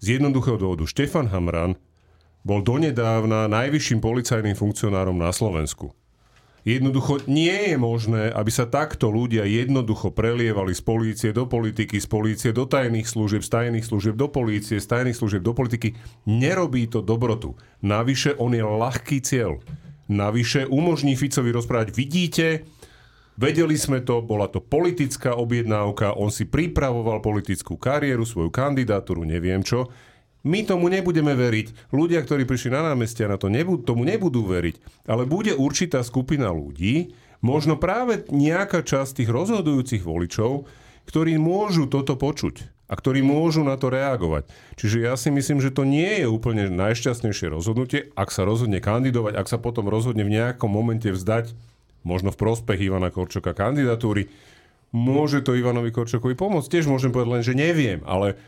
Z 0.05 0.21
jednoduchého 0.21 0.61
dôvodu. 0.61 0.85
Štefan 0.85 1.33
Hamran 1.33 1.73
bol 2.43 2.63
donedávna 2.63 3.51
najvyšším 3.51 3.99
policajným 3.99 4.55
funkcionárom 4.55 5.15
na 5.15 5.29
Slovensku. 5.29 5.91
Jednoducho 6.67 7.23
nie 7.25 7.71
je 7.71 7.77
možné, 7.79 8.35
aby 8.35 8.51
sa 8.51 8.67
takto 8.67 9.07
ľudia 9.07 9.47
jednoducho 9.47 10.11
prelievali 10.11 10.75
z 10.75 10.81
polície 10.83 11.29
do 11.31 11.47
politiky, 11.47 11.97
z 11.97 12.07
polície 12.07 12.51
do 12.51 12.67
tajných 12.67 13.07
služieb, 13.07 13.41
z 13.41 13.49
tajných 13.49 13.87
služieb 13.87 14.19
do 14.19 14.27
polície, 14.27 14.75
z 14.75 14.85
tajných 14.85 15.15
služieb 15.15 15.39
do 15.39 15.55
politiky. 15.55 15.95
Nerobí 16.27 16.91
to 16.91 16.99
dobrotu. 16.99 17.55
Navyše 17.79 18.35
on 18.37 18.51
je 18.51 18.61
ľahký 18.61 19.23
cieľ. 19.23 19.63
Navyše 20.11 20.67
umožní 20.67 21.15
Ficovi 21.15 21.53
rozprávať, 21.53 21.95
vidíte, 21.95 22.67
vedeli 23.39 23.77
sme 23.79 24.03
to, 24.03 24.19
bola 24.19 24.49
to 24.51 24.59
politická 24.59 25.37
objednávka, 25.37 26.17
on 26.17 26.33
si 26.33 26.43
pripravoval 26.49 27.23
politickú 27.23 27.77
kariéru, 27.77 28.25
svoju 28.25 28.49
kandidatúru, 28.51 29.23
neviem 29.23 29.63
čo. 29.63 29.87
My 30.47 30.63
tomu 30.63 30.87
nebudeme 30.87 31.35
veriť. 31.35 31.91
Ľudia, 31.91 32.23
ktorí 32.23 32.47
prišli 32.47 32.71
na 32.71 32.93
námestia, 32.93 33.27
na 33.27 33.35
to 33.35 33.51
nebudú, 33.51 33.83
tomu 33.83 34.07
nebudú 34.07 34.47
veriť. 34.47 35.05
Ale 35.09 35.27
bude 35.27 35.51
určitá 35.51 35.99
skupina 35.99 36.47
ľudí, 36.47 37.11
možno 37.43 37.75
práve 37.75 38.23
nejaká 38.31 38.83
časť 38.83 39.19
tých 39.23 39.29
rozhodujúcich 39.29 40.03
voličov, 40.03 40.63
ktorí 41.11 41.35
môžu 41.35 41.91
toto 41.91 42.15
počuť 42.15 42.71
a 42.89 42.93
ktorí 42.97 43.21
môžu 43.21 43.61
na 43.61 43.77
to 43.77 43.93
reagovať. 43.93 44.49
Čiže 44.79 44.97
ja 45.05 45.13
si 45.13 45.29
myslím, 45.29 45.61
že 45.61 45.69
to 45.69 45.85
nie 45.85 46.25
je 46.25 46.27
úplne 46.29 46.73
najšťastnejšie 46.73 47.53
rozhodnutie, 47.53 48.09
ak 48.17 48.33
sa 48.33 48.47
rozhodne 48.47 48.81
kandidovať, 48.81 49.37
ak 49.37 49.47
sa 49.47 49.61
potom 49.61 49.91
rozhodne 49.91 50.25
v 50.25 50.33
nejakom 50.39 50.71
momente 50.71 51.11
vzdať, 51.11 51.53
možno 52.01 52.33
v 52.33 52.39
prospech 52.41 52.89
Ivana 52.89 53.13
Korčoka 53.13 53.53
kandidatúry, 53.53 54.31
môže 54.89 55.45
to 55.45 55.53
Ivanovi 55.53 55.93
Korčokovi 55.93 56.33
pomôcť. 56.33 56.69
Tiež 56.69 56.89
môžem 56.89 57.13
povedať 57.13 57.29
len, 57.29 57.43
že 57.45 57.53
neviem, 57.53 58.01
ale 58.09 58.39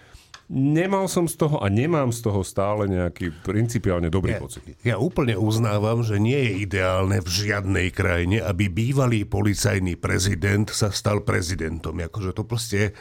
nemal 0.51 1.07
som 1.07 1.31
z 1.31 1.39
toho 1.39 1.63
a 1.63 1.71
nemám 1.71 2.11
z 2.11 2.27
toho 2.27 2.43
stále 2.43 2.91
nejaký 2.91 3.31
principiálne 3.41 4.11
dobrý 4.11 4.35
Ja, 4.35 4.39
pocit. 4.43 4.61
ja 4.83 4.95
úplne 4.99 5.39
uznávam, 5.39 6.03
že 6.03 6.19
nie 6.19 6.35
je 6.35 6.51
ideálne 6.67 7.23
v 7.23 7.29
žiadnej 7.31 7.87
krajine, 7.95 8.43
aby 8.43 8.67
bývalý 8.67 9.23
policajný 9.23 9.95
prezident 9.95 10.67
sa 10.67 10.91
stal 10.91 11.23
prezidentom. 11.23 11.95
Akože 12.03 12.35
to 12.35 12.43
proste 12.43 12.91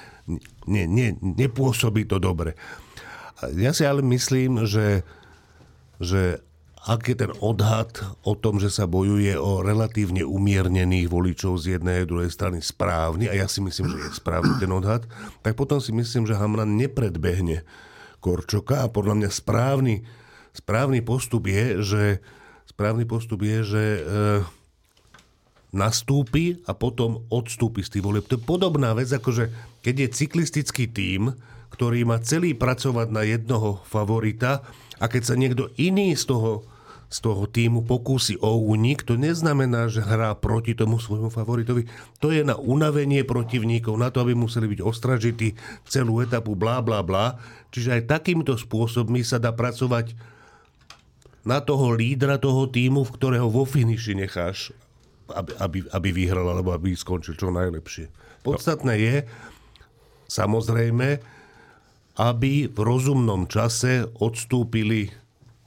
nie, 0.71 0.87
nie, 0.87 1.19
nepôsobí 1.19 2.07
to 2.07 2.23
dobre. 2.23 2.55
Ja 3.59 3.75
si 3.75 3.83
ale 3.83 4.07
myslím, 4.07 4.69
že, 4.71 5.03
že 5.99 6.39
ak 6.81 7.13
je 7.13 7.17
ten 7.27 7.33
odhad 7.45 7.93
o 8.25 8.33
tom, 8.33 8.57
že 8.57 8.73
sa 8.73 8.89
bojuje 8.89 9.37
o 9.37 9.61
relatívne 9.61 10.25
umiernených 10.25 11.13
voličov 11.13 11.61
z 11.61 11.77
jednej 11.77 12.05
a 12.05 12.09
druhej 12.09 12.33
strany 12.33 12.65
správny, 12.65 13.29
a 13.29 13.37
ja 13.37 13.45
si 13.45 13.61
myslím, 13.61 13.93
že 13.93 13.97
je 14.01 14.17
správny 14.17 14.57
ten 14.57 14.73
odhad, 14.73 15.05
tak 15.45 15.61
potom 15.61 15.77
si 15.77 15.93
myslím, 15.93 16.25
že 16.25 16.41
Hamran 16.41 16.81
nepredbehne 16.81 17.69
Korčoka 18.25 18.85
a 18.85 18.89
podľa 18.89 19.21
mňa 19.21 19.29
správny, 19.29 19.95
správny 20.57 21.05
postup 21.05 21.53
je, 21.53 21.85
že 21.85 22.03
správny 22.73 23.05
postup 23.05 23.45
je, 23.45 23.59
že 23.61 23.85
e, 23.85 24.03
nastúpi 25.77 26.65
a 26.65 26.73
potom 26.73 27.29
odstúpi 27.29 27.85
z 27.85 28.01
tých 28.01 28.05
volieb. 28.09 28.25
To 28.33 28.41
je 28.41 28.49
podobná 28.49 28.97
vec, 28.97 29.13
ako 29.13 29.37
že 29.37 29.45
keď 29.85 30.09
je 30.09 30.17
cyklistický 30.17 30.89
tím, 30.89 31.37
ktorý 31.77 32.09
má 32.09 32.19
celý 32.25 32.57
pracovať 32.57 33.09
na 33.13 33.23
jednoho 33.25 33.85
favorita 33.85 34.65
a 35.01 35.05
keď 35.09 35.23
sa 35.29 35.35
niekto 35.37 35.73
iný 35.81 36.13
z 36.17 36.25
toho, 36.29 36.67
z 37.11 37.19
toho 37.27 37.51
týmu 37.51 37.83
pokúsi 37.83 38.39
o 38.39 38.55
únik, 38.55 39.03
to 39.03 39.19
neznamená, 39.19 39.91
že 39.91 39.99
hrá 39.99 40.31
proti 40.39 40.79
tomu 40.79 41.03
svojmu 41.03 41.27
favoritovi. 41.27 41.91
To 42.23 42.31
je 42.31 42.47
na 42.47 42.55
unavenie 42.55 43.27
protivníkov, 43.27 43.99
na 43.99 44.15
to, 44.15 44.23
aby 44.23 44.39
museli 44.39 44.71
byť 44.71 44.81
ostražití 44.81 45.59
celú 45.91 46.23
etapu, 46.23 46.55
blá, 46.55 46.79
blá, 46.79 47.03
blá. 47.03 47.43
Čiže 47.75 47.99
aj 47.99 48.03
takýmto 48.07 48.55
spôsobmi 48.55 49.27
sa 49.27 49.43
dá 49.43 49.51
pracovať 49.51 50.15
na 51.43 51.59
toho 51.59 51.91
lídra 51.99 52.39
toho 52.39 52.71
týmu, 52.71 53.03
v 53.03 53.15
ktorého 53.19 53.51
vo 53.51 53.67
finiši 53.67 54.15
necháš, 54.15 54.71
aby, 55.35 55.51
aby, 55.59 55.79
aby 55.91 56.09
vyhral 56.15 56.47
alebo 56.47 56.71
aby 56.71 56.95
skončil 56.95 57.35
čo 57.35 57.51
najlepšie. 57.51 58.07
Podstatné 58.47 58.95
je, 59.03 59.17
samozrejme, 60.31 61.19
aby 62.23 62.53
v 62.71 62.79
rozumnom 62.79 63.51
čase 63.51 64.07
odstúpili 64.23 65.11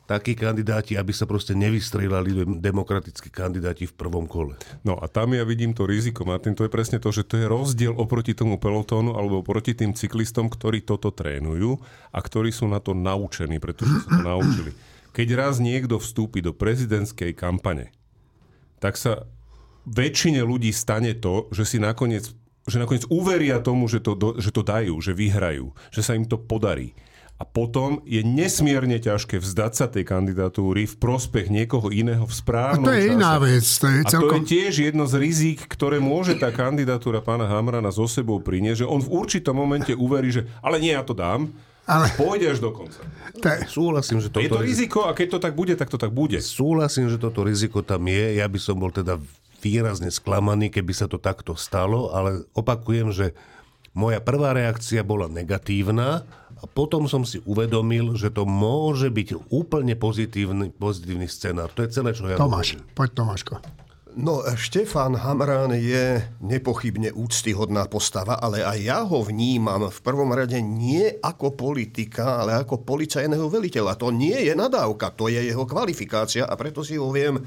takí 0.04 0.36
kandidáti, 0.36 0.99
aby 0.99 1.16
sa 1.16 1.24
proste 1.24 1.56
nevystrelali 1.56 2.60
demokratickí 2.60 3.32
kandidáti 3.32 3.88
v 3.88 3.95
prvom 3.95 4.28
kole. 4.28 4.60
No 4.84 4.99
a 4.99 5.08
tam 5.08 5.32
ja 5.32 5.47
vidím 5.47 5.72
to 5.72 5.88
riziko, 5.88 6.28
Martin, 6.28 6.60
to 6.60 6.68
je 6.68 6.72
presne 6.72 6.99
to, 6.99 7.08
že 7.10 7.24
to 7.24 7.39
je 7.39 7.47
rozdiel 7.47 7.95
oproti 7.95 8.36
tomu 8.36 8.60
pelotónu 8.60 9.16
alebo 9.16 9.39
oproti 9.39 9.72
tým 9.72 9.95
cyklistom, 9.95 10.51
ktorí 10.51 10.84
toto 10.84 11.16
trénujú 11.16 11.80
a 12.12 12.20
ktorí 12.20 12.51
sú 12.51 12.68
na 12.68 12.84
to 12.84 12.91
naučení, 12.91 13.64
pretože 13.64 14.04
sa 14.04 14.20
to 14.20 14.22
naučili. 14.36 14.72
Keď 15.14 15.28
raz 15.39 15.64
niekto 15.64 16.01
vstúpi 16.01 16.43
do 16.43 16.51
prezidentskej 16.51 17.32
kampane, 17.38 17.95
tak 18.84 18.99
sa 18.99 19.24
väčšine 19.88 20.43
ľudí 20.43 20.72
stane 20.76 21.16
to, 21.16 21.47
že 21.56 21.64
si 21.64 21.78
nakoniec, 21.80 22.28
že 22.68 22.78
nakoniec 22.80 23.08
uveria 23.08 23.60
tomu, 23.64 23.88
že 23.88 24.04
to, 24.04 24.16
že 24.39 24.51
to 24.51 24.64
dajú, 24.64 24.99
že 24.99 25.16
vyhrajú, 25.16 25.72
že 25.91 26.01
sa 26.04 26.16
im 26.16 26.28
to 26.28 26.36
podarí. 26.36 26.95
A 27.44 27.46
potom 27.46 28.00
je 28.08 28.24
nesmierne 28.24 28.96
ťažké 28.96 29.36
vzdať 29.36 29.72
sa 29.76 29.91
tej 29.91 30.08
kandidatúry 30.08 30.88
v 30.88 30.96
prospech 30.96 31.52
niekoho 31.52 31.91
iného 31.91 32.24
v 32.24 32.32
A 32.32 32.39
správnom 32.39 32.88
to 32.88 32.96
je 32.96 33.04
čase. 33.04 33.16
iná 33.20 33.36
vec. 33.36 33.66
To 33.68 33.86
je 33.91 34.00
A 34.00 34.00
to 34.00 34.08
je 34.08 34.14
celkom... 34.16 34.41
tiež 34.48 34.74
jedno 34.80 35.04
z 35.04 35.14
rizík, 35.20 35.60
ktoré 35.68 36.00
môže 36.00 36.39
tá 36.39 36.56
kandidatúra 36.56 37.20
pána 37.20 37.52
Hamrana 37.52 37.91
so 37.91 38.08
sebou 38.08 38.39
priniesť, 38.39 38.88
že 38.88 38.88
on 38.88 39.04
v 39.04 39.12
určitom 39.12 39.60
momente 39.60 39.91
uverí, 39.91 40.32
že 40.32 40.48
ale 40.64 40.80
nie, 40.80 40.96
ja 40.96 41.04
to 41.04 41.12
dám, 41.12 41.52
Ale- 41.84 42.08
pôjde 42.16 42.48
až 42.48 42.64
do 42.64 42.72
konca. 42.72 43.04
To 43.36 43.44
je... 43.44 43.60
Súhlasím, 43.68 44.24
že 44.24 44.32
Je 44.32 44.48
toto 44.48 44.56
to 44.56 44.64
riziko 44.64 45.00
a 45.04 45.12
keď 45.12 45.28
to 45.36 45.39
tak 45.44 45.52
bude, 45.52 45.76
tak 45.76 45.91
to 45.91 46.00
tak 46.00 46.16
bude. 46.16 46.39
Súhlasím, 46.39 47.12
že 47.12 47.20
toto 47.20 47.44
riziko 47.44 47.84
tam 47.84 48.08
je. 48.08 48.39
Ja 48.39 48.48
by 48.48 48.56
som 48.56 48.80
bol 48.80 48.88
teda 48.88 49.20
výrazne 49.60 50.08
sklamaný, 50.08 50.72
keby 50.72 50.96
sa 50.96 51.12
to 51.12 51.20
takto 51.20 51.60
stalo, 51.60 52.16
ale 52.16 52.48
opakujem, 52.56 53.12
že 53.12 53.36
moja 53.91 54.18
prvá 54.18 54.56
reakcia 54.56 55.04
bola 55.04 55.28
negatívna 55.28 56.24
a 56.64 56.66
potom 56.66 57.11
som 57.11 57.28
si 57.28 57.43
uvedomil, 57.43 58.16
že 58.16 58.32
to 58.32 58.47
môže 58.47 59.11
byť 59.11 59.51
úplne 59.51 59.99
pozitívny, 59.99 60.72
pozitívny 60.72 61.28
scenár. 61.28 61.76
To 61.76 61.84
je 61.84 61.91
celé, 61.91 62.16
čo 62.16 62.32
ja 62.32 62.39
Tomáš, 62.39 62.80
hovorím. 62.80 62.95
poď 62.95 63.09
Tomáško. 63.20 63.55
No, 64.14 64.45
Štefan 64.45 65.18
Hamran 65.18 65.74
je 65.74 66.22
nepochybne 66.38 67.18
úctyhodná 67.18 67.89
postava, 67.89 68.38
ale 68.38 68.61
aj 68.61 68.78
ja 68.78 69.01
ho 69.01 69.26
vnímam 69.26 69.89
v 69.89 69.99
prvom 70.05 70.30
rade 70.30 70.61
nie 70.61 71.18
ako 71.18 71.57
politika, 71.57 72.45
ale 72.45 72.61
ako 72.61 72.86
policajného 72.86 73.49
veliteľa. 73.49 73.97
To 73.97 74.14
nie 74.14 74.38
je 74.38 74.53
nadávka, 74.53 75.09
to 75.18 75.34
je 75.34 75.41
jeho 75.41 75.66
kvalifikácia 75.66 76.45
a 76.45 76.53
preto 76.53 76.86
si 76.86 76.93
ho 76.93 77.09
viem 77.09 77.41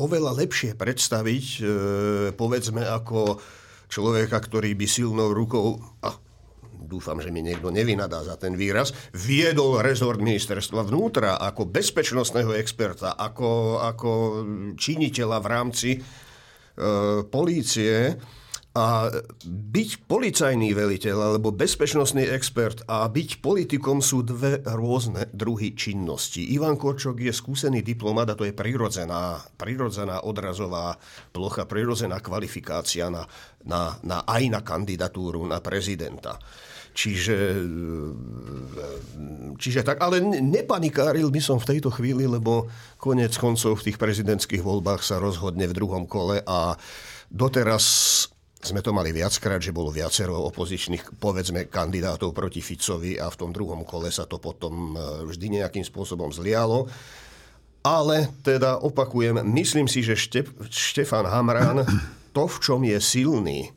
oveľa 0.00 0.32
lepšie 0.32 0.80
predstaviť, 0.80 1.44
e, 1.44 1.62
povedzme, 2.32 2.88
ako 2.88 3.36
človeka, 3.92 4.40
ktorý 4.40 4.72
by 4.80 4.86
silnou 4.88 5.36
rukou, 5.36 5.76
a 6.00 6.08
dúfam, 6.86 7.18
že 7.18 7.34
mi 7.34 7.42
niekto 7.42 7.74
nevynadá 7.74 8.22
za 8.22 8.38
ten 8.38 8.54
výraz, 8.54 8.94
viedol 9.10 9.82
rezort 9.82 10.22
ministerstva 10.22 10.86
vnútra 10.86 11.40
ako 11.42 11.66
bezpečnostného 11.66 12.54
experta, 12.54 13.18
ako, 13.18 13.82
ako 13.82 14.10
činiteľa 14.78 15.38
v 15.42 15.46
rámci 15.50 15.90
e, 15.96 16.00
polície. 17.26 18.14
A 18.78 19.10
byť 19.48 20.06
policajný 20.06 20.70
veliteľ 20.70 21.34
alebo 21.34 21.50
bezpečnostný 21.50 22.30
expert 22.30 22.86
a 22.86 23.10
byť 23.10 23.42
politikom 23.42 23.98
sú 23.98 24.22
dve 24.22 24.62
rôzne 24.62 25.26
druhy 25.34 25.74
činnosti. 25.74 26.54
Ivan 26.54 26.78
Korčok 26.78 27.18
je 27.18 27.34
skúsený 27.34 27.82
diplomat 27.82 28.30
a 28.30 28.38
to 28.38 28.46
je 28.46 28.54
prirodzená, 28.54 29.42
prirodzená 29.58 30.22
odrazová 30.22 30.94
plocha, 31.34 31.66
prirodzená 31.66 32.22
kvalifikácia 32.22 33.10
na, 33.10 33.26
na, 33.66 33.98
na, 34.06 34.22
aj 34.22 34.46
na 34.46 34.60
kandidatúru 34.62 35.42
na 35.42 35.58
prezidenta. 35.58 36.38
Čiže, 36.98 37.62
čiže 39.54 39.86
tak, 39.86 40.02
ale 40.02 40.18
nepanikáril 40.42 41.30
by 41.30 41.38
som 41.38 41.62
v 41.62 41.78
tejto 41.78 41.94
chvíli, 41.94 42.26
lebo 42.26 42.66
konec 42.98 43.38
koncov 43.38 43.78
v 43.78 43.86
tých 43.86 44.02
prezidentských 44.02 44.58
voľbách 44.58 45.06
sa 45.06 45.22
rozhodne 45.22 45.70
v 45.70 45.78
druhom 45.78 46.10
kole 46.10 46.42
a 46.42 46.74
doteraz 47.30 47.86
sme 48.58 48.82
to 48.82 48.90
mali 48.90 49.14
viackrát, 49.14 49.62
že 49.62 49.70
bolo 49.70 49.94
viacero 49.94 50.42
opozičných, 50.50 51.22
povedzme, 51.22 51.70
kandidátov 51.70 52.34
proti 52.34 52.58
Ficovi 52.58 53.14
a 53.14 53.30
v 53.30 53.38
tom 53.38 53.54
druhom 53.54 53.86
kole 53.86 54.10
sa 54.10 54.26
to 54.26 54.42
potom 54.42 54.98
e, 54.98 55.30
vždy 55.30 55.62
nejakým 55.62 55.86
spôsobom 55.86 56.34
zlialo. 56.34 56.90
Ale 57.86 58.26
teda 58.42 58.82
opakujem, 58.82 59.38
myslím 59.54 59.86
si, 59.86 60.02
že 60.02 60.18
Štef, 60.18 60.50
Štefan 60.66 61.30
Hamran 61.30 61.86
to, 62.34 62.50
v 62.50 62.56
čom 62.58 62.82
je 62.82 62.98
silný, 62.98 63.70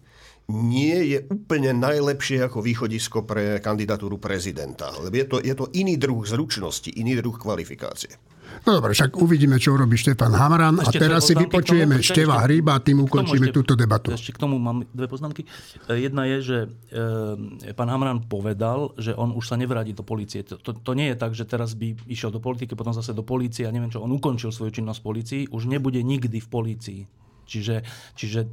nie 0.52 1.16
je 1.16 1.20
úplne 1.32 1.72
najlepšie 1.80 2.44
ako 2.46 2.60
východisko 2.60 3.24
pre 3.24 3.64
kandidatúru 3.64 4.20
prezidenta. 4.20 4.92
Lebo 5.00 5.16
je 5.16 5.26
to, 5.26 5.38
je 5.40 5.56
to 5.56 5.66
iný 5.74 5.96
druh 5.96 6.22
zručnosti, 6.28 6.92
iný 6.94 7.18
druh 7.18 7.36
kvalifikácie. 7.40 8.20
No 8.68 8.78
dobre, 8.78 8.92
však 8.92 9.16
uvidíme, 9.18 9.58
čo 9.58 9.74
urobí 9.74 9.96
Štefan 9.96 10.36
Hamran 10.36 10.78
a 10.84 10.92
teraz 10.92 11.32
si 11.32 11.34
vypočujeme 11.34 11.98
tomu, 11.98 12.06
Števa 12.06 12.44
Hryba 12.46 12.78
a 12.78 12.84
tým 12.84 13.08
ukončíme 13.08 13.50
ešte, 13.50 13.56
túto 13.56 13.74
debatu. 13.80 14.12
Ešte 14.12 14.36
k 14.36 14.40
tomu 14.44 14.60
mám 14.60 14.84
dve 14.92 15.08
poznámky. 15.08 15.48
E, 15.88 16.04
jedna 16.04 16.28
je, 16.28 16.38
že 16.44 16.58
e, 16.92 17.72
pán 17.74 17.90
Hamran 17.90 18.28
povedal, 18.28 18.94
že 19.00 19.16
on 19.16 19.34
už 19.34 19.48
sa 19.48 19.56
nevráti 19.56 19.96
do 19.96 20.04
policie. 20.04 20.44
To, 20.46 20.60
to, 20.60 20.76
to 20.78 20.92
nie 20.94 21.16
je 21.16 21.18
tak, 21.18 21.32
že 21.34 21.48
teraz 21.48 21.74
by 21.74 21.96
išiel 22.12 22.30
do 22.30 22.44
politiky, 22.44 22.76
potom 22.76 22.94
zase 22.94 23.16
do 23.16 23.24
policie 23.24 23.66
a 23.66 23.74
neviem 23.74 23.90
čo, 23.90 24.04
on 24.04 24.12
ukončil 24.12 24.52
svoju 24.54 24.84
činnosť 24.84 25.00
v 25.00 25.08
policii, 25.08 25.42
už 25.50 25.72
nebude 25.72 26.04
nikdy 26.04 26.38
v 26.38 26.50
polícii. 26.52 27.02
Čiže, 27.48 27.82
čiže 28.14 28.48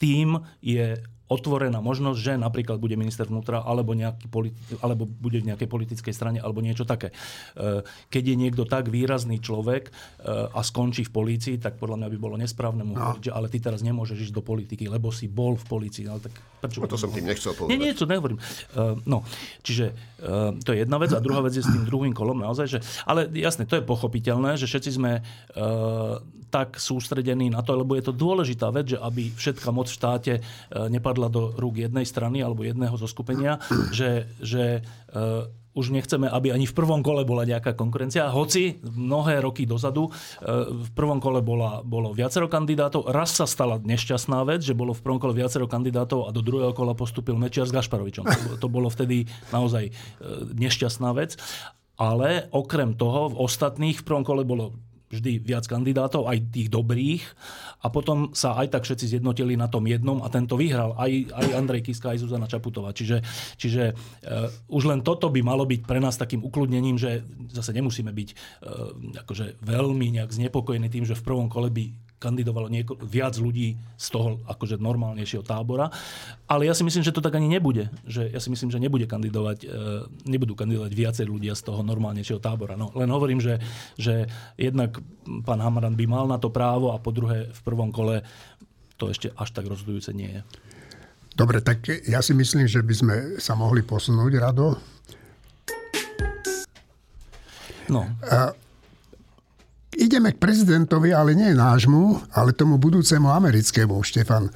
tým 0.00 0.40
je 0.64 0.96
otvorená 1.30 1.78
možnosť, 1.78 2.18
že 2.18 2.32
napríklad 2.34 2.82
bude 2.82 2.98
minister 2.98 3.30
vnútra 3.30 3.62
alebo, 3.62 3.94
nejaký 3.94 4.26
politi- 4.26 4.58
alebo 4.82 5.06
bude 5.06 5.38
v 5.38 5.54
nejakej 5.54 5.70
politickej 5.70 6.10
strane 6.10 6.38
alebo 6.42 6.58
niečo 6.58 6.82
také. 6.82 7.14
E, 7.54 7.86
keď 8.10 8.22
je 8.34 8.36
niekto 8.36 8.66
tak 8.66 8.90
výrazný 8.90 9.38
človek 9.38 9.88
e, 9.88 9.90
a 10.50 10.60
skončí 10.66 11.06
v 11.06 11.14
polícii, 11.14 11.56
tak 11.62 11.78
podľa 11.78 12.02
mňa 12.02 12.08
by 12.10 12.18
bolo 12.18 12.34
nesprávne 12.34 12.82
mu 12.82 12.98
no. 12.98 13.14
že 13.22 13.30
ale 13.30 13.46
ty 13.46 13.62
teraz 13.62 13.86
nemôžeš 13.86 14.28
ísť 14.28 14.34
do 14.34 14.42
politiky, 14.42 14.90
lebo 14.90 15.14
si 15.14 15.30
bol 15.30 15.54
v 15.54 15.64
polícii. 15.70 16.10
Ale 16.10 16.18
tak 16.18 16.34
prečo 16.58 16.82
no 16.82 16.90
to 16.90 16.98
som 16.98 17.14
tým 17.14 17.30
nechcel 17.30 17.54
povedať. 17.54 17.70
Nie, 17.70 17.78
nie, 17.78 17.94
to 17.94 18.10
nehovorím. 18.10 18.42
E, 18.42 18.98
no, 19.06 19.22
čiže 19.62 19.94
to 20.60 20.76
je 20.76 20.84
jedna 20.84 21.00
vec 21.00 21.16
a 21.16 21.24
druhá 21.24 21.40
vec 21.40 21.56
je 21.56 21.64
s 21.64 21.72
tým 21.72 21.88
druhým 21.88 22.12
kolom 22.12 22.44
naozaj, 22.44 22.66
že, 22.68 22.78
ale 23.08 23.24
jasne, 23.32 23.64
to 23.64 23.80
je 23.80 23.84
pochopiteľné, 23.88 24.60
že 24.60 24.68
všetci 24.68 25.00
sme 25.00 25.24
tak 26.50 26.76
sústredení 26.76 27.48
na 27.48 27.64
to, 27.64 27.78
lebo 27.78 27.96
je 27.96 28.04
to 28.04 28.12
dôležitá 28.12 28.68
vec, 28.68 28.92
že 28.92 28.98
aby 29.00 29.32
všetka 29.32 29.70
moc 29.72 29.88
v 29.88 29.96
štáte 29.96 30.32
nepadla 30.70 31.19
spadla 31.20 31.28
do 31.28 31.52
rúk 31.52 31.76
jednej 31.76 32.08
strany 32.08 32.40
alebo 32.40 32.64
jedného 32.64 32.96
zo 32.96 33.04
skupenia, 33.04 33.60
že, 33.92 34.24
že 34.40 34.80
uh, 35.12 35.44
už 35.76 35.92
nechceme, 35.92 36.24
aby 36.24 36.48
ani 36.50 36.64
v 36.64 36.72
prvom 36.72 37.04
kole 37.04 37.28
bola 37.28 37.44
nejaká 37.44 37.76
konkurencia. 37.76 38.32
Hoci 38.32 38.80
mnohé 38.80 39.44
roky 39.44 39.68
dozadu 39.68 40.08
uh, 40.08 40.12
v 40.72 40.90
prvom 40.96 41.20
kole 41.20 41.44
bola, 41.44 41.84
bolo 41.84 42.16
viacero 42.16 42.48
kandidátov. 42.48 43.12
Raz 43.12 43.36
sa 43.36 43.44
stala 43.44 43.76
nešťastná 43.76 44.40
vec, 44.48 44.64
že 44.64 44.72
bolo 44.72 44.96
v 44.96 45.04
prvom 45.04 45.20
kole 45.20 45.36
viacero 45.36 45.68
kandidátov 45.68 46.24
a 46.24 46.32
do 46.32 46.40
druhého 46.40 46.72
kola 46.72 46.96
postupil 46.96 47.36
Mečiar 47.36 47.68
s 47.68 47.76
Gašparovičom. 47.76 48.24
To, 48.24 48.50
to 48.56 48.68
bolo 48.72 48.88
vtedy 48.88 49.28
naozaj 49.52 49.92
uh, 49.92 50.48
nešťastná 50.56 51.12
vec. 51.12 51.36
Ale 52.00 52.48
okrem 52.56 52.96
toho 52.96 53.28
v 53.28 53.44
ostatných 53.44 54.00
v 54.00 54.06
prvom 54.08 54.24
kole 54.24 54.40
bolo 54.40 54.72
vždy 55.10 55.42
viac 55.42 55.66
kandidátov, 55.66 56.30
aj 56.30 56.54
tých 56.54 56.70
dobrých. 56.70 57.22
A 57.82 57.90
potom 57.90 58.30
sa 58.30 58.54
aj 58.54 58.78
tak 58.78 58.86
všetci 58.86 59.18
zjednotili 59.18 59.58
na 59.58 59.66
tom 59.66 59.82
jednom 59.84 60.22
a 60.22 60.30
tento 60.30 60.54
vyhral. 60.54 60.94
Aj, 60.94 61.10
aj 61.10 61.46
Andrej 61.58 61.82
Kiska, 61.90 62.14
aj 62.14 62.22
Zuzana 62.22 62.46
Čaputová. 62.46 62.94
Čiže, 62.94 63.20
čiže 63.58 63.92
uh, 63.92 64.46
už 64.70 64.86
len 64.86 65.02
toto 65.02 65.26
by 65.28 65.42
malo 65.42 65.66
byť 65.66 65.80
pre 65.82 65.98
nás 65.98 66.14
takým 66.14 66.46
ukludnením, 66.46 66.94
že 66.94 67.26
zase 67.50 67.74
nemusíme 67.74 68.14
byť 68.14 68.28
uh, 68.30 69.22
akože 69.26 69.58
veľmi 69.60 70.20
nejak 70.20 70.30
znepokojení 70.30 70.86
tým, 70.86 71.04
že 71.04 71.18
v 71.18 71.26
prvom 71.26 71.50
kole 71.50 71.74
by 71.74 72.09
kandidovalo 72.20 72.68
nieko, 72.68 73.00
viac 73.00 73.40
ľudí 73.40 73.80
z 73.96 74.06
toho 74.12 74.44
akože 74.44 74.76
normálnejšieho 74.76 75.40
tábora. 75.40 75.88
Ale 76.44 76.68
ja 76.68 76.76
si 76.76 76.84
myslím, 76.84 77.00
že 77.00 77.16
to 77.16 77.24
tak 77.24 77.40
ani 77.40 77.48
nebude. 77.48 77.88
Že 78.04 78.28
ja 78.28 78.38
si 78.38 78.52
myslím, 78.52 78.68
že 78.68 78.76
nebude 78.76 79.08
kandidovať, 79.08 79.58
e, 79.64 79.68
nebudú 80.28 80.52
kandidovať 80.52 80.92
viacej 80.92 81.26
ľudia 81.26 81.56
z 81.56 81.64
toho 81.64 81.80
normálnejšieho 81.80 82.38
tábora. 82.38 82.76
No, 82.76 82.92
len 82.92 83.08
hovorím, 83.08 83.40
že, 83.40 83.56
že 83.96 84.28
jednak 84.60 85.00
pán 85.48 85.64
Hamaran 85.64 85.96
by 85.96 86.04
mal 86.04 86.28
na 86.28 86.36
to 86.36 86.52
právo 86.52 86.92
a 86.92 87.00
po 87.00 87.08
druhé 87.08 87.48
v 87.48 87.60
prvom 87.64 87.88
kole 87.88 88.20
to 89.00 89.08
ešte 89.08 89.32
až 89.32 89.48
tak 89.56 89.64
rozhodujúce 89.64 90.12
nie 90.12 90.28
je. 90.28 90.40
Dobre, 91.32 91.64
tak 91.64 91.88
ja 92.04 92.20
si 92.20 92.36
myslím, 92.36 92.68
že 92.68 92.84
by 92.84 92.94
sme 92.94 93.16
sa 93.40 93.56
mohli 93.56 93.80
posunúť, 93.80 94.36
Rado. 94.36 94.76
No. 97.88 98.06
A 98.28 98.52
ideme 100.00 100.32
k 100.32 100.40
prezidentovi, 100.40 101.12
ale 101.12 101.36
nie 101.36 101.52
nášmu, 101.52 102.32
ale 102.32 102.56
tomu 102.56 102.80
budúcemu 102.80 103.28
americkému, 103.28 104.00
Štefan. 104.00 104.48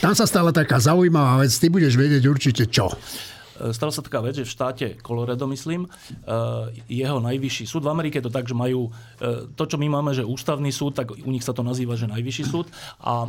Tam 0.00 0.12
sa 0.16 0.24
stala 0.24 0.52
taká 0.52 0.80
zaujímavá 0.80 1.44
vec, 1.44 1.52
ty 1.52 1.68
budeš 1.68 1.96
vedieť 1.96 2.24
určite 2.28 2.64
čo. 2.68 2.92
E, 3.58 3.72
stala 3.72 3.92
sa 3.92 4.04
taká 4.04 4.20
vec, 4.20 4.36
že 4.36 4.44
v 4.44 4.52
štáte 4.52 4.86
Colorado, 5.00 5.48
myslím, 5.48 5.84
e, 5.84 5.88
jeho 6.88 7.20
najvyšší 7.20 7.64
súd, 7.64 7.84
v 7.84 7.92
Amerike 7.92 8.20
to 8.20 8.32
tak, 8.32 8.44
že 8.44 8.56
majú 8.56 8.88
e, 8.88 8.90
to, 9.52 9.64
čo 9.64 9.76
my 9.80 9.88
máme, 9.88 10.12
že 10.12 10.24
ústavný 10.24 10.68
súd, 10.72 10.96
tak 10.96 11.12
u 11.12 11.30
nich 11.32 11.44
sa 11.44 11.56
to 11.56 11.64
nazýva, 11.64 11.96
že 11.96 12.08
najvyšší 12.08 12.44
súd 12.48 12.68
a 13.00 13.28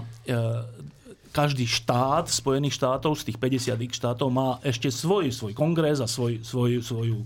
každý 1.29 1.69
štát 1.69 2.25
Spojených 2.29 2.75
štátov, 2.75 3.17
z 3.17 3.31
tých 3.31 3.37
50 3.37 3.77
štátov, 3.93 4.27
má 4.33 4.57
ešte 4.65 4.89
svoj, 4.89 5.29
svoj 5.29 5.53
kongres 5.53 6.01
a 6.01 6.07
svoj, 6.09 6.41
svoj, 6.41 6.81
svoju 6.81 7.23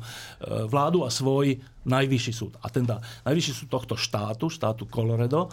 vládu 0.67 1.07
a 1.07 1.09
svoj 1.09 1.59
najvyšší 1.83 2.33
súd. 2.35 2.53
A 2.63 2.71
ten 2.71 2.87
najvyšší 3.27 3.53
súd 3.63 3.69
tohto 3.71 3.95
štátu, 3.95 4.47
štátu 4.47 4.87
Colorado, 4.87 5.51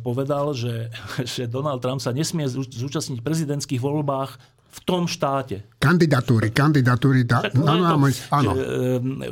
povedal, 0.00 0.52
že, 0.56 0.92
že 1.36 1.48
Donald 1.48 1.80
Trump 1.84 2.00
sa 2.00 2.12
nesmie 2.12 2.48
zúčastniť 2.48 3.20
v 3.20 3.26
prezidentských 3.26 3.80
voľbách 3.80 4.57
v 4.68 4.80
tom 4.84 5.08
štáte. 5.08 5.64
Kandidatúry, 5.80 6.52
kandidatúry, 6.52 7.24
da, 7.24 7.40
Však, 7.40 7.56
no, 7.56 7.72
no, 7.80 7.88
to, 7.88 8.12
áno. 8.28 8.50
Že, 8.52 8.64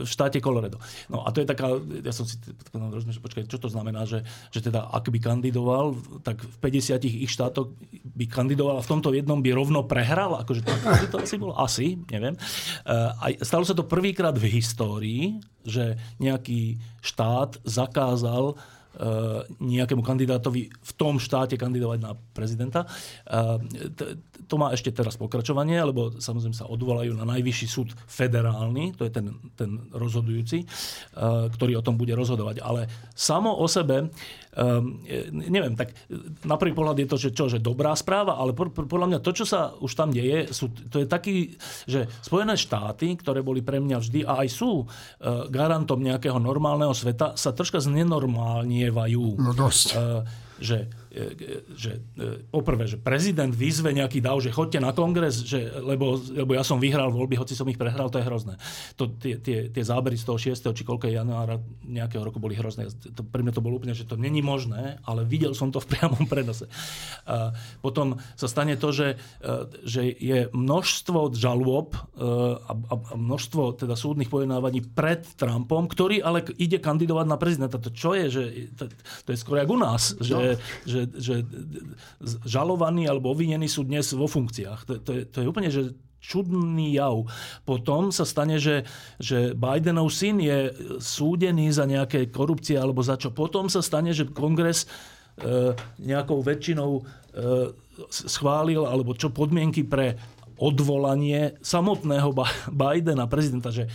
v 0.01 0.09
štáte 0.09 0.39
Colorado. 0.41 0.81
No 1.13 1.27
a 1.27 1.29
to 1.29 1.45
je 1.45 1.47
taká, 1.47 1.77
ja 1.77 2.13
som 2.15 2.25
si 2.25 2.41
rozmýšľal, 2.73 3.21
počkaj, 3.21 3.45
čo 3.45 3.61
to 3.61 3.69
znamená, 3.69 4.09
že, 4.09 4.25
že 4.49 4.65
teda 4.65 4.89
ak 4.89 5.13
by 5.13 5.19
kandidoval, 5.21 5.93
tak 6.25 6.41
v 6.41 6.57
50 6.65 7.05
ich 7.05 7.29
štátoch 7.29 7.69
by 8.17 8.25
kandidoval 8.25 8.81
a 8.81 8.85
v 8.85 8.91
tomto 8.97 9.13
jednom 9.13 9.45
by 9.45 9.53
rovno 9.53 9.85
prehral, 9.85 10.41
akože 10.41 10.65
tak 10.65 10.81
by 10.81 11.09
to 11.13 11.19
asi 11.21 11.37
bolo, 11.37 11.53
asi, 11.61 12.01
neviem. 12.09 12.33
A 12.89 13.37
stalo 13.45 13.69
sa 13.69 13.77
to 13.77 13.85
prvýkrát 13.85 14.33
v 14.33 14.49
histórii, 14.57 15.37
že 15.67 16.01
nejaký 16.17 16.81
štát 17.05 17.61
zakázal 17.67 18.57
Eh, 18.57 18.76
nejakému 19.61 20.01
kandidátovi 20.01 20.73
v 20.73 20.93
tom 20.97 21.21
štáte 21.21 21.61
kandidovať 21.61 21.99
na 22.01 22.13
prezidenta. 22.33 22.89
Eh, 22.89 23.61
to 24.47 24.55
má 24.57 24.71
ešte 24.73 24.95
teraz 24.95 25.19
pokračovanie, 25.19 25.77
lebo 25.83 26.17
samozrejme 26.17 26.57
sa 26.57 26.71
odvolajú 26.71 27.13
na 27.13 27.27
najvyšší 27.27 27.67
súd 27.67 27.89
federálny, 28.07 28.95
to 28.95 29.05
je 29.05 29.13
ten, 29.13 29.27
ten 29.59 29.71
rozhodujúci, 29.93 30.65
eh, 30.65 30.67
ktorý 31.53 31.77
o 31.77 31.85
tom 31.85 32.01
bude 32.01 32.17
rozhodovať. 32.17 32.63
Ale 32.65 32.89
samo 33.13 33.53
o 33.53 33.67
sebe 33.69 34.09
um, 34.57 35.05
neviem, 35.31 35.77
tak 35.77 35.93
na 36.43 36.57
prvý 36.57 36.73
pohľad 36.73 36.97
je 37.05 37.09
to, 37.09 37.17
že, 37.21 37.31
čo, 37.37 37.45
že 37.47 37.61
dobrá 37.61 37.93
správa, 37.95 38.41
ale 38.41 38.57
podľa 38.57 39.09
mňa 39.15 39.19
to, 39.21 39.31
čo 39.37 39.45
sa 39.45 39.77
už 39.77 39.93
tam 39.93 40.11
deje, 40.11 40.51
sú, 40.51 40.73
to 40.89 41.05
je 41.05 41.07
taký, 41.07 41.55
že 41.85 42.09
Spojené 42.25 42.57
štáty, 42.57 43.15
ktoré 43.21 43.45
boli 43.45 43.61
pre 43.61 43.79
mňa 43.79 43.99
vždy 44.01 44.21
a 44.25 44.43
aj 44.43 44.49
sú 44.51 44.85
uh, 44.85 45.47
garantom 45.53 46.01
nejakého 46.01 46.41
normálneho 46.41 46.97
sveta, 46.97 47.37
sa 47.37 47.53
troška 47.53 47.79
znenormálnievajú. 47.85 49.25
No 49.39 49.53
dosť. 49.53 49.89
Uh, 49.95 50.25
že 50.57 50.89
že 51.77 51.97
poprvé, 52.53 52.85
že 52.85 53.01
prezident 53.01 53.49
vyzve 53.49 53.93
nejaký 53.97 54.21
dav, 54.21 54.37
že 54.45 54.53
chodte 54.53 54.77
na 54.77 54.93
kongres, 54.93 55.41
že, 55.41 55.73
lebo, 55.81 56.21
lebo 56.21 56.53
ja 56.53 56.61
som 56.61 56.77
vyhral 56.77 57.09
voľby, 57.09 57.41
hoci 57.41 57.57
som 57.57 57.65
ich 57.73 57.81
prehral, 57.81 58.13
to 58.13 58.21
je 58.21 58.29
hrozné. 58.29 58.61
To, 59.01 59.09
tie, 59.09 59.41
tie, 59.41 59.73
tie 59.73 59.85
zábery 59.85 60.21
z 60.21 60.25
toho 60.29 60.37
6. 60.37 60.77
či 60.77 60.85
koľko 60.85 61.09
januára 61.09 61.57
nejakého 61.89 62.21
roku 62.21 62.37
boli 62.37 62.53
hrozné. 62.53 62.93
To, 63.17 63.25
pre 63.25 63.41
mňa 63.41 63.57
to 63.57 63.65
bolo 63.65 63.81
úplne, 63.81 63.97
že 63.97 64.05
to 64.05 64.21
není 64.21 64.45
možné, 64.45 65.01
ale 65.09 65.25
videl 65.25 65.57
som 65.57 65.73
to 65.73 65.81
v 65.81 65.97
priamom 65.97 66.29
prenose. 66.33 66.69
A 67.25 67.57
potom 67.81 68.21
sa 68.37 68.47
stane 68.51 68.77
to, 68.77 68.93
že, 68.93 69.17
že 69.89 70.13
je 70.13 70.53
množstvo 70.53 71.33
žalôb 71.33 71.97
a, 71.97 72.73
a, 72.73 72.95
a 72.97 73.15
množstvo 73.17 73.81
teda 73.81 73.97
súdnych 73.97 74.29
pojednávaní 74.29 74.85
pred 74.85 75.25
Trumpom, 75.41 75.89
ktorý 75.89 76.21
ale 76.21 76.45
ide 76.61 76.77
kandidovať 76.77 77.27
na 77.27 77.41
prezidenta. 77.41 77.81
To 77.81 77.89
čo 77.89 78.13
je, 78.13 78.27
že 78.29 78.43
to, 78.77 78.85
to 79.25 79.29
je 79.33 79.39
skoro 79.41 79.65
jak 79.65 79.71
u 79.71 79.79
nás, 79.81 80.13
že, 80.21 80.35
no. 80.35 80.61
že, 80.85 81.06
že 81.15 81.47
žalovaní 82.43 83.07
alebo 83.07 83.31
obvinení 83.31 83.71
sú 83.71 83.87
dnes 83.87 84.11
vo 84.13 84.27
funkciách. 84.27 84.81
To, 84.89 84.93
to, 84.99 85.11
je, 85.13 85.23
to 85.31 85.37
je 85.43 85.47
úplne, 85.47 85.71
že 85.71 85.95
čudný 86.27 86.99
jav. 86.99 87.23
Potom 87.63 88.11
sa 88.11 88.27
stane, 88.27 88.59
že, 88.59 88.83
že 89.23 89.55
Bidenov 89.55 90.11
syn 90.11 90.43
je 90.43 90.75
súdený 90.99 91.71
za 91.71 91.87
nejaké 91.87 92.27
korupcie 92.35 92.75
alebo 92.75 93.05
za 93.07 93.15
čo. 93.15 93.31
Potom 93.31 93.71
sa 93.71 93.79
stane, 93.79 94.11
že 94.11 94.27
kongres 94.27 94.85
e, 94.85 94.87
nejakou 96.03 96.43
väčšinou 96.43 96.91
e, 96.99 97.03
schválil 98.11 98.83
alebo 98.83 99.15
čo 99.15 99.31
podmienky 99.31 99.87
pre 99.87 100.19
odvolanie 100.57 101.61
samotného 101.61 102.33
Bidena, 102.73 103.29
prezidenta, 103.29 103.71
že 103.71 103.87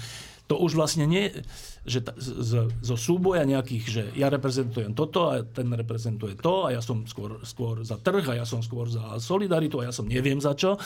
to 0.45 0.59
už 0.59 0.78
vlastne 0.78 1.07
nie, 1.07 1.32
že 1.82 2.06
t- 2.06 2.14
z, 2.22 2.70
zo 2.70 2.96
súboja 2.98 3.42
nejakých, 3.42 3.86
že 3.90 4.04
ja 4.14 4.30
reprezentujem 4.30 4.94
toto 4.94 5.34
a 5.34 5.42
ten 5.42 5.66
reprezentuje 5.74 6.38
to 6.38 6.70
a 6.70 6.78
ja 6.78 6.82
som 6.82 7.10
skôr, 7.10 7.42
skôr 7.42 7.82
za 7.82 7.98
trh 7.98 8.22
a 8.30 8.38
ja 8.38 8.46
som 8.46 8.62
skôr 8.62 8.86
za 8.86 9.18
solidaritu 9.18 9.82
a 9.82 9.90
ja 9.90 9.94
som 9.94 10.06
neviem 10.06 10.38
za 10.38 10.54
čo, 10.54 10.78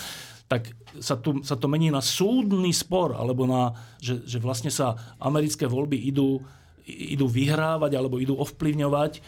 tak 0.48 0.72
sa, 1.04 1.20
tu, 1.20 1.44
sa 1.44 1.60
to 1.60 1.68
mení 1.68 1.92
na 1.92 2.00
súdny 2.00 2.72
spor, 2.72 3.18
alebo 3.18 3.44
na, 3.44 3.76
že, 4.00 4.24
že 4.24 4.40
vlastne 4.40 4.72
sa 4.72 4.96
americké 5.20 5.68
voľby 5.68 6.00
idú, 6.00 6.40
idú 6.88 7.26
vyhrávať 7.28 7.92
alebo 7.98 8.22
idú 8.22 8.38
ovplyvňovať 8.40 9.12
e, 9.18 9.22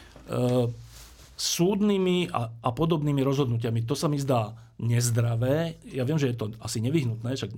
súdnymi 1.36 2.32
a, 2.32 2.54
a 2.64 2.70
podobnými 2.70 3.22
rozhodnutiami. 3.26 3.84
To 3.90 3.98
sa 3.98 4.08
mi 4.08 4.22
zdá 4.22 4.54
nezdravé. 4.78 5.82
Ja 5.90 6.06
viem, 6.06 6.22
že 6.22 6.30
je 6.30 6.38
to 6.38 6.54
asi 6.62 6.80
nevyhnutné, 6.86 7.34
však 7.34 7.52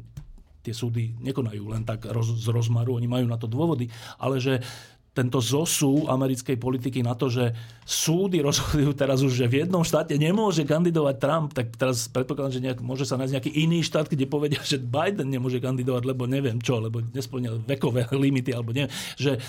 tie 0.69 0.77
súdy 0.77 1.17
nekonajú 1.17 1.73
len 1.73 1.81
tak 1.81 2.05
roz, 2.05 2.37
z 2.37 2.47
rozmaru, 2.53 3.01
oni 3.01 3.09
majú 3.09 3.25
na 3.25 3.41
to 3.41 3.49
dôvody, 3.49 3.89
ale 4.21 4.37
že 4.37 4.61
tento 5.09 5.41
zosú 5.41 6.05
americkej 6.05 6.55
politiky 6.55 7.01
na 7.01 7.17
to, 7.17 7.27
že 7.27 7.51
súdy 7.83 8.39
rozhodujú 8.39 8.93
teraz 8.93 9.25
už, 9.25 9.33
že 9.33 9.49
v 9.49 9.65
jednom 9.65 9.81
štáte 9.81 10.13
nemôže 10.15 10.63
kandidovať 10.63 11.15
Trump, 11.17 11.49
tak 11.51 11.73
teraz 11.75 12.07
predpokladám, 12.07 12.53
že 12.55 12.63
nejak, 12.63 12.79
môže 12.79 13.03
sa 13.09 13.17
nájsť 13.17 13.33
nejaký 13.35 13.51
iný 13.51 13.81
štát, 13.83 14.07
kde 14.07 14.29
povedia, 14.29 14.61
že 14.61 14.79
Biden 14.79 15.33
nemôže 15.33 15.57
kandidovať, 15.59 16.03
lebo 16.05 16.29
neviem 16.29 16.61
čo, 16.61 16.77
lebo 16.79 17.01
nesplňa 17.01 17.67
vekové 17.67 18.05
limity, 18.23 18.53
alebo 18.53 18.71
neviem. 18.71 18.93
Že 19.17 19.41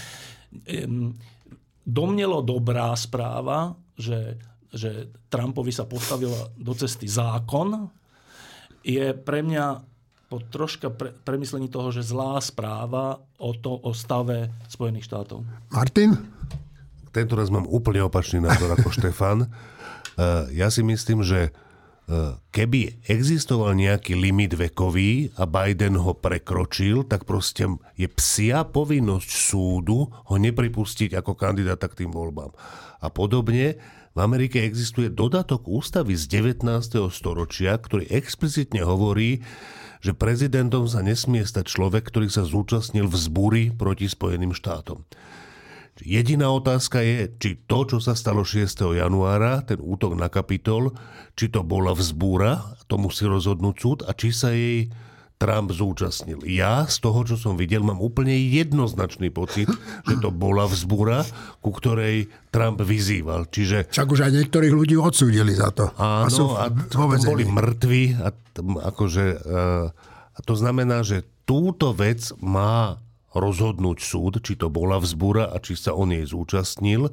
um, 0.89 1.14
domnelo 1.85 2.41
dobrá 2.43 2.91
správa, 2.97 3.77
že, 3.95 4.41
že 4.73 5.12
Trumpovi 5.29 5.71
sa 5.71 5.85
postavila 5.85 6.51
do 6.57 6.73
cesty 6.73 7.05
zákon, 7.07 7.93
je 8.81 9.12
pre 9.12 9.45
mňa 9.45 9.89
po 10.31 10.39
troška 10.39 10.95
pre, 10.95 11.11
premyslení 11.26 11.66
toho, 11.66 11.91
že 11.91 12.07
zlá 12.07 12.39
správa 12.39 13.18
o, 13.35 13.51
to, 13.51 13.83
o 13.83 13.91
stave 13.91 14.55
Spojených 14.70 15.11
štátov. 15.11 15.43
Martin? 15.74 16.14
Tento 17.11 17.35
raz 17.35 17.51
mám 17.51 17.66
úplne 17.66 18.07
opačný 18.07 18.39
názor 18.39 18.70
ako 18.70 18.89
Štefan. 18.95 19.43
E, 19.43 19.49
ja 20.55 20.70
si 20.70 20.87
myslím, 20.87 21.26
že 21.26 21.51
e, 21.51 22.39
keby 22.55 23.03
existoval 23.11 23.74
nejaký 23.74 24.14
limit 24.14 24.55
vekový 24.55 25.35
a 25.35 25.51
Biden 25.51 25.99
ho 25.99 26.14
prekročil, 26.14 27.03
tak 27.11 27.26
proste 27.26 27.66
je 27.99 28.07
psia 28.07 28.62
povinnosť 28.62 29.31
súdu 29.35 30.07
ho 30.07 30.35
nepripustiť 30.39 31.18
ako 31.18 31.35
kandidáta 31.35 31.91
k 31.91 32.07
tým 32.07 32.14
voľbám. 32.14 32.55
A 33.03 33.11
podobne 33.11 33.83
v 34.14 34.18
Amerike 34.22 34.62
existuje 34.62 35.11
dodatok 35.11 35.66
ústavy 35.66 36.14
z 36.14 36.31
19. 36.31 36.70
storočia, 37.11 37.74
ktorý 37.74 38.07
explicitne 38.14 38.87
hovorí, 38.87 39.43
že 40.01 40.16
prezidentom 40.16 40.88
sa 40.88 41.05
nesmie 41.05 41.44
stať 41.44 41.68
človek, 41.68 42.09
ktorý 42.09 42.32
sa 42.32 42.48
zúčastnil 42.48 43.07
v 43.07 43.16
zbúri 43.16 43.64
proti 43.72 44.09
Spojeným 44.09 44.57
štátom. 44.57 45.05
Jediná 46.01 46.48
otázka 46.48 47.05
je, 47.05 47.28
či 47.36 47.51
to, 47.68 47.84
čo 47.84 47.98
sa 48.01 48.16
stalo 48.16 48.40
6. 48.40 48.96
januára, 48.96 49.61
ten 49.68 49.76
útok 49.76 50.16
na 50.16 50.32
Kapitol, 50.32 50.96
či 51.36 51.53
to 51.53 51.61
bola 51.61 51.92
vzbúra, 51.92 52.80
to 52.88 52.96
musí 52.96 53.28
rozhodnúť 53.28 53.76
súd, 53.76 53.98
a 54.09 54.16
či 54.16 54.32
sa 54.32 54.48
jej 54.57 54.88
Trump 55.41 55.72
zúčastnil. 55.72 56.45
Ja 56.45 56.84
z 56.84 57.01
toho, 57.01 57.24
čo 57.24 57.41
som 57.41 57.57
videl, 57.57 57.80
mám 57.80 57.97
úplne 57.97 58.36
jednoznačný 58.36 59.32
pocit, 59.32 59.72
že 60.05 60.20
to 60.20 60.28
bola 60.28 60.68
vzbúra, 60.68 61.24
ku 61.64 61.72
ktorej 61.72 62.28
Trump 62.53 62.84
vyzýval. 62.84 63.49
Čiže... 63.49 63.88
Však 63.88 64.12
už 64.12 64.28
aj 64.28 64.32
niektorých 64.36 64.74
ľudí 64.76 65.01
odsúdili 65.01 65.57
za 65.57 65.72
to. 65.72 65.88
Áno, 65.97 66.28
a, 66.28 66.28
sú 66.28 66.45
a 66.61 66.68
boli 67.24 67.49
mŕtvi. 67.49 68.20
A, 68.20 68.28
akože, 68.93 69.24
a, 69.24 69.38
a 70.36 70.38
to 70.45 70.55
znamená, 70.61 71.01
že 71.01 71.24
túto 71.49 71.97
vec 71.97 72.36
má 72.45 73.01
rozhodnúť 73.32 73.99
súd, 74.05 74.45
či 74.45 74.61
to 74.61 74.68
bola 74.68 75.01
vzbúra 75.01 75.49
a 75.49 75.57
či 75.57 75.72
sa 75.72 75.97
on 75.97 76.12
jej 76.12 76.28
zúčastnil. 76.28 77.09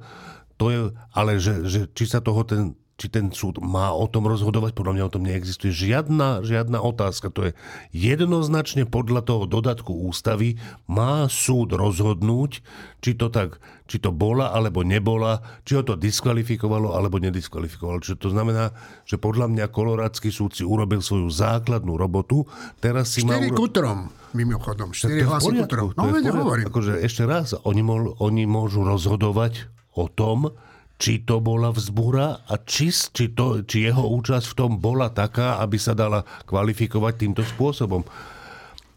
To 0.60 0.66
je, 0.68 0.80
ale 1.16 1.40
že, 1.40 1.64
že 1.64 1.88
či 1.96 2.04
sa 2.04 2.20
toho 2.20 2.44
ten 2.44 2.76
či 2.98 3.14
ten 3.14 3.30
súd 3.30 3.62
má 3.62 3.94
o 3.94 4.10
tom 4.10 4.26
rozhodovať, 4.26 4.74
podľa 4.74 4.94
mňa 4.98 5.04
o 5.06 5.14
tom 5.14 5.24
neexistuje 5.30 5.70
žiadna, 5.70 6.42
žiadna 6.42 6.82
otázka. 6.82 7.30
To 7.30 7.50
je 7.50 7.52
jednoznačne 7.94 8.90
podľa 8.90 9.22
toho 9.22 9.46
dodatku 9.46 9.94
ústavy 9.94 10.58
má 10.90 11.30
súd 11.30 11.78
rozhodnúť, 11.78 12.66
či 12.98 13.14
to 13.14 13.30
tak, 13.30 13.62
či 13.86 14.02
to 14.02 14.10
bola 14.10 14.50
alebo 14.50 14.82
nebola, 14.82 15.46
či 15.62 15.78
ho 15.78 15.86
to 15.86 15.94
diskvalifikovalo 15.94 16.98
alebo 16.98 17.22
nediskvalifikovalo. 17.22 18.02
Čiže 18.02 18.18
to 18.18 18.30
znamená, 18.34 18.74
že 19.06 19.22
podľa 19.22 19.46
mňa 19.54 19.66
kolorádsky 19.70 20.34
súd 20.34 20.58
si 20.58 20.66
urobil 20.66 21.06
svoju 21.06 21.30
základnú 21.30 22.02
robotu. 22.02 22.50
Teraz 22.82 23.14
si 23.14 23.22
4 23.22 23.30
má... 23.30 23.38
Uro... 23.46 23.58
kutrom, 23.62 23.98
mimochodom. 24.34 24.98
4 24.98 25.22
hlasy 25.22 25.54
kutrom. 25.54 25.94
No, 25.94 26.10
hovorím. 26.18 26.66
Akože 26.66 26.98
ešte 27.06 27.30
raz, 27.30 27.54
oni, 27.62 27.86
mo- 27.86 28.18
oni 28.18 28.50
môžu 28.50 28.82
rozhodovať 28.82 29.70
o 29.94 30.10
tom, 30.10 30.50
či 30.98 31.22
to 31.22 31.38
bola 31.38 31.70
vzbúra 31.70 32.42
a 32.50 32.54
či, 32.66 32.90
či, 32.90 33.30
to, 33.34 33.62
či 33.62 33.86
jeho 33.86 34.02
účasť 34.02 34.46
v 34.54 34.58
tom 34.58 34.72
bola 34.82 35.14
taká, 35.14 35.62
aby 35.62 35.78
sa 35.78 35.94
dala 35.94 36.26
kvalifikovať 36.50 37.14
týmto 37.22 37.46
spôsobom. 37.46 38.02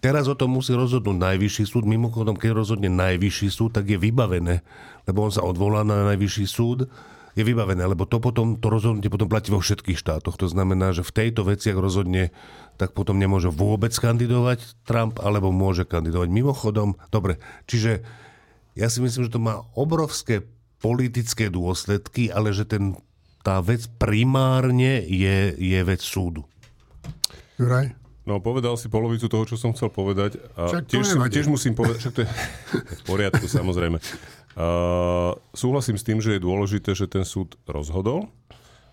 Teraz 0.00 0.24
o 0.32 0.34
tom 0.36 0.56
musí 0.56 0.72
rozhodnúť 0.72 1.20
najvyšší 1.20 1.64
súd. 1.68 1.84
Mimochodom, 1.84 2.32
keď 2.32 2.56
rozhodne 2.56 2.88
najvyšší 2.88 3.48
súd, 3.52 3.76
tak 3.76 3.84
je 3.84 4.00
vybavené, 4.00 4.64
lebo 5.04 5.28
on 5.28 5.32
sa 5.32 5.44
odvolá 5.44 5.84
na 5.84 6.08
najvyšší 6.08 6.46
súd, 6.48 6.88
je 7.36 7.44
vybavené, 7.46 7.84
lebo 7.86 8.08
to 8.08 8.18
potom, 8.18 8.58
to 8.58 8.72
rozhodnutie 8.72 9.12
potom 9.12 9.30
platí 9.30 9.54
vo 9.54 9.62
všetkých 9.62 10.00
štátoch. 10.00 10.34
To 10.40 10.50
znamená, 10.50 10.90
že 10.90 11.06
v 11.06 11.14
tejto 11.14 11.46
veci, 11.46 11.70
ak 11.70 11.78
rozhodne, 11.78 12.34
tak 12.74 12.96
potom 12.96 13.20
nemôže 13.20 13.52
vôbec 13.52 13.92
kandidovať 13.92 14.82
Trump, 14.88 15.20
alebo 15.22 15.54
môže 15.54 15.86
kandidovať 15.86 16.26
mimochodom. 16.32 16.98
Dobre, 17.12 17.38
čiže 17.70 18.02
ja 18.74 18.88
si 18.90 18.98
myslím, 19.04 19.28
že 19.28 19.34
to 19.36 19.42
má 19.42 19.62
obrovské 19.76 20.42
politické 20.80 21.52
dôsledky, 21.52 22.32
ale 22.32 22.56
že 22.56 22.64
ten, 22.64 22.96
tá 23.44 23.60
vec 23.60 23.86
primárne 24.00 25.04
je, 25.04 25.52
je 25.56 25.80
vec 25.84 26.00
súdu. 26.00 26.48
Juraj? 27.60 27.92
No, 28.24 28.40
povedal 28.40 28.76
si 28.76 28.92
polovicu 28.92 29.28
toho, 29.28 29.44
čo 29.48 29.56
som 29.56 29.72
chcel 29.72 29.88
povedať. 29.92 30.40
A 30.56 30.84
tiež, 30.84 31.04
si, 31.04 31.16
tiež 31.16 31.48
musím 31.48 31.72
povedať, 31.76 31.98
však 32.04 32.14
to 32.16 32.20
je 32.24 32.28
v 33.00 33.02
poriadku, 33.08 33.44
samozrejme. 33.48 34.00
Uh, 34.56 35.36
súhlasím 35.56 35.96
s 35.96 36.04
tým, 36.04 36.18
že 36.20 36.36
je 36.36 36.40
dôležité, 36.42 36.92
že 36.92 37.08
ten 37.08 37.24
súd 37.24 37.56
rozhodol. 37.64 38.28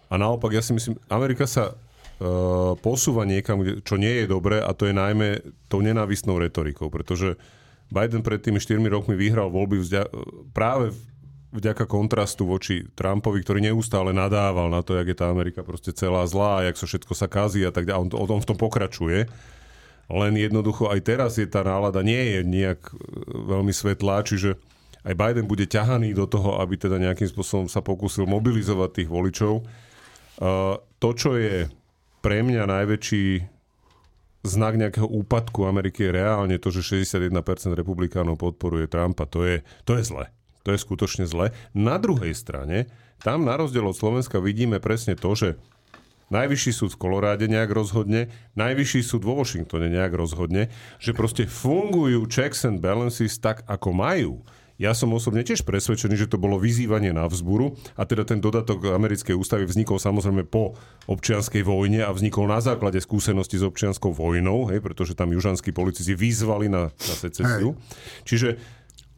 A 0.08 0.16
naopak, 0.16 0.56
ja 0.56 0.64
si 0.64 0.72
myslím, 0.72 0.96
Amerika 1.12 1.44
sa 1.44 1.76
uh, 1.76 2.74
posúva 2.80 3.28
niekam, 3.28 3.84
čo 3.84 4.00
nie 4.00 4.24
je 4.24 4.32
dobré, 4.32 4.64
a 4.64 4.72
to 4.72 4.88
je 4.88 4.96
najmä 4.96 5.44
tou 5.68 5.84
nenávistnou 5.84 6.40
retorikou, 6.40 6.88
pretože 6.88 7.36
Biden 7.92 8.24
pred 8.24 8.40
tými 8.40 8.60
4 8.60 8.80
rokmi 8.88 9.16
vyhral 9.16 9.52
voľby 9.52 9.80
vzďa- 9.80 10.12
práve 10.56 10.96
vďaka 11.52 11.88
kontrastu 11.88 12.44
voči 12.44 12.84
Trumpovi, 12.94 13.40
ktorý 13.40 13.72
neustále 13.72 14.12
nadával 14.12 14.68
na 14.68 14.84
to, 14.84 15.00
jak 15.00 15.08
je 15.08 15.18
tá 15.18 15.32
Amerika 15.32 15.64
proste 15.64 15.96
celá 15.96 16.28
zlá, 16.28 16.68
jak 16.68 16.76
sa 16.76 16.86
všetko 16.86 17.14
sa 17.16 17.28
kazí 17.32 17.64
a 17.64 17.72
tak 17.72 17.88
ďalej. 17.88 18.12
On, 18.12 18.28
on 18.36 18.42
v 18.44 18.50
tom 18.50 18.60
pokračuje. 18.60 19.32
Len 20.08 20.34
jednoducho 20.40 20.88
aj 20.88 21.00
teraz 21.04 21.36
je 21.36 21.48
tá 21.48 21.64
nálada 21.64 22.00
nie 22.00 22.20
je 22.20 22.40
nejak 22.44 22.80
e, 22.80 22.96
veľmi 23.28 23.76
svetlá, 23.76 24.24
čiže 24.24 24.56
aj 25.04 25.16
Biden 25.16 25.48
bude 25.48 25.68
ťahaný 25.68 26.16
do 26.16 26.28
toho, 26.28 26.60
aby 26.60 26.80
teda 26.80 27.00
nejakým 27.00 27.28
spôsobom 27.28 27.68
sa 27.72 27.80
pokúsil 27.80 28.28
mobilizovať 28.28 29.04
tých 29.04 29.10
voličov. 29.12 29.64
Uh, 30.38 30.78
to, 31.00 31.10
čo 31.16 31.40
je 31.40 31.72
pre 32.20 32.44
mňa 32.44 32.68
najväčší 32.68 33.26
znak 34.44 34.76
nejakého 34.76 35.08
úpadku 35.08 35.64
Ameriky 35.64 36.12
je 36.12 36.12
reálne 36.12 36.56
to, 36.60 36.76
že 36.76 37.08
61% 37.08 37.32
republikánov 37.72 38.36
podporuje 38.36 38.92
Trumpa. 38.92 39.24
To 39.32 39.48
je, 39.48 39.64
to 39.88 39.96
je 39.96 40.04
zle 40.12 40.28
To 40.68 40.76
je 40.76 40.84
skutočne 40.84 41.24
zle. 41.24 41.56
Na 41.72 41.96
druhej 41.96 42.36
strane, 42.36 42.92
tam 43.24 43.48
na 43.48 43.56
rozdiel 43.56 43.88
od 43.88 43.96
Slovenska 43.96 44.44
vidíme 44.44 44.84
presne 44.84 45.16
to, 45.16 45.32
že 45.32 45.50
Najvyšší 46.28 46.72
súd 46.76 46.92
v 46.92 47.08
Koloráde 47.08 47.48
nejak 47.48 47.72
rozhodne, 47.72 48.28
najvyšší 48.60 49.00
súd 49.00 49.24
vo 49.24 49.40
Washingtone 49.40 49.88
nejak 49.88 50.12
rozhodne, 50.12 50.68
že 51.00 51.16
proste 51.16 51.48
fungujú 51.48 52.28
checks 52.28 52.68
and 52.68 52.84
balances 52.84 53.40
tak, 53.40 53.64
ako 53.64 53.96
majú. 53.96 54.44
Ja 54.78 54.94
som 54.94 55.10
osobne 55.10 55.42
tiež 55.42 55.66
presvedčený, 55.66 56.14
že 56.14 56.30
to 56.30 56.38
bolo 56.38 56.62
vyzývanie 56.62 57.10
na 57.10 57.26
vzburu 57.26 57.74
a 57.98 58.06
teda 58.06 58.30
ten 58.30 58.38
dodatok 58.38 58.94
americkej 58.94 59.34
ústavy 59.34 59.66
vznikol 59.66 59.98
samozrejme 59.98 60.46
po 60.46 60.78
občianskej 61.10 61.66
vojne 61.66 62.06
a 62.06 62.14
vznikol 62.14 62.46
na 62.46 62.62
základe 62.62 63.02
skúsenosti 63.02 63.58
s 63.58 63.66
občianskou 63.66 64.14
vojnou, 64.14 64.70
hej, 64.70 64.84
pretože 64.86 65.18
tam 65.18 65.34
južanskí 65.34 65.74
policisti 65.74 66.14
vyzvali 66.14 66.70
na, 66.70 66.94
na 66.94 67.16
secesiu. 67.18 67.74
Čiže 68.22 68.62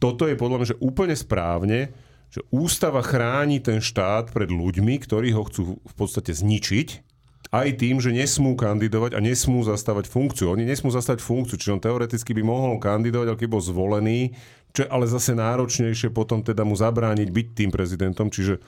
toto 0.00 0.24
je 0.24 0.34
podľa 0.34 0.56
mňa 0.58 0.68
že 0.72 0.80
úplne 0.80 1.14
správne, 1.14 1.92
že 2.32 2.40
ústava 2.48 3.04
chráni 3.04 3.60
ten 3.60 3.84
štát 3.84 4.32
pred 4.32 4.48
ľuďmi, 4.48 4.96
ktorí 5.02 5.34
ho 5.36 5.44
chcú 5.44 5.78
v 5.82 5.94
podstate 5.94 6.32
zničiť, 6.32 7.10
aj 7.50 7.82
tým, 7.82 7.98
že 7.98 8.14
nesmú 8.14 8.54
kandidovať 8.54 9.18
a 9.18 9.20
nesmú 9.20 9.66
zastávať 9.66 10.06
funkciu. 10.06 10.54
Oni 10.54 10.62
nesmú 10.62 10.94
zastávať 10.94 11.18
funkciu, 11.18 11.58
čiže 11.58 11.74
on 11.74 11.82
teoreticky 11.82 12.30
by 12.30 12.46
mohol 12.46 12.78
kandidovať, 12.78 13.26
ale 13.26 13.38
keby 13.38 13.58
bol 13.58 13.62
zvolený, 13.62 14.38
čo 14.70 14.86
je 14.86 14.88
ale 14.88 15.10
zase 15.10 15.34
náročnejšie 15.34 16.14
potom 16.14 16.46
teda 16.46 16.62
mu 16.62 16.78
zabrániť 16.78 17.26
byť 17.26 17.46
tým 17.58 17.70
prezidentom, 17.74 18.30
čiže 18.30 18.62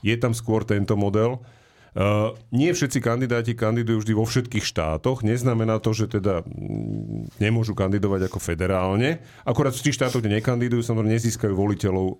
je 0.00 0.14
tam 0.16 0.32
skôr 0.32 0.64
tento 0.64 0.96
model. 0.96 1.44
Uh, 1.92 2.32
nie 2.48 2.72
všetci 2.72 3.04
kandidáti 3.04 3.52
kandidujú 3.52 4.00
vždy 4.00 4.12
vo 4.16 4.24
všetkých 4.24 4.64
štátoch. 4.64 5.20
Neznamená 5.20 5.76
to, 5.76 5.92
že 5.92 6.08
teda 6.08 6.40
mm, 6.40 7.36
nemôžu 7.36 7.76
kandidovať 7.76 8.32
ako 8.32 8.40
federálne. 8.40 9.20
Akorát 9.44 9.76
v 9.76 9.84
tých 9.84 10.00
štátoch, 10.00 10.24
kde 10.24 10.40
nekandidujú, 10.40 10.80
samozrejme 10.80 11.20
nezískajú 11.20 11.52
voliteľov 11.52 12.16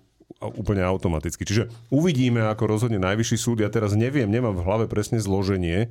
úplne 0.53 0.85
automaticky. 0.85 1.41
Čiže 1.41 1.73
uvidíme, 1.89 2.45
ako 2.45 2.69
rozhodne 2.69 3.01
najvyšší 3.01 3.37
súd. 3.37 3.57
Ja 3.65 3.69
teraz 3.73 3.97
neviem, 3.97 4.29
nemám 4.29 4.57
v 4.59 4.65
hlave 4.65 4.85
presne 4.85 5.17
zloženie, 5.17 5.89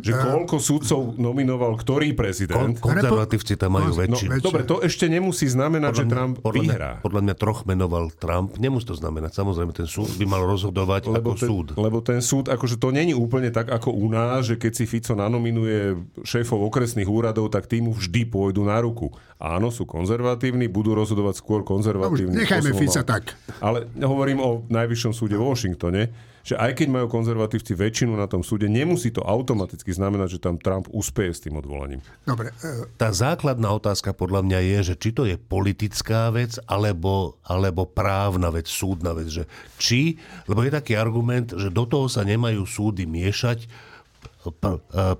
že 0.00 0.12
koľko 0.14 0.56
sudcov 0.62 1.00
nominoval 1.18 1.76
ktorý 1.80 2.14
prezident. 2.14 2.78
Kon- 2.78 2.78
konzervatívci 2.78 3.58
tam 3.58 3.76
majú 3.76 3.92
no, 3.92 3.98
väčšinu. 3.98 4.38
No, 4.38 4.44
dobre, 4.44 4.62
to 4.64 4.80
ešte 4.80 5.10
nemusí 5.10 5.48
znamenať, 5.50 5.92
podľa 5.92 6.00
že 6.00 6.04
Trump 6.08 6.34
podľa 6.40 6.62
vyhrá. 6.62 6.90
Mňa, 6.96 7.04
podľa 7.04 7.20
mňa 7.24 7.34
troch 7.36 7.60
menoval 7.66 8.04
Trump. 8.14 8.48
Nemusí 8.56 8.86
to 8.88 8.96
znamenať. 8.96 9.30
Samozrejme, 9.36 9.72
ten 9.74 9.88
súd 9.88 10.10
by 10.16 10.24
mal 10.28 10.42
rozhodovať 10.46 11.02
lebo 11.10 11.32
ako 11.34 11.40
ten, 11.40 11.48
súd. 11.48 11.66
Lebo 11.76 11.98
ten 12.00 12.20
súd, 12.22 12.44
akože 12.48 12.76
to 12.78 12.88
není 12.94 13.12
úplne 13.12 13.50
tak 13.50 13.68
ako 13.68 13.92
u 13.92 14.06
nás, 14.08 14.48
že 14.48 14.56
keď 14.56 14.72
si 14.72 14.84
Fico 14.88 15.12
nanominuje 15.12 15.98
šéfov 16.22 16.62
okresných 16.68 17.08
úradov, 17.08 17.52
tak 17.52 17.68
tým 17.68 17.92
vždy 17.92 18.28
pôjdu 18.28 18.64
na 18.64 18.78
ruku. 18.80 19.12
Áno, 19.42 19.74
sú 19.74 19.84
konzervatívni, 19.84 20.70
budú 20.70 20.94
rozhodovať 20.94 21.42
skôr 21.42 21.66
konzervatívni. 21.66 22.38
No, 22.38 22.40
nechajme 22.46 22.70
Fica 22.78 23.02
tak. 23.02 23.34
Ale 23.58 23.90
hovorím 23.98 24.38
o 24.38 24.50
najvyššom 24.70 25.12
súde 25.12 25.34
vo 25.34 25.50
Washingtone 25.50 26.31
že 26.42 26.58
aj 26.58 26.78
keď 26.78 26.88
majú 26.90 27.06
konzervatívci 27.06 27.78
väčšinu 27.78 28.18
na 28.18 28.26
tom 28.26 28.42
súde, 28.42 28.66
nemusí 28.66 29.14
to 29.14 29.22
automaticky 29.22 29.94
znamenať, 29.94 30.38
že 30.38 30.42
tam 30.42 30.58
Trump 30.58 30.90
uspeje 30.90 31.32
s 31.34 31.42
tým 31.42 31.58
odvolaním. 31.58 32.02
Dobre. 32.26 32.50
E, 32.62 32.90
tá 32.98 33.14
základná 33.14 33.70
otázka 33.70 34.10
podľa 34.10 34.42
mňa 34.42 34.58
je, 34.58 34.78
že 34.92 34.94
či 34.98 35.10
to 35.14 35.22
je 35.24 35.38
politická 35.38 36.34
vec, 36.34 36.58
alebo, 36.66 37.38
alebo 37.46 37.86
právna 37.86 38.50
vec, 38.50 38.66
súdna 38.66 39.14
vec. 39.14 39.30
Že 39.30 39.44
či, 39.78 40.18
lebo 40.50 40.66
je 40.66 40.74
taký 40.74 40.98
argument, 40.98 41.54
že 41.54 41.70
do 41.70 41.86
toho 41.86 42.10
sa 42.10 42.26
nemajú 42.26 42.66
súdy 42.66 43.06
miešať, 43.06 43.70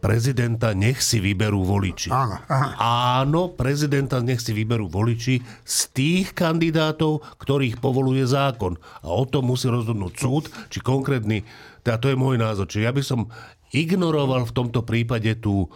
prezidenta 0.02 0.74
nech 0.74 0.98
si 0.98 1.22
vyberú 1.22 1.62
voliči. 1.62 2.10
Áno, 2.10 2.42
Áno, 2.82 3.54
prezidenta 3.54 4.18
nech 4.18 4.42
si 4.42 4.50
vyberú 4.50 4.90
voliči 4.90 5.38
z 5.62 5.78
tých 5.94 6.34
kandidátov, 6.34 7.22
ktorých 7.38 7.78
povoluje 7.78 8.26
zákon. 8.26 8.74
A 9.06 9.08
o 9.14 9.22
tom 9.22 9.54
musí 9.54 9.70
rozhodnúť 9.70 10.14
súd, 10.18 10.44
či 10.66 10.82
konkrétny, 10.82 11.46
teda 11.86 12.02
to 12.02 12.10
je 12.10 12.18
môj 12.18 12.34
názor. 12.34 12.66
Čiže 12.66 12.82
ja 12.82 12.90
by 12.90 13.02
som 13.06 13.30
ignoroval 13.70 14.42
v 14.50 14.56
tomto 14.58 14.82
prípade 14.82 15.38
tú, 15.38 15.70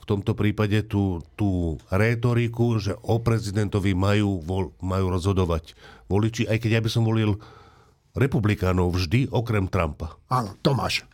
v 0.00 0.04
tomto 0.04 0.36
prípade 0.36 0.84
tú, 0.84 1.24
tú 1.40 1.80
rétoriku, 1.88 2.76
že 2.76 2.92
o 3.00 3.16
prezidentovi 3.16 3.96
majú, 3.96 4.44
vol, 4.44 4.64
majú 4.84 5.08
rozhodovať 5.08 5.72
voliči, 6.12 6.44
aj 6.52 6.60
keď 6.60 6.70
ja 6.76 6.84
by 6.84 6.90
som 6.92 7.08
volil 7.08 7.40
republikánov 8.12 8.92
vždy, 8.92 9.30
okrem 9.30 9.70
Trumpa. 9.70 10.18
Áno, 10.28 10.58
Tomáš. 10.60 11.06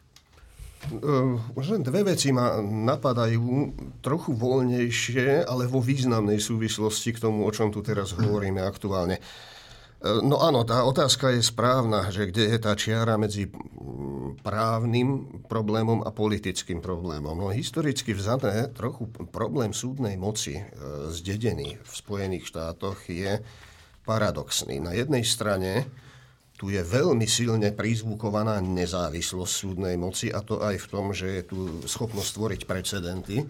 Už 1.57 1.65
len 1.75 1.83
dve 1.83 2.07
veci 2.07 2.31
ma 2.31 2.63
napadajú 2.63 3.75
trochu 4.05 4.31
voľnejšie, 4.37 5.43
ale 5.45 5.67
vo 5.67 5.83
významnej 5.83 6.39
súvislosti 6.39 7.17
k 7.17 7.23
tomu, 7.27 7.43
o 7.43 7.51
čom 7.51 7.75
tu 7.75 7.83
teraz 7.83 8.15
hovoríme 8.15 8.63
aktuálne. 8.63 9.19
No 10.05 10.39
áno, 10.39 10.63
tá 10.63 10.85
otázka 10.85 11.35
je 11.35 11.43
správna, 11.43 12.13
že 12.13 12.29
kde 12.31 12.53
je 12.53 12.59
tá 12.61 12.77
čiara 12.77 13.17
medzi 13.17 13.51
právnym 14.45 15.43
problémom 15.49 16.05
a 16.05 16.13
politickým 16.13 16.85
problémom. 16.85 17.35
No 17.35 17.49
historicky 17.51 18.13
vzané 18.15 18.71
trochu 18.77 19.09
problém 19.33 19.73
súdnej 19.73 20.15
moci 20.21 20.63
zdedený 21.11 21.81
v 21.81 21.93
Spojených 21.97 22.47
štátoch 22.47 23.09
je 23.09 23.41
paradoxný. 24.07 24.79
Na 24.79 24.95
jednej 24.95 25.25
strane 25.27 25.89
tu 26.57 26.73
je 26.73 26.81
veľmi 26.81 27.29
silne 27.29 27.69
prizvukovaná 27.77 28.65
nezávislosť 28.65 29.53
súdnej 29.53 30.01
moci 30.01 30.33
a 30.33 30.41
to 30.41 30.65
aj 30.65 30.81
v 30.81 30.87
tom, 30.89 31.13
že 31.13 31.41
je 31.41 31.43
tu 31.45 31.59
schopnosť 31.85 32.31
tvoriť 32.33 32.61
precedenty. 32.65 33.45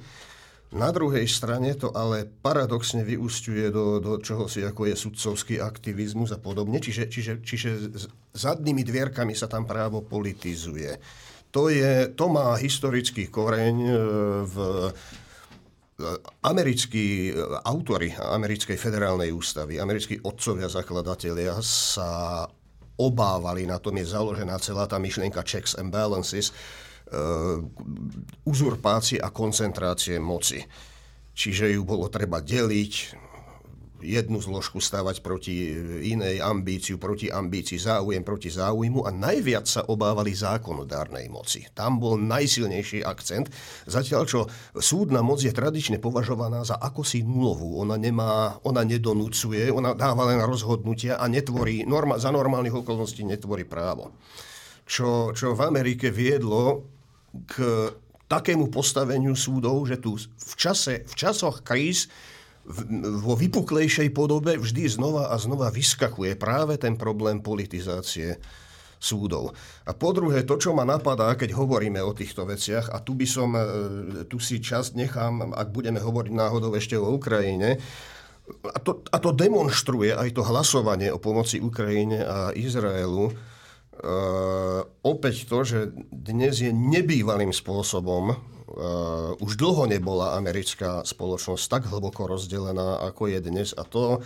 Na 0.74 0.90
druhej 0.90 1.30
strane 1.30 1.78
to 1.78 1.94
ale 1.94 2.26
paradoxne 2.26 3.06
vyústiuje 3.06 3.70
do, 3.70 4.02
do 4.02 4.18
čohosi, 4.18 4.66
ako 4.66 4.90
je 4.90 4.94
sudcovský 4.98 5.62
aktivizmus 5.62 6.34
a 6.34 6.42
podobne. 6.42 6.82
Čiže, 6.82 7.06
čiže, 7.06 7.32
čiže 7.38 7.70
zadnými 8.34 8.82
dvierkami 8.82 9.30
sa 9.38 9.46
tam 9.46 9.62
právo 9.62 10.02
politizuje. 10.02 10.98
To, 11.54 11.70
je, 11.70 12.10
to 12.18 12.26
má 12.26 12.58
historický 12.58 13.30
koreň 13.30 13.76
e, 13.78 13.94
v 14.42 14.56
e, 14.58 14.90
americkí 16.42 17.30
autory 17.62 18.10
americkej 18.12 18.74
federálnej 18.74 19.30
ústavy, 19.30 19.78
americkí 19.78 20.18
otcovia 20.26 20.66
zakladatelia 20.66 21.62
sa 21.62 22.44
obávali, 22.96 23.68
na 23.68 23.76
tom 23.76 23.96
je 24.00 24.08
založená 24.08 24.56
celá 24.60 24.88
tá 24.88 24.96
myšlienka 24.96 25.44
checks 25.44 25.76
and 25.76 25.92
balances, 25.92 26.50
uh, 27.12 27.60
uzurpácie 28.48 29.20
a 29.20 29.28
koncentrácie 29.28 30.16
moci. 30.16 30.64
Čiže 31.36 31.76
ju 31.76 31.84
bolo 31.84 32.08
treba 32.08 32.40
deliť, 32.40 32.92
jednu 34.00 34.40
zložku 34.40 34.80
stavať 34.80 35.24
proti 35.24 35.72
inej 36.12 36.44
ambíciu, 36.44 37.00
proti 37.00 37.32
ambícii 37.32 37.80
záujem, 37.80 38.20
proti 38.20 38.52
záujmu 38.52 39.08
a 39.08 39.10
najviac 39.12 39.64
sa 39.64 39.82
obávali 39.88 40.36
zákonodárnej 40.36 41.28
moci. 41.32 41.64
Tam 41.72 41.96
bol 41.96 42.20
najsilnejší 42.20 43.04
akcent, 43.04 43.48
zatiaľ 43.88 44.22
čo 44.28 44.40
súdna 44.76 45.24
moc 45.24 45.40
je 45.40 45.52
tradične 45.52 45.96
považovaná 46.00 46.64
za 46.64 46.76
akosi 46.76 47.24
nulovú. 47.24 47.80
Ona, 47.80 47.96
nemá, 47.96 48.60
ona 48.64 48.84
nedonúcuje, 48.84 49.72
ona 49.72 49.96
dáva 49.96 50.28
len 50.28 50.40
rozhodnutia 50.44 51.16
a 51.16 51.24
netvorí, 51.28 51.88
norma, 51.88 52.20
za 52.20 52.28
normálnych 52.28 52.76
okolností 52.84 53.24
netvorí 53.24 53.64
právo. 53.64 54.12
Čo, 54.86 55.34
čo 55.34 55.58
v 55.58 55.66
Amerike 55.66 56.14
viedlo 56.14 56.86
k 57.50 57.90
takému 58.26 58.70
postaveniu 58.70 59.34
súdov, 59.38 59.86
že 59.86 59.98
tu 60.02 60.18
v, 60.18 60.54
čase, 60.58 61.06
v 61.06 61.14
časoch 61.14 61.62
kríz 61.62 62.10
vo 63.22 63.34
vypuklejšej 63.38 64.10
podobe 64.10 64.58
vždy 64.58 64.90
znova 64.90 65.30
a 65.30 65.38
znova 65.38 65.70
vyskakuje 65.70 66.34
práve 66.34 66.74
ten 66.76 66.98
problém 66.98 67.38
politizácie 67.38 68.42
súdov. 68.98 69.54
A 69.86 69.94
po 69.94 70.10
druhé, 70.10 70.42
to, 70.42 70.58
čo 70.58 70.74
ma 70.74 70.82
napadá, 70.82 71.30
keď 71.38 71.54
hovoríme 71.54 72.00
o 72.02 72.16
týchto 72.16 72.48
veciach, 72.48 72.90
a 72.90 72.98
tu 73.04 73.14
by 73.14 73.26
som, 73.28 73.54
e, 73.54 73.62
tu 74.26 74.40
si 74.40 74.58
časť 74.58 74.96
nechám, 74.96 75.52
ak 75.52 75.68
budeme 75.70 76.00
hovoriť 76.00 76.32
náhodou 76.32 76.74
ešte 76.74 76.96
o 76.96 77.14
Ukrajine, 77.14 77.78
a 78.46 78.78
to, 78.78 79.02
a 79.10 79.18
to 79.18 79.34
demonstruje 79.34 80.14
aj 80.14 80.32
to 80.34 80.42
hlasovanie 80.46 81.10
o 81.10 81.18
pomoci 81.18 81.58
Ukrajine 81.62 82.22
a 82.24 82.50
Izraelu, 82.56 83.34
Uh, 83.96 84.84
opäť 85.00 85.48
to, 85.48 85.64
že 85.64 85.88
dnes 86.12 86.60
je 86.60 86.68
nebývalým 86.68 87.48
spôsobom 87.48 88.36
uh, 88.66 89.32
už 89.38 89.56
dlho 89.58 89.86
nebola 89.86 90.34
americká 90.34 91.06
spoločnosť 91.06 91.64
tak 91.70 91.82
hlboko 91.88 92.26
rozdelená, 92.26 93.02
ako 93.06 93.30
je 93.30 93.38
dnes. 93.40 93.68
A 93.78 93.86
to, 93.86 94.20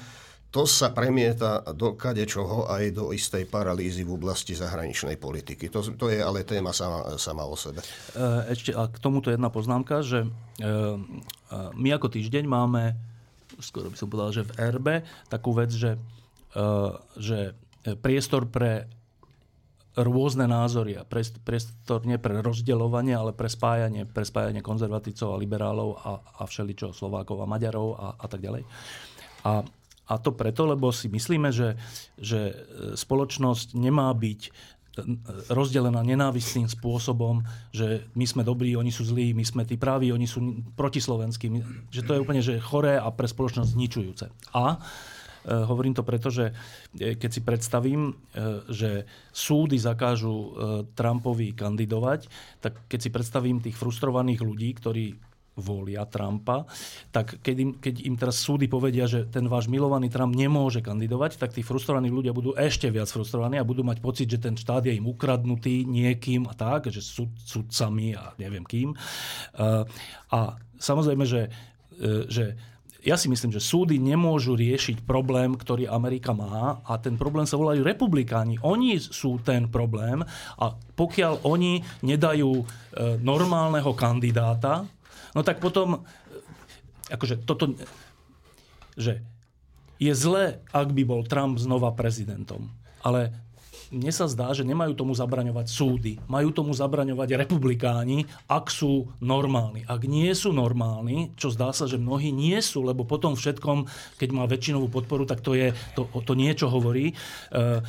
to 0.51 0.67
sa 0.67 0.91
premieta 0.91 1.63
do 1.79 1.95
kadečoho 1.95 2.67
aj 2.67 2.91
do 2.91 3.15
istej 3.15 3.47
paralýzy 3.47 4.03
v 4.03 4.19
oblasti 4.19 4.59
zahraničnej 4.59 5.15
politiky. 5.15 5.71
To, 5.71 5.79
to 5.95 6.11
je 6.11 6.19
ale 6.19 6.43
téma 6.43 6.75
sama, 6.75 7.15
sama 7.23 7.47
o 7.47 7.55
sebe. 7.55 7.79
E, 8.19 8.51
ešte 8.51 8.75
a 8.75 8.91
k 8.91 8.99
tomuto 8.99 9.31
jedna 9.31 9.47
poznámka, 9.47 10.03
že 10.03 10.27
e, 10.27 10.29
my 11.55 11.89
ako 11.95 12.11
týždeň 12.11 12.45
máme, 12.51 12.99
skoro 13.63 13.95
by 13.95 13.97
som 13.97 14.11
povedal, 14.11 14.43
že 14.43 14.47
v 14.51 14.53
RB, 14.75 14.89
takú 15.31 15.55
vec, 15.55 15.71
že, 15.71 15.95
e, 16.59 16.69
že 17.15 17.55
priestor 18.03 18.51
pre 18.51 18.91
rôzne 19.99 20.47
názory 20.47 20.95
a 20.95 21.07
priestor 21.07 22.07
nie 22.07 22.15
pre 22.21 22.39
rozdeľovanie, 22.39 23.15
ale 23.15 23.35
pre 23.35 23.51
spájanie, 23.51 24.07
pre 24.07 24.23
spájanie 24.23 24.63
konzervatívcov 24.63 25.35
a 25.35 25.41
liberálov 25.41 25.89
a, 25.99 26.11
a 26.41 26.43
všeličo 26.47 26.95
Slovákov 26.95 27.43
a 27.43 27.51
Maďarov 27.51 27.89
a, 27.99 28.07
a 28.15 28.27
tak 28.31 28.39
ďalej. 28.39 28.63
A, 29.43 29.67
a 30.11 30.15
to 30.19 30.31
preto, 30.31 30.67
lebo 30.71 30.95
si 30.95 31.11
myslíme, 31.11 31.51
že, 31.51 31.75
že 32.19 32.55
spoločnosť 32.95 33.75
nemá 33.75 34.11
byť 34.15 34.41
rozdelená 35.49 36.03
nenávistným 36.03 36.67
spôsobom, 36.67 37.47
že 37.71 38.11
my 38.19 38.27
sme 38.27 38.43
dobrí, 38.43 38.75
oni 38.75 38.91
sú 38.91 39.07
zlí, 39.07 39.33
my 39.33 39.47
sme 39.47 39.63
tí 39.63 39.79
praví, 39.79 40.11
oni 40.11 40.27
sú 40.27 40.67
protislovenskí. 40.75 41.47
Že 41.95 42.03
to 42.03 42.13
je 42.15 42.23
úplne 42.23 42.43
že 42.43 42.59
choré 42.59 42.99
a 42.99 43.09
pre 43.15 43.31
spoločnosť 43.31 43.71
zničujúce. 43.79 44.27
A 44.51 44.65
e, 44.75 44.79
hovorím 45.47 45.97
to 45.97 46.05
preto, 46.05 46.29
že 46.29 46.53
e, 46.97 47.17
keď 47.17 47.31
si 47.31 47.41
predstavím, 47.41 48.01
e, 48.11 48.13
že 48.69 48.91
súdy 49.33 49.81
zakážu 49.81 50.53
Trumpovi 50.93 51.57
kandidovať, 51.57 52.29
tak 52.61 52.85
keď 52.91 52.99
si 53.01 53.11
predstavím 53.13 53.63
tých 53.63 53.79
frustrovaných 53.79 54.41
ľudí, 54.45 54.71
ktorí 54.77 55.07
volia 55.61 56.09
Trumpa, 56.09 56.65
tak 57.13 57.39
keď 57.45 57.57
im, 57.61 57.71
keď 57.77 57.95
im 58.07 58.17
teraz 58.17 58.41
súdy 58.41 58.67
povedia, 58.67 59.05
že 59.05 59.29
ten 59.29 59.47
váš 59.47 59.69
milovaný 59.69 60.09
Trump 60.09 60.33
nemôže 60.33 60.81
kandidovať, 60.81 61.37
tak 61.37 61.53
tí 61.53 61.61
frustrovaní 61.61 62.09
ľudia 62.09 62.33
budú 62.33 62.57
ešte 62.57 62.89
viac 62.89 63.07
frustrovaní 63.13 63.61
a 63.61 63.69
budú 63.69 63.85
mať 63.85 63.99
pocit, 64.01 64.27
že 64.27 64.41
ten 64.41 64.57
štát 64.57 64.89
je 64.89 64.97
im 64.97 65.07
ukradnutý 65.07 65.85
niekým 65.85 66.49
a 66.49 66.57
tak, 66.57 66.89
že 66.89 67.05
sú 67.05 67.29
sudcami 67.37 68.17
a 68.17 68.33
neviem 68.41 68.65
kým. 68.65 68.97
A 70.33 70.41
samozrejme, 70.81 71.29
že, 71.29 71.53
že 72.27 72.57
ja 73.01 73.17
si 73.17 73.33
myslím, 73.33 73.53
že 73.53 73.65
súdy 73.65 73.97
nemôžu 73.97 74.57
riešiť 74.57 75.09
problém, 75.09 75.57
ktorý 75.57 75.89
Amerika 75.89 76.37
má 76.37 76.85
a 76.85 77.01
ten 77.01 77.17
problém 77.17 77.49
sa 77.49 77.57
volajú 77.57 77.81
republikáni. 77.81 78.61
Oni 78.61 79.01
sú 79.01 79.41
ten 79.41 79.69
problém 79.69 80.21
a 80.61 80.67
pokiaľ 80.75 81.45
oni 81.49 81.81
nedajú 82.05 82.51
e, 82.61 82.65
normálneho 83.25 83.97
kandidáta, 83.97 84.85
No 85.35 85.47
tak 85.47 85.63
potom, 85.63 86.03
akože 87.07 87.47
toto, 87.47 87.79
že 88.99 89.23
je 90.01 90.13
zlé, 90.17 90.65
ak 90.75 90.91
by 90.91 91.03
bol 91.07 91.23
Trump 91.23 91.61
znova 91.61 91.95
prezidentom. 91.95 92.73
Ale 93.05 93.31
mne 93.91 94.13
sa 94.15 94.31
zdá, 94.31 94.55
že 94.55 94.63
nemajú 94.63 94.95
tomu 94.95 95.19
zabraňovať 95.19 95.67
súdy. 95.67 96.13
Majú 96.31 96.55
tomu 96.55 96.71
zabraňovať 96.71 97.35
republikáni, 97.35 98.23
ak 98.47 98.71
sú 98.71 99.11
normálni. 99.19 99.83
Ak 99.91 100.07
nie 100.07 100.31
sú 100.31 100.55
normálni, 100.55 101.35
čo 101.35 101.51
zdá 101.51 101.75
sa, 101.75 101.91
že 101.91 101.99
mnohí 101.99 102.31
nie 102.31 102.59
sú, 102.63 102.87
lebo 102.87 103.03
potom 103.03 103.35
všetkom, 103.35 103.91
keď 104.17 104.29
má 104.31 104.47
väčšinovú 104.47 104.87
podporu, 104.87 105.27
tak 105.27 105.43
to, 105.43 105.59
je, 105.59 105.75
to, 105.99 106.07
to 106.07 106.33
niečo 106.39 106.71
hovorí. 106.71 107.19
Uh, 107.51 107.83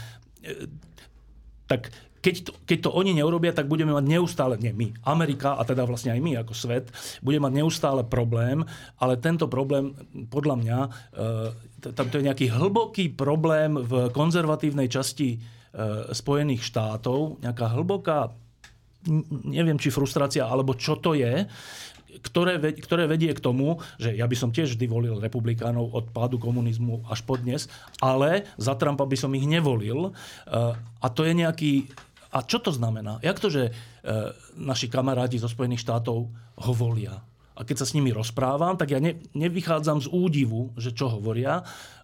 tak 1.69 1.93
keď 2.21 2.35
to, 2.45 2.51
keď 2.69 2.77
to 2.85 2.89
oni 2.93 3.17
neurobia, 3.17 3.49
tak 3.51 3.65
budeme 3.65 3.97
mať 3.97 4.05
neustále, 4.05 4.55
nie 4.61 4.69
my, 4.71 4.93
Amerika 5.09 5.57
a 5.57 5.65
teda 5.65 5.89
vlastne 5.89 6.13
aj 6.13 6.21
my 6.21 6.37
ako 6.45 6.53
svet, 6.53 6.93
bude 7.25 7.41
mať 7.41 7.53
neustále 7.57 8.05
problém, 8.05 8.61
ale 9.01 9.17
tento 9.17 9.49
problém 9.49 9.97
podľa 10.29 10.55
mňa, 10.61 10.79
e, 10.85 10.89
tam 11.97 12.07
to 12.13 12.21
je 12.21 12.27
nejaký 12.29 12.53
hlboký 12.53 13.17
problém 13.17 13.73
v 13.73 14.13
konzervatívnej 14.13 14.85
časti 14.85 15.29
e, 15.33 15.60
Spojených 16.11 16.67
štátov, 16.67 17.39
nejaká 17.39 17.71
hlboká, 17.71 18.35
neviem 19.47 19.79
či 19.79 19.89
frustrácia, 19.89 20.45
alebo 20.45 20.75
čo 20.77 20.99
to 20.99 21.15
je, 21.17 21.47
ktoré, 22.21 22.59
ktoré 22.59 23.07
vedie 23.07 23.31
k 23.31 23.39
tomu, 23.39 23.79
že 23.95 24.11
ja 24.11 24.27
by 24.27 24.35
som 24.35 24.51
tiež 24.51 24.75
vždy 24.75 24.85
volil 24.85 25.15
republikánov 25.17 25.95
od 25.95 26.05
pádu 26.11 26.37
komunizmu 26.37 27.07
až 27.07 27.23
po 27.23 27.39
dnes, 27.39 27.71
ale 28.03 28.45
za 28.59 28.75
Trumpa 28.75 29.07
by 29.07 29.17
som 29.17 29.31
ich 29.31 29.47
nevolil. 29.47 30.11
E, 30.11 30.11
a 30.75 31.07
to 31.07 31.23
je 31.23 31.33
nejaký 31.33 31.71
a 32.31 32.47
čo 32.47 32.63
to 32.63 32.71
znamená? 32.71 33.19
Jak 33.19 33.43
to, 33.43 33.51
že 33.51 33.63
e, 33.67 33.71
naši 34.55 34.87
kamaráti 34.87 35.35
zo 35.35 35.51
Spojených 35.51 35.83
štátov 35.83 36.31
hovoria? 36.63 37.19
A 37.51 37.67
keď 37.67 37.83
sa 37.83 37.89
s 37.91 37.95
nimi 37.95 38.15
rozprávam, 38.15 38.79
tak 38.79 38.95
ja 38.95 39.03
ne, 39.03 39.19
nevychádzam 39.35 39.99
z 39.99 40.07
údivu, 40.07 40.71
že 40.79 40.95
čo 40.95 41.11
hovoria, 41.11 41.59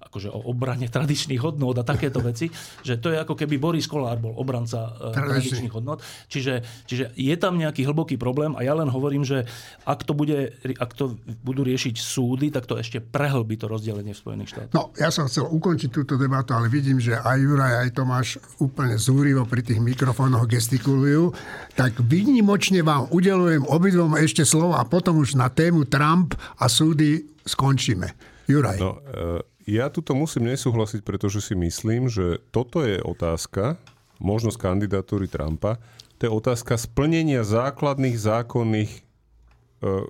akože 0.08 0.32
o 0.32 0.39
obrane 0.47 0.88
tradičných 0.95 1.41
hodnôt 1.43 1.76
a 1.76 1.84
takéto 1.84 2.24
veci, 2.24 2.47
že 2.82 2.97
to 2.97 3.12
je 3.12 3.18
ako 3.20 3.36
keby 3.36 3.60
Boris 3.60 3.86
Kolár 3.86 4.18
bol 4.18 4.34
obranca 4.39 4.91
uh, 4.91 5.12
tradičných 5.14 5.74
hodnôt. 5.74 5.99
Čiže, 6.32 6.64
čiže 6.88 7.14
je 7.14 7.36
tam 7.36 7.60
nejaký 7.60 7.84
hlboký 7.84 8.16
problém 8.16 8.55
a 8.55 8.64
ja 8.64 8.74
len 8.74 8.88
hovorím, 8.88 9.28
že 9.28 9.45
ak 9.84 10.08
to, 10.08 10.16
bude, 10.16 10.58
ak 10.64 10.91
to 10.95 11.20
budú 11.43 11.68
riešiť 11.68 11.95
súdy, 11.99 12.49
tak 12.49 12.66
to 12.66 12.80
ešte 12.80 13.03
prehlbí 13.03 13.60
to 13.60 13.68
rozdelenie 13.68 14.16
v 14.16 14.20
Spojených 14.20 14.49
štátoch. 14.55 14.76
No, 14.76 14.89
ja 14.95 15.12
som 15.12 15.28
chcel 15.28 15.45
ukončiť 15.45 15.89
túto 15.91 16.16
debatu, 16.16 16.55
ale 16.55 16.72
vidím, 16.72 16.97
že 16.97 17.20
aj 17.20 17.38
Juraj, 17.38 17.74
aj 17.88 17.89
Tomáš 17.93 18.28
úplne 18.58 18.95
zúrivo 18.95 19.43
pri 19.43 19.62
tých 19.62 19.80
mikrofónoch 19.84 20.47
gestikulujú. 20.47 21.36
Tak 21.76 21.99
výnimočne 22.01 22.82
vám 22.82 23.12
udelujem 23.12 23.68
obidvom 23.68 24.16
ešte 24.18 24.47
slovo 24.47 24.78
a 24.78 24.84
potom 24.88 25.20
už 25.20 25.36
na 25.36 25.51
tému 25.51 25.86
Trump 25.86 26.38
a 26.58 26.66
súdy 26.72 27.26
skončíme. 27.43 28.08
Juraj. 28.47 28.78
No, 28.80 28.91
uh 29.03 29.57
ja 29.68 29.91
tuto 29.91 30.15
musím 30.15 30.47
nesúhlasiť, 30.47 31.03
pretože 31.03 31.43
si 31.43 31.51
myslím, 31.51 32.07
že 32.07 32.39
toto 32.55 32.88
je 32.88 33.03
otázka, 33.03 33.76
možnosť 34.24 34.57
kandidatúry 34.57 35.28
Trumpa, 35.28 35.76
to 36.18 36.26
je 36.26 36.32
otázka 36.32 36.80
splnenia 36.80 37.45
základných 37.45 38.18
zákonných 38.18 38.89
e, 38.89 38.99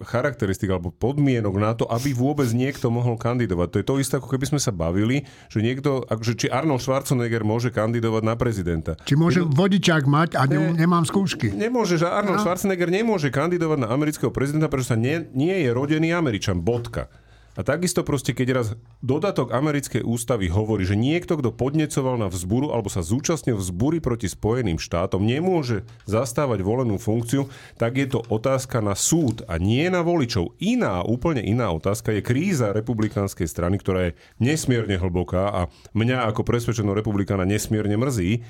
charakteristik 0.07 0.71
alebo 0.71 0.93
podmienok 0.93 1.55
na 1.59 1.75
to, 1.75 1.83
aby 1.89 2.15
vôbec 2.15 2.47
niekto 2.55 2.87
mohol 2.87 3.19
kandidovať. 3.19 3.67
To 3.67 3.79
je 3.81 3.87
to 3.89 3.95
isté, 3.99 4.13
ako 4.21 4.31
keby 4.31 4.45
sme 4.47 4.61
sa 4.61 4.71
bavili, 4.71 5.27
že 5.51 5.59
niekto, 5.59 6.05
akože, 6.07 6.33
či 6.37 6.47
Arnold 6.47 6.79
Schwarzenegger 6.79 7.43
môže 7.43 7.73
kandidovať 7.73 8.23
na 8.23 8.39
prezidenta. 8.39 8.95
Či 9.03 9.19
môže 9.19 9.43
Jedno... 9.43 9.57
vodičák 9.57 10.07
mať 10.07 10.39
a 10.39 10.47
ne, 10.47 10.71
nemám 10.79 11.03
skúšky. 11.03 11.51
Nemôže, 11.51 11.99
že 11.99 12.07
Arnold 12.07 12.39
no. 12.39 12.43
Schwarzenegger 12.45 12.87
nemôže 12.87 13.27
kandidovať 13.33 13.83
na 13.83 13.91
amerického 13.91 14.31
prezidenta, 14.31 14.71
pretože 14.71 14.95
sa 14.95 14.99
nie, 15.01 15.27
nie 15.35 15.65
je 15.65 15.73
rodený 15.75 16.15
Američan. 16.15 16.63
Bodka. 16.63 17.11
A 17.57 17.65
takisto 17.65 18.05
proste, 18.05 18.37
keď 18.37 18.47
raz 18.53 18.67
dodatok 19.01 19.49
americkej 19.49 20.05
ústavy 20.05 20.45
hovorí, 20.45 20.85
že 20.85 20.93
niekto, 20.93 21.41
kto 21.41 21.49
podnecoval 21.49 22.21
na 22.21 22.29
vzburu 22.29 22.69
alebo 22.69 22.85
sa 22.85 23.01
zúčastnil 23.01 23.57
vzbury 23.57 23.97
proti 23.97 24.29
Spojeným 24.29 24.77
štátom, 24.77 25.25
nemôže 25.25 25.81
zastávať 26.05 26.61
volenú 26.61 27.01
funkciu, 27.01 27.49
tak 27.81 27.97
je 27.97 28.13
to 28.13 28.21
otázka 28.29 28.77
na 28.85 28.93
súd 28.93 29.41
a 29.49 29.57
nie 29.57 29.89
na 29.89 30.05
voličov. 30.05 30.53
Iná, 30.61 31.01
úplne 31.01 31.41
iná 31.41 31.73
otázka 31.73 32.13
je 32.13 32.21
kríza 32.21 32.77
republikánskej 32.77 33.49
strany, 33.49 33.81
ktorá 33.81 34.13
je 34.13 34.15
nesmierne 34.37 35.01
hlboká 35.01 35.49
a 35.49 35.61
mňa 35.97 36.29
ako 36.29 36.45
presvedčeného 36.45 36.93
republikána 36.93 37.41
nesmierne 37.41 37.97
mrzí, 37.97 38.45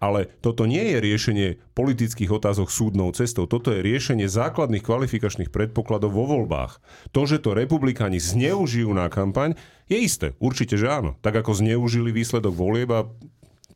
ale 0.00 0.32
toto 0.40 0.64
nie 0.64 0.80
je 0.80 0.98
riešenie 0.98 1.48
politických 1.76 2.32
otázok 2.32 2.72
súdnou 2.72 3.12
cestou. 3.12 3.44
Toto 3.44 3.68
je 3.68 3.84
riešenie 3.84 4.32
základných 4.32 4.80
kvalifikačných 4.80 5.52
predpokladov 5.52 6.16
vo 6.16 6.24
voľbách. 6.24 6.80
To, 7.12 7.28
že 7.28 7.44
to 7.44 7.52
republikáni 7.52 8.16
zneužijú 8.16 8.88
na 8.96 9.12
kampaň, 9.12 9.60
je 9.92 10.00
isté. 10.00 10.32
Určite, 10.40 10.80
že 10.80 10.88
áno. 10.88 11.20
Tak 11.20 11.44
ako 11.44 11.60
zneužili 11.60 12.16
výsledok 12.16 12.56
volieb 12.56 12.88
a 12.96 13.04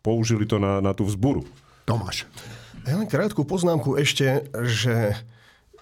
použili 0.00 0.48
to 0.48 0.56
na, 0.56 0.80
na 0.80 0.96
tú 0.96 1.04
vzburu. 1.04 1.44
Tomáš. 1.84 2.24
Ja 2.88 2.96
len 2.96 3.08
krátku 3.08 3.44
poznámku 3.44 3.96
ešte, 4.00 4.48
že 4.64 5.16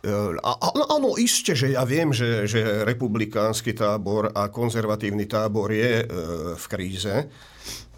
e, 0.03 0.15
áno, 0.91 1.19
iste, 1.19 1.55
že 1.55 1.75
ja 1.75 1.87
viem, 1.87 2.11
že, 2.11 2.51
že 2.51 2.83
republikánsky 2.83 3.75
tábor 3.75 4.31
a 4.35 4.51
konzervatívny 4.51 5.27
tábor 5.27 5.71
je 5.71 6.03
e, 6.03 6.05
v 6.59 6.65
kríze, 6.67 7.31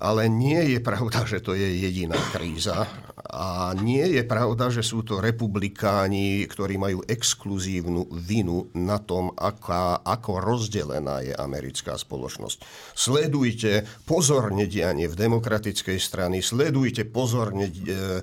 ale 0.02 0.26
nie 0.26 0.74
je 0.74 0.80
pravda, 0.82 1.22
že 1.24 1.38
to 1.38 1.54
je 1.54 1.64
jediná 1.64 2.18
kríza. 2.34 2.86
A 3.34 3.74
nie 3.74 4.04
je 4.14 4.22
pravda, 4.22 4.70
že 4.70 4.84
sú 4.84 5.02
to 5.02 5.18
republikáni, 5.18 6.46
ktorí 6.46 6.78
majú 6.78 7.02
exkluzívnu 7.02 8.06
vinu 8.14 8.70
na 8.78 9.02
tom, 9.02 9.34
aká, 9.34 10.02
ako 10.06 10.38
rozdelená 10.38 11.24
je 11.24 11.34
americká 11.34 11.98
spoločnosť. 11.98 12.62
Sledujte 12.94 13.88
pozorne 14.06 14.70
dianie 14.70 15.10
v 15.10 15.18
demokratickej 15.18 15.98
strany, 15.98 16.46
sledujte 16.46 17.08
pozorne 17.10 17.66
e, 17.66 18.22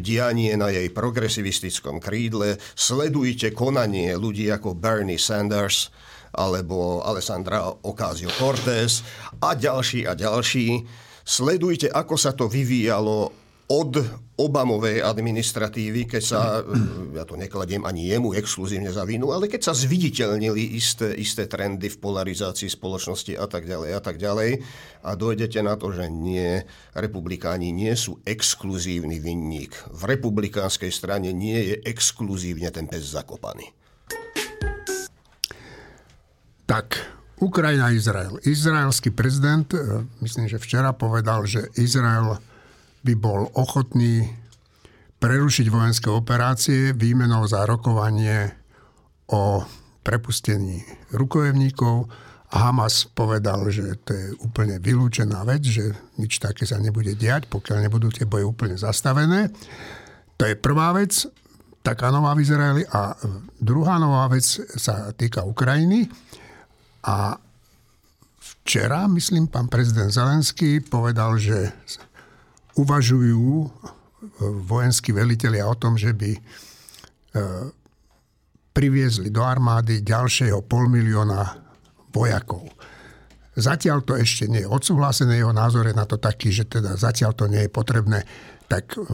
dianie 0.00 0.56
na 0.56 0.72
jej 0.72 0.88
progresivistickom 0.88 2.00
krídle, 2.00 2.56
sledujte 2.72 3.52
konanie 3.52 4.16
ľudí 4.16 4.48
ako 4.48 4.72
Bernie 4.72 5.20
Sanders, 5.20 5.92
alebo 6.34 7.00
Alessandra 7.06 7.70
Ocasio-Cortez 7.80 9.06
a 9.40 9.54
ďalší 9.54 10.04
a 10.04 10.18
ďalší. 10.18 10.82
Sledujte, 11.24 11.88
ako 11.88 12.14
sa 12.20 12.36
to 12.36 12.50
vyvíjalo 12.50 13.44
od 13.64 13.96
Obamovej 14.34 14.98
administratívy, 15.00 16.10
keď 16.10 16.22
sa, 16.22 16.58
ja 17.14 17.22
to 17.22 17.38
nekladiem 17.38 17.86
ani 17.86 18.10
jemu 18.10 18.34
exkluzívne 18.34 18.90
za 18.90 19.06
vinu, 19.06 19.30
ale 19.30 19.46
keď 19.46 19.70
sa 19.70 19.74
zviditeľnili 19.78 20.74
isté, 20.74 21.14
isté 21.14 21.46
trendy 21.46 21.86
v 21.86 22.02
polarizácii 22.02 22.66
spoločnosti 22.66 23.38
a 23.38 23.46
tak 23.46 23.64
ďalej 23.64 23.90
a 23.94 24.00
tak 24.02 24.18
ďalej 24.18 24.58
a 25.06 25.10
dojdete 25.14 25.62
na 25.62 25.78
to, 25.78 25.94
že 25.94 26.10
nie, 26.10 26.60
republikáni 26.98 27.70
nie 27.70 27.94
sú 27.94 28.18
exkluzívny 28.26 29.22
vinník. 29.22 29.72
V 29.94 30.02
republikánskej 30.02 30.90
strane 30.90 31.30
nie 31.30 31.72
je 31.72 31.74
exkluzívne 31.86 32.68
ten 32.74 32.90
pes 32.90 33.06
zakopaný. 33.06 33.70
Tak, 36.74 36.98
Ukrajina, 37.38 37.94
Izrael. 37.94 38.34
Izraelský 38.42 39.14
prezident, 39.14 39.62
e, 39.70 40.02
myslím, 40.26 40.50
že 40.50 40.58
včera 40.58 40.90
povedal, 40.90 41.46
že 41.46 41.70
Izrael 41.78 42.34
by 43.06 43.14
bol 43.14 43.46
ochotný 43.54 44.26
prerušiť 45.22 45.70
vojenské 45.70 46.10
operácie 46.10 46.90
výmenou 46.90 47.46
za 47.46 47.62
rokovanie 47.62 48.58
o 49.30 49.62
prepustení 50.02 50.82
rukojemníkov 51.14 52.10
Hamas 52.50 53.06
povedal, 53.06 53.70
že 53.70 53.94
to 54.02 54.10
je 54.10 54.26
úplne 54.42 54.82
vylúčená 54.82 55.46
vec, 55.46 55.62
že 55.62 55.94
nič 56.18 56.42
také 56.42 56.66
sa 56.66 56.82
nebude 56.82 57.14
diať, 57.14 57.46
pokiaľ 57.54 57.86
nebudú 57.86 58.10
tie 58.10 58.26
boje 58.26 58.50
úplne 58.50 58.74
zastavené. 58.74 59.54
To 60.38 60.42
je 60.42 60.58
prvá 60.58 60.90
vec, 60.90 61.22
taká 61.84 62.08
nová 62.08 62.32
v 62.32 62.42
Izraeli. 62.42 62.82
A 62.88 63.12
druhá 63.60 64.00
nová 64.00 64.26
vec 64.32 64.42
sa 64.80 65.12
týka 65.12 65.44
Ukrajiny. 65.44 66.08
A 67.04 67.36
včera, 68.40 69.04
myslím, 69.12 69.48
pán 69.48 69.68
prezident 69.68 70.08
Zelenský 70.08 70.80
povedal, 70.80 71.36
že 71.36 71.72
uvažujú 72.80 73.68
vojenskí 74.64 75.12
velitelia 75.12 75.68
o 75.68 75.76
tom, 75.76 76.00
že 76.00 76.16
by 76.16 76.32
e, 76.32 76.40
priviezli 78.72 79.28
do 79.28 79.44
armády 79.44 80.00
ďalšieho 80.00 80.64
pol 80.64 80.88
milióna 80.88 81.60
vojakov. 82.10 82.66
Zatiaľ 83.54 84.02
to 84.02 84.18
ešte 84.18 84.50
nie 84.50 84.66
je 84.66 84.70
odsúhlasené, 84.70 85.38
jeho 85.38 85.54
názor 85.54 85.86
je 85.86 85.94
na 85.94 86.08
to 86.08 86.18
taký, 86.18 86.50
že 86.50 86.66
teda 86.66 86.98
zatiaľ 86.98 87.38
to 87.38 87.46
nie 87.46 87.62
je 87.62 87.70
potrebné, 87.70 88.26
tak 88.66 88.96
e, 88.96 89.04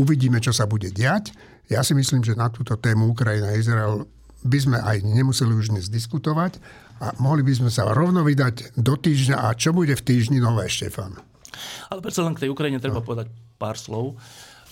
uvidíme, 0.00 0.40
čo 0.40 0.54
sa 0.54 0.64
bude 0.64 0.88
diať. 0.88 1.34
Ja 1.66 1.82
si 1.82 1.92
myslím, 1.94 2.22
že 2.22 2.38
na 2.38 2.50
túto 2.50 2.78
tému 2.78 3.10
Ukrajina 3.10 3.52
a 3.52 3.58
Izrael 3.58 4.06
by 4.40 4.58
sme 4.58 4.78
aj 4.80 5.04
nemuseli 5.04 5.52
už 5.52 5.76
dnes 5.76 5.92
diskutovať 5.92 6.56
a 7.00 7.16
mohli 7.16 7.40
by 7.40 7.52
sme 7.56 7.70
sa 7.72 7.88
rovno 7.88 8.20
vydať 8.20 8.76
do 8.76 8.94
týždňa 8.94 9.48
a 9.48 9.56
čo 9.56 9.72
bude 9.72 9.96
v 9.96 10.04
týždni 10.04 10.36
nové, 10.36 10.68
Štefan? 10.68 11.16
Ale 11.88 12.04
predsa 12.04 12.22
len 12.22 12.36
k 12.36 12.46
tej 12.46 12.52
Ukrajine 12.52 12.76
treba 12.76 13.00
no. 13.00 13.06
povedať 13.06 13.32
pár 13.56 13.80
slov. 13.80 14.20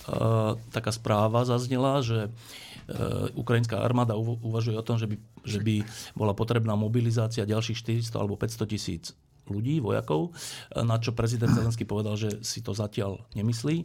Uh, 0.09 0.57
taká 0.73 0.93
správa 0.93 1.45
zaznela, 1.45 2.01
že 2.05 2.29
uh, 2.29 3.29
ukrajinská 3.33 3.81
armáda 3.81 4.13
uvažuje 4.17 4.77
o 4.77 4.85
tom, 4.85 5.01
že 5.01 5.09
by, 5.09 5.15
že 5.45 5.59
by 5.61 5.81
bola 6.13 6.37
potrebná 6.37 6.73
mobilizácia 6.77 7.49
ďalších 7.49 8.05
400 8.09 8.21
alebo 8.21 8.37
500 8.37 8.73
tisíc 8.73 9.03
ľudí, 9.49 9.81
vojakov, 9.81 10.29
na 10.77 11.01
čo 11.01 11.17
prezident 11.17 11.49
Zelenský 11.49 11.81
povedal, 11.81 12.13
že 12.13 12.37
si 12.45 12.61
to 12.61 12.77
zatiaľ 12.77 13.25
nemyslí. 13.33 13.81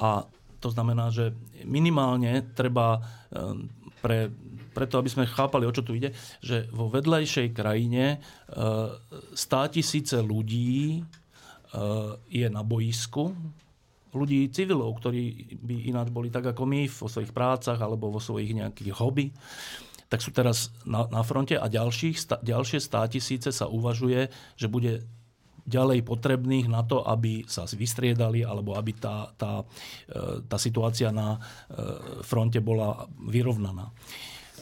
A 0.00 0.24
to 0.56 0.72
znamená, 0.72 1.12
že 1.12 1.36
minimálne 1.68 2.40
treba 2.56 3.04
pre, 4.00 4.32
preto, 4.72 4.98
aby 4.98 5.12
sme 5.12 5.28
chápali, 5.28 5.68
o 5.68 5.74
čo 5.74 5.84
tu 5.84 5.94
ide, 5.94 6.16
že 6.40 6.66
vo 6.72 6.88
vedlejšej 6.88 7.52
krajine 7.52 8.24
100 8.48 9.36
tisíce 9.76 10.16
ľudí 10.18 11.04
je 12.28 12.46
na 12.52 12.62
boisku, 12.64 13.32
ľudí 14.12 14.52
civilov, 14.52 15.00
ktorí 15.00 15.56
by 15.56 15.74
ináč 15.88 16.08
boli 16.12 16.28
tak 16.28 16.52
ako 16.52 16.68
my 16.68 16.84
vo 16.84 17.08
svojich 17.08 17.32
prácach 17.32 17.80
alebo 17.80 18.12
vo 18.12 18.20
svojich 18.20 18.52
nejakých 18.52 18.92
hobby, 18.92 19.32
tak 20.12 20.20
sú 20.20 20.28
teraz 20.28 20.68
na, 20.84 21.08
na 21.08 21.24
fronte 21.24 21.56
a 21.56 21.64
ďalších, 21.64 22.16
sta, 22.20 22.36
ďalšie 22.44 22.84
stá 22.84 23.08
tisíce 23.08 23.48
sa 23.48 23.64
uvažuje, 23.64 24.28
že 24.60 24.68
bude 24.68 25.08
ďalej 25.64 26.04
potrebných 26.04 26.68
na 26.68 26.84
to, 26.84 27.00
aby 27.00 27.48
sa 27.48 27.64
vystriedali 27.64 28.44
alebo 28.44 28.76
aby 28.76 28.92
tá, 28.98 29.30
tá, 29.38 29.64
e, 30.10 30.44
tá 30.44 30.58
situácia 30.60 31.08
na 31.14 31.38
e, 31.38 31.40
fronte 32.20 32.60
bola 32.60 33.08
vyrovnaná. 33.24 33.88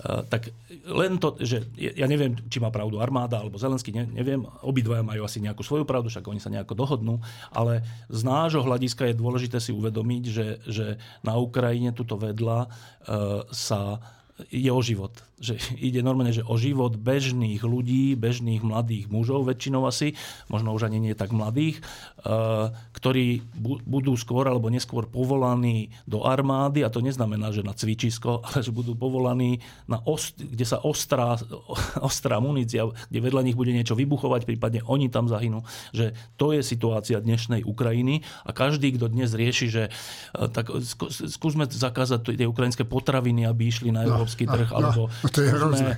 Eh, 0.01 0.22
tak 0.32 0.48
len 0.88 1.20
to, 1.20 1.36
že 1.44 1.68
ja 1.76 2.09
neviem, 2.09 2.32
či 2.48 2.57
má 2.57 2.72
pravdu 2.72 3.05
armáda 3.05 3.36
alebo 3.36 3.61
Zelenský, 3.61 3.92
neviem, 3.92 4.48
obidvaja 4.64 5.05
majú 5.05 5.28
asi 5.28 5.44
nejakú 5.44 5.61
svoju 5.61 5.84
pravdu, 5.84 6.09
však 6.09 6.24
oni 6.24 6.40
sa 6.40 6.48
nejako 6.48 6.72
dohodnú, 6.72 7.20
ale 7.53 7.84
z 8.09 8.24
nášho 8.24 8.64
hľadiska 8.64 9.12
je 9.12 9.20
dôležité 9.20 9.61
si 9.61 9.76
uvedomiť, 9.76 10.22
že, 10.24 10.46
že 10.64 10.86
na 11.20 11.36
Ukrajine 11.36 11.92
tuto 11.92 12.16
vedľa 12.16 12.59
uh, 12.64 13.44
sa 13.53 14.01
ide 14.49 14.72
o 14.72 14.80
život. 14.80 15.12
Že 15.36 15.61
ide 15.88 16.01
normálne 16.01 16.32
že 16.32 16.47
o 16.47 16.57
život 16.57 16.97
bežných 16.97 17.61
ľudí, 17.61 18.16
bežných 18.16 18.64
mladých 18.64 19.12
mužov, 19.12 19.49
väčšinou 19.49 19.84
asi, 19.84 20.16
možno 20.49 20.72
už 20.72 20.88
ani 20.88 21.01
nie 21.01 21.14
tak 21.16 21.34
mladých, 21.34 21.80
eh, 22.24 22.72
ktorí 22.97 23.45
budú 23.84 24.16
skôr 24.16 24.49
alebo 24.49 24.72
neskôr 24.72 25.05
povolaní 25.09 25.93
do 26.09 26.24
armády, 26.24 26.84
a 26.84 26.93
to 26.93 27.05
neznamená, 27.05 27.53
že 27.53 27.66
na 27.66 27.76
cvičisko, 27.76 28.41
ale 28.47 28.64
že 28.64 28.72
budú 28.72 28.97
povolaní, 28.97 29.61
na 29.91 30.01
ost, 30.07 30.38
kde 30.38 30.64
sa 30.64 30.80
ostrá, 30.80 31.36
ostrá 32.09 32.41
munícia, 32.41 32.88
kde 33.12 33.20
vedľa 33.20 33.45
nich 33.45 33.59
bude 33.59 33.74
niečo 33.74 33.99
vybuchovať, 33.99 34.49
prípadne 34.49 34.80
oni 34.86 35.12
tam 35.12 35.28
zahynú. 35.28 35.66
Že 35.93 36.16
to 36.41 36.57
je 36.57 36.62
situácia 36.64 37.18
dnešnej 37.20 37.66
Ukrajiny 37.66 38.22
a 38.47 38.51
každý, 38.55 38.97
kto 38.97 39.12
dnes 39.12 39.34
rieši, 39.34 39.66
že 39.68 39.82
eh, 39.88 40.49
tak 40.49 40.72
skúsme 41.11 41.66
zakázať 41.66 42.36
tie 42.36 42.47
ukrajinské 42.47 42.86
potraviny, 42.86 43.45
aby 43.45 43.66
išli 43.66 43.91
na 43.91 44.07
Európsku 44.07 44.30
európsky 44.31 44.47
trh, 44.47 44.70
no, 44.70 44.76
alebo 44.78 45.01
no, 45.11 45.28
to 45.28 45.39
je 45.43 45.49
hrozné. 45.51 45.91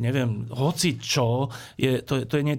neviem, 0.00 0.48
hoci 0.48 0.96
čo, 0.96 1.52
je, 1.76 2.00
to, 2.00 2.24
to 2.24 2.34
je... 2.40 2.42
Ne, 2.44 2.56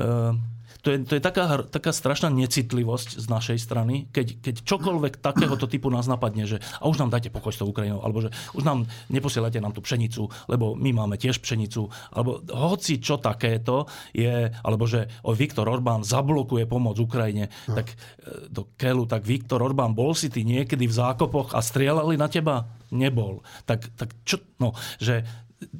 uh, 0.00 0.32
to 0.78 0.94
je, 0.94 1.04
to 1.04 1.18
je 1.18 1.22
taká, 1.22 1.66
taká 1.66 1.90
strašná 1.90 2.30
necitlivosť 2.30 3.18
z 3.18 3.26
našej 3.26 3.58
strany, 3.58 4.06
keď, 4.14 4.40
keď 4.40 4.54
čokoľvek 4.62 5.18
takéhoto 5.18 5.66
typu 5.66 5.90
nás 5.90 6.06
napadne, 6.06 6.46
že 6.46 6.62
a 6.78 6.86
už 6.86 7.02
nám 7.02 7.10
dajte 7.10 7.34
pokoj 7.34 7.50
s 7.50 7.58
tou 7.58 7.66
Ukrajinou, 7.66 7.98
alebo 7.98 8.22
že 8.22 8.30
už 8.54 8.62
nám 8.62 8.86
neposielate 9.10 9.58
nám 9.58 9.74
tú 9.74 9.82
pšenicu, 9.82 10.30
lebo 10.46 10.78
my 10.78 10.94
máme 10.94 11.18
tiež 11.18 11.42
pšenicu, 11.42 11.90
alebo 12.14 12.46
hoci 12.54 13.02
čo 13.02 13.18
takéto 13.18 13.90
je, 14.14 14.54
alebo 14.54 14.86
že 14.86 15.10
o 15.26 15.34
Viktor 15.34 15.66
Orbán 15.66 16.06
zablokuje 16.06 16.70
pomoc 16.70 16.94
Ukrajine, 17.02 17.50
no. 17.66 17.74
tak 17.82 17.92
e, 17.92 18.46
do 18.46 18.70
Kelu, 18.78 19.02
tak 19.10 19.26
Viktor 19.26 19.58
Orbán, 19.58 19.98
bol 19.98 20.14
si 20.14 20.30
ty 20.30 20.46
niekedy 20.46 20.86
v 20.86 20.94
zákopoch 20.94 21.58
a 21.58 21.60
strieľali 21.60 22.14
na 22.14 22.30
teba? 22.30 22.77
Nebol. 22.94 23.44
Tak, 23.68 23.94
tak 23.98 24.14
čo, 24.24 24.40
no, 24.58 24.72
že 24.96 25.22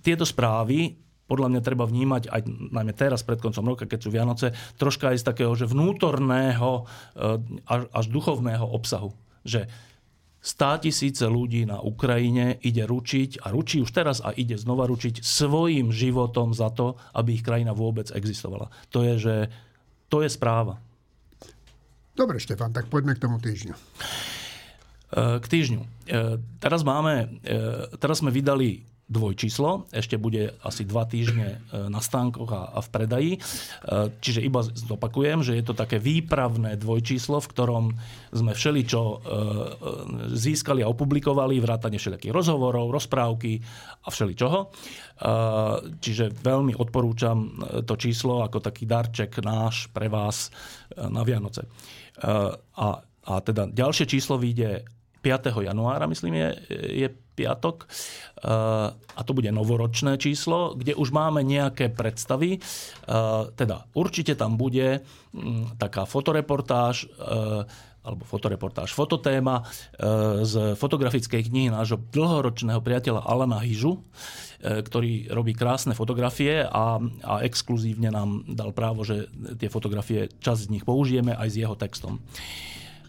tieto 0.03 0.27
správy 0.27 0.99
podľa 1.29 1.49
mňa 1.53 1.61
treba 1.61 1.85
vnímať 1.85 2.33
aj 2.33 2.41
najmä 2.73 2.93
teraz 2.97 3.21
pred 3.21 3.37
koncom 3.37 3.69
roka, 3.69 3.85
keď 3.85 4.01
sú 4.01 4.09
Vianoce, 4.09 4.57
troška 4.81 5.13
aj 5.13 5.21
z 5.21 5.29
takého 5.29 5.53
že 5.53 5.69
vnútorného 5.69 6.89
eh, 7.15 7.37
až, 7.69 7.83
až 7.93 8.05
duchovného 8.09 8.65
obsahu. 8.65 9.13
Že 9.45 9.69
stá 10.41 10.81
tisíce 10.81 11.29
ľudí 11.29 11.69
na 11.69 11.85
Ukrajine 11.85 12.57
ide 12.65 12.89
ručiť 12.89 13.45
a 13.45 13.53
ručí 13.53 13.85
už 13.85 13.93
teraz 13.93 14.25
a 14.25 14.33
ide 14.33 14.57
znova 14.57 14.89
ručiť 14.89 15.21
svojim 15.21 15.93
životom 15.93 16.57
za 16.57 16.73
to, 16.73 16.97
aby 17.13 17.37
ich 17.37 17.45
krajina 17.45 17.77
vôbec 17.77 18.09
existovala. 18.17 18.73
To 18.97 19.05
je, 19.05 19.15
že 19.21 19.35
to 20.09 20.25
je 20.25 20.33
správa. 20.33 20.81
Dobre, 22.17 22.41
Štefan, 22.43 22.75
tak 22.75 22.91
poďme 22.91 23.15
k 23.15 23.23
tomu 23.23 23.39
týždňu. 23.39 23.77
K 25.15 25.45
týždňu. 25.45 25.83
Eh, 26.09 26.37
teraz 26.61 26.85
máme, 26.85 27.41
teraz 27.97 28.21
sme 28.21 28.29
vydali 28.29 28.89
dvojčíslo, 29.09 29.89
ešte 29.89 30.21
bude 30.21 30.53
asi 30.61 30.85
dva 30.85 31.09
týždne 31.09 31.65
e, 31.73 31.89
na 31.89 32.05
stánkoch 32.05 32.51
a, 32.53 32.77
v 32.77 32.89
predaji. 32.93 33.33
E, 33.35 33.39
čiže 34.21 34.45
iba 34.45 34.61
zopakujem, 34.61 35.41
že 35.41 35.57
je 35.57 35.65
to 35.65 35.73
také 35.73 35.97
výpravné 35.97 36.77
dvojčíslo, 36.77 37.41
v 37.41 37.49
ktorom 37.49 37.85
sme 38.37 38.53
všeličo 38.53 39.01
e, 39.01 39.17
získali 40.37 40.85
a 40.85 40.93
opublikovali, 40.93 41.57
vrátane 41.57 41.97
všelijakých 41.97 42.37
rozhovorov, 42.37 42.93
rozprávky 42.93 43.65
a 44.05 44.09
všeličoho. 44.13 44.71
Čiže 45.99 46.31
veľmi 46.31 46.79
odporúčam 46.79 47.51
to 47.83 47.99
číslo 47.99 48.47
ako 48.47 48.63
taký 48.63 48.87
darček 48.87 49.43
náš 49.43 49.91
pre 49.91 50.07
vás 50.07 50.55
na 50.95 51.27
Vianoce. 51.27 51.67
A, 52.79 52.89
a 53.03 53.33
teda 53.43 53.67
ďalšie 53.67 54.07
číslo 54.07 54.39
vyjde 54.39 54.87
5. 55.23 55.53
januára, 55.65 56.07
myslím, 56.07 56.35
je, 56.35 56.49
je 57.07 57.09
piatok. 57.39 57.87
Eh, 57.87 58.91
a 58.91 59.21
to 59.23 59.31
bude 59.31 59.55
novoročné 59.55 60.19
číslo, 60.19 60.75
kde 60.75 60.99
už 60.99 61.15
máme 61.15 61.47
nejaké 61.47 61.95
predstavy. 61.95 62.59
Eh, 62.59 62.63
teda 63.55 63.87
určite 63.95 64.35
tam 64.35 64.59
bude 64.59 65.07
mm, 65.31 65.79
taká 65.79 66.03
fotoreportáž 66.03 67.07
eh, 67.07 67.87
alebo 67.99 68.25
fotoreportáž, 68.25 68.97
fototéma 68.97 69.69
z 70.41 70.73
fotografickej 70.81 71.45
knihy 71.45 71.69
nášho 71.69 72.01
dlhoročného 72.09 72.81
priateľa 72.81 73.21
Alana 73.21 73.61
Hyžu, 73.61 74.01
ktorý 74.65 75.29
robí 75.29 75.53
krásne 75.53 75.93
fotografie 75.93 76.65
a, 76.65 76.97
a 77.05 77.35
exkluzívne 77.45 78.09
nám 78.09 78.49
dal 78.49 78.73
právo, 78.73 79.05
že 79.05 79.29
tie 79.61 79.69
fotografie, 79.69 80.33
časť 80.41 80.71
z 80.71 80.73
nich 80.73 80.89
použijeme 80.89 81.37
aj 81.37 81.49
s 81.53 81.57
jeho 81.61 81.77
textom 81.77 82.17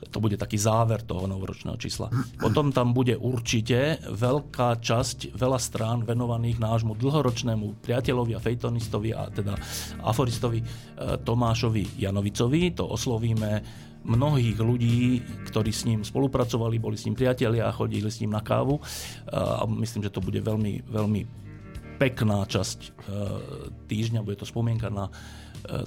to 0.08 0.18
bude 0.24 0.40
taký 0.40 0.56
záver 0.56 1.04
toho 1.04 1.28
novoročného 1.28 1.76
čísla. 1.76 2.08
Potom 2.40 2.72
tam 2.72 2.96
bude 2.96 3.20
určite 3.20 4.00
veľká 4.08 4.80
časť, 4.80 5.36
veľa 5.36 5.60
strán 5.60 6.08
venovaných 6.08 6.58
nášmu 6.64 6.96
dlhoročnému 6.96 7.84
priateľovi 7.84 8.32
a 8.32 8.40
fejtonistovi 8.40 9.10
a 9.12 9.28
teda 9.28 9.60
aforistovi 10.08 10.64
e, 10.64 10.66
Tomášovi 11.20 12.00
Janovicovi. 12.00 12.72
To 12.80 12.88
oslovíme 12.88 13.62
mnohých 14.08 14.56
ľudí, 14.64 15.20
ktorí 15.52 15.72
s 15.76 15.84
ním 15.84 16.08
spolupracovali, 16.08 16.80
boli 16.80 16.96
s 16.96 17.04
ním 17.04 17.20
priatelia 17.20 17.68
a 17.68 17.76
chodili 17.76 18.08
s 18.08 18.24
ním 18.24 18.32
na 18.32 18.40
kávu. 18.40 18.80
E, 18.80 18.82
a 19.36 19.68
myslím, 19.68 20.08
že 20.08 20.14
to 20.16 20.24
bude 20.24 20.40
veľmi, 20.40 20.88
veľmi 20.88 21.22
pekná 22.00 22.48
časť 22.48 22.80
e, 22.80 22.90
týždňa, 23.92 24.24
bude 24.24 24.40
to 24.40 24.48
spomienka 24.48 24.88
na 24.88 25.12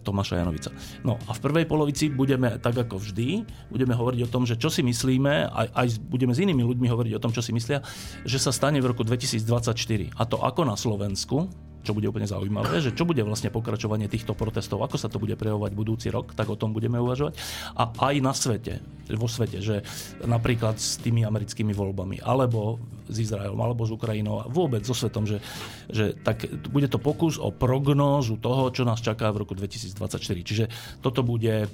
Tomáša 0.03 0.41
Janovica. 0.41 0.71
No 1.03 1.17
a 1.27 1.33
v 1.33 1.41
prvej 1.41 1.65
polovici 1.67 2.09
budeme, 2.13 2.59
tak 2.61 2.77
ako 2.77 3.01
vždy, 3.01 3.47
budeme 3.73 3.97
hovoriť 3.97 4.21
o 4.27 4.33
tom, 4.33 4.45
že 4.45 4.61
čo 4.61 4.69
si 4.69 4.85
myslíme, 4.85 5.49
aj, 5.49 5.69
aj 5.73 5.87
budeme 6.07 6.37
s 6.37 6.43
inými 6.43 6.63
ľuďmi 6.63 6.87
hovoriť 6.89 7.13
o 7.17 7.23
tom, 7.23 7.33
čo 7.33 7.41
si 7.41 7.55
myslia, 7.57 7.81
že 8.27 8.39
sa 8.39 8.53
stane 8.55 8.79
v 8.79 8.91
roku 8.93 9.03
2024. 9.07 10.13
A 10.17 10.23
to 10.29 10.37
ako 10.41 10.63
na 10.69 10.77
Slovensku, 10.77 11.49
čo 11.83 11.93
bude 11.93 12.07
úplne 12.07 12.31
zaujímavé, 12.31 12.79
že 12.79 12.95
čo 12.95 13.03
bude 13.03 13.21
vlastne 13.27 13.51
pokračovanie 13.51 14.07
týchto 14.07 14.39
protestov, 14.39 14.83
ako 14.83 14.97
sa 14.97 15.11
to 15.11 15.19
bude 15.19 15.35
prejavovať 15.35 15.73
budúci 15.75 16.09
rok, 16.09 16.33
tak 16.33 16.49
o 16.49 16.57
tom 16.57 16.71
budeme 16.71 17.03
uvažovať. 17.03 17.35
A 17.75 17.91
aj 17.91 18.15
na 18.23 18.33
svete, 18.35 18.79
vo 19.13 19.27
svete, 19.27 19.59
že 19.59 19.83
napríklad 20.23 20.79
s 20.79 21.03
tými 21.03 21.27
americkými 21.27 21.75
voľbami, 21.75 22.23
alebo 22.23 22.79
s 23.11 23.19
Izraelom, 23.19 23.59
alebo 23.59 23.85
s 23.85 23.93
Ukrajinou, 23.93 24.41
a 24.41 24.49
vôbec 24.49 24.87
so 24.87 24.95
svetom, 24.97 25.27
že, 25.27 25.43
že 25.91 26.17
tak 26.17 26.49
bude 26.71 26.87
to 26.89 26.97
pokus 26.97 27.37
o 27.37 27.53
prognózu 27.53 28.39
toho, 28.39 28.71
čo 28.73 28.87
nás 28.87 29.03
čaká 29.03 29.29
v 29.35 29.45
roku 29.45 29.53
2024. 29.53 30.17
Čiže 30.19 30.65
toto 31.05 31.21
bude 31.27 31.69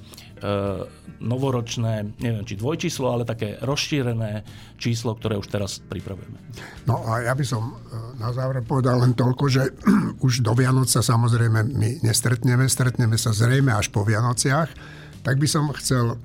novoročné, 1.18 2.14
neviem 2.22 2.46
či 2.46 2.54
dvojčíslo, 2.54 3.10
ale 3.10 3.26
také 3.26 3.58
rozšírené 3.58 4.46
číslo, 4.78 5.18
ktoré 5.18 5.34
už 5.34 5.50
teraz 5.50 5.82
pripravujeme. 5.82 6.38
No 6.86 7.02
a 7.10 7.26
ja 7.26 7.34
by 7.34 7.44
som 7.44 7.74
e, 7.74 8.22
na 8.22 8.30
záver 8.30 8.62
povedal 8.62 9.02
len 9.02 9.18
toľko, 9.18 9.44
že 9.50 9.62
už 10.26 10.46
do 10.46 10.54
Vianoc 10.54 10.86
sa 10.86 11.02
samozrejme 11.02 11.74
my 11.74 11.90
nestretneme, 12.06 12.70
stretneme 12.70 13.18
sa 13.18 13.34
zrejme 13.34 13.74
až 13.74 13.90
po 13.90 14.06
Vianociach, 14.06 14.70
tak 15.26 15.34
by 15.42 15.48
som 15.50 15.74
chcel 15.74 16.14
e, 16.14 16.16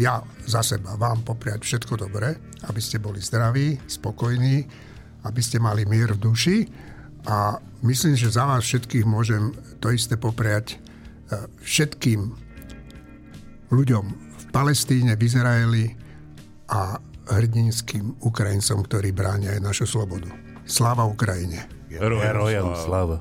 ja 0.00 0.24
za 0.48 0.64
seba 0.64 0.96
vám 0.96 1.20
popriať 1.20 1.60
všetko 1.68 2.08
dobré, 2.08 2.40
aby 2.64 2.80
ste 2.80 2.96
boli 2.96 3.20
zdraví, 3.20 3.76
spokojní, 3.84 4.64
aby 5.28 5.40
ste 5.44 5.60
mali 5.60 5.84
mier 5.84 6.16
v 6.16 6.22
duši 6.24 6.58
a 7.28 7.60
myslím, 7.84 8.16
že 8.16 8.32
za 8.32 8.48
vás 8.48 8.64
všetkých 8.64 9.04
môžem 9.04 9.52
to 9.84 9.92
isté 9.92 10.16
popriať 10.16 10.72
e, 10.72 10.76
všetkým 11.60 12.45
ľuďom 13.70 14.04
v 14.14 14.44
Palestíne, 14.54 15.18
v 15.18 15.22
Izraeli 15.26 15.84
a 16.70 16.98
hrdinským 17.26 18.22
Ukrajincom, 18.22 18.86
ktorí 18.86 19.10
bránia 19.10 19.54
aj 19.58 19.60
našu 19.62 19.86
slobodu. 19.86 20.30
Sláva 20.66 21.06
Ukrajine! 21.06 21.66
Herojam 21.90 22.74
sláva. 22.74 22.84
sláva. 22.84 23.18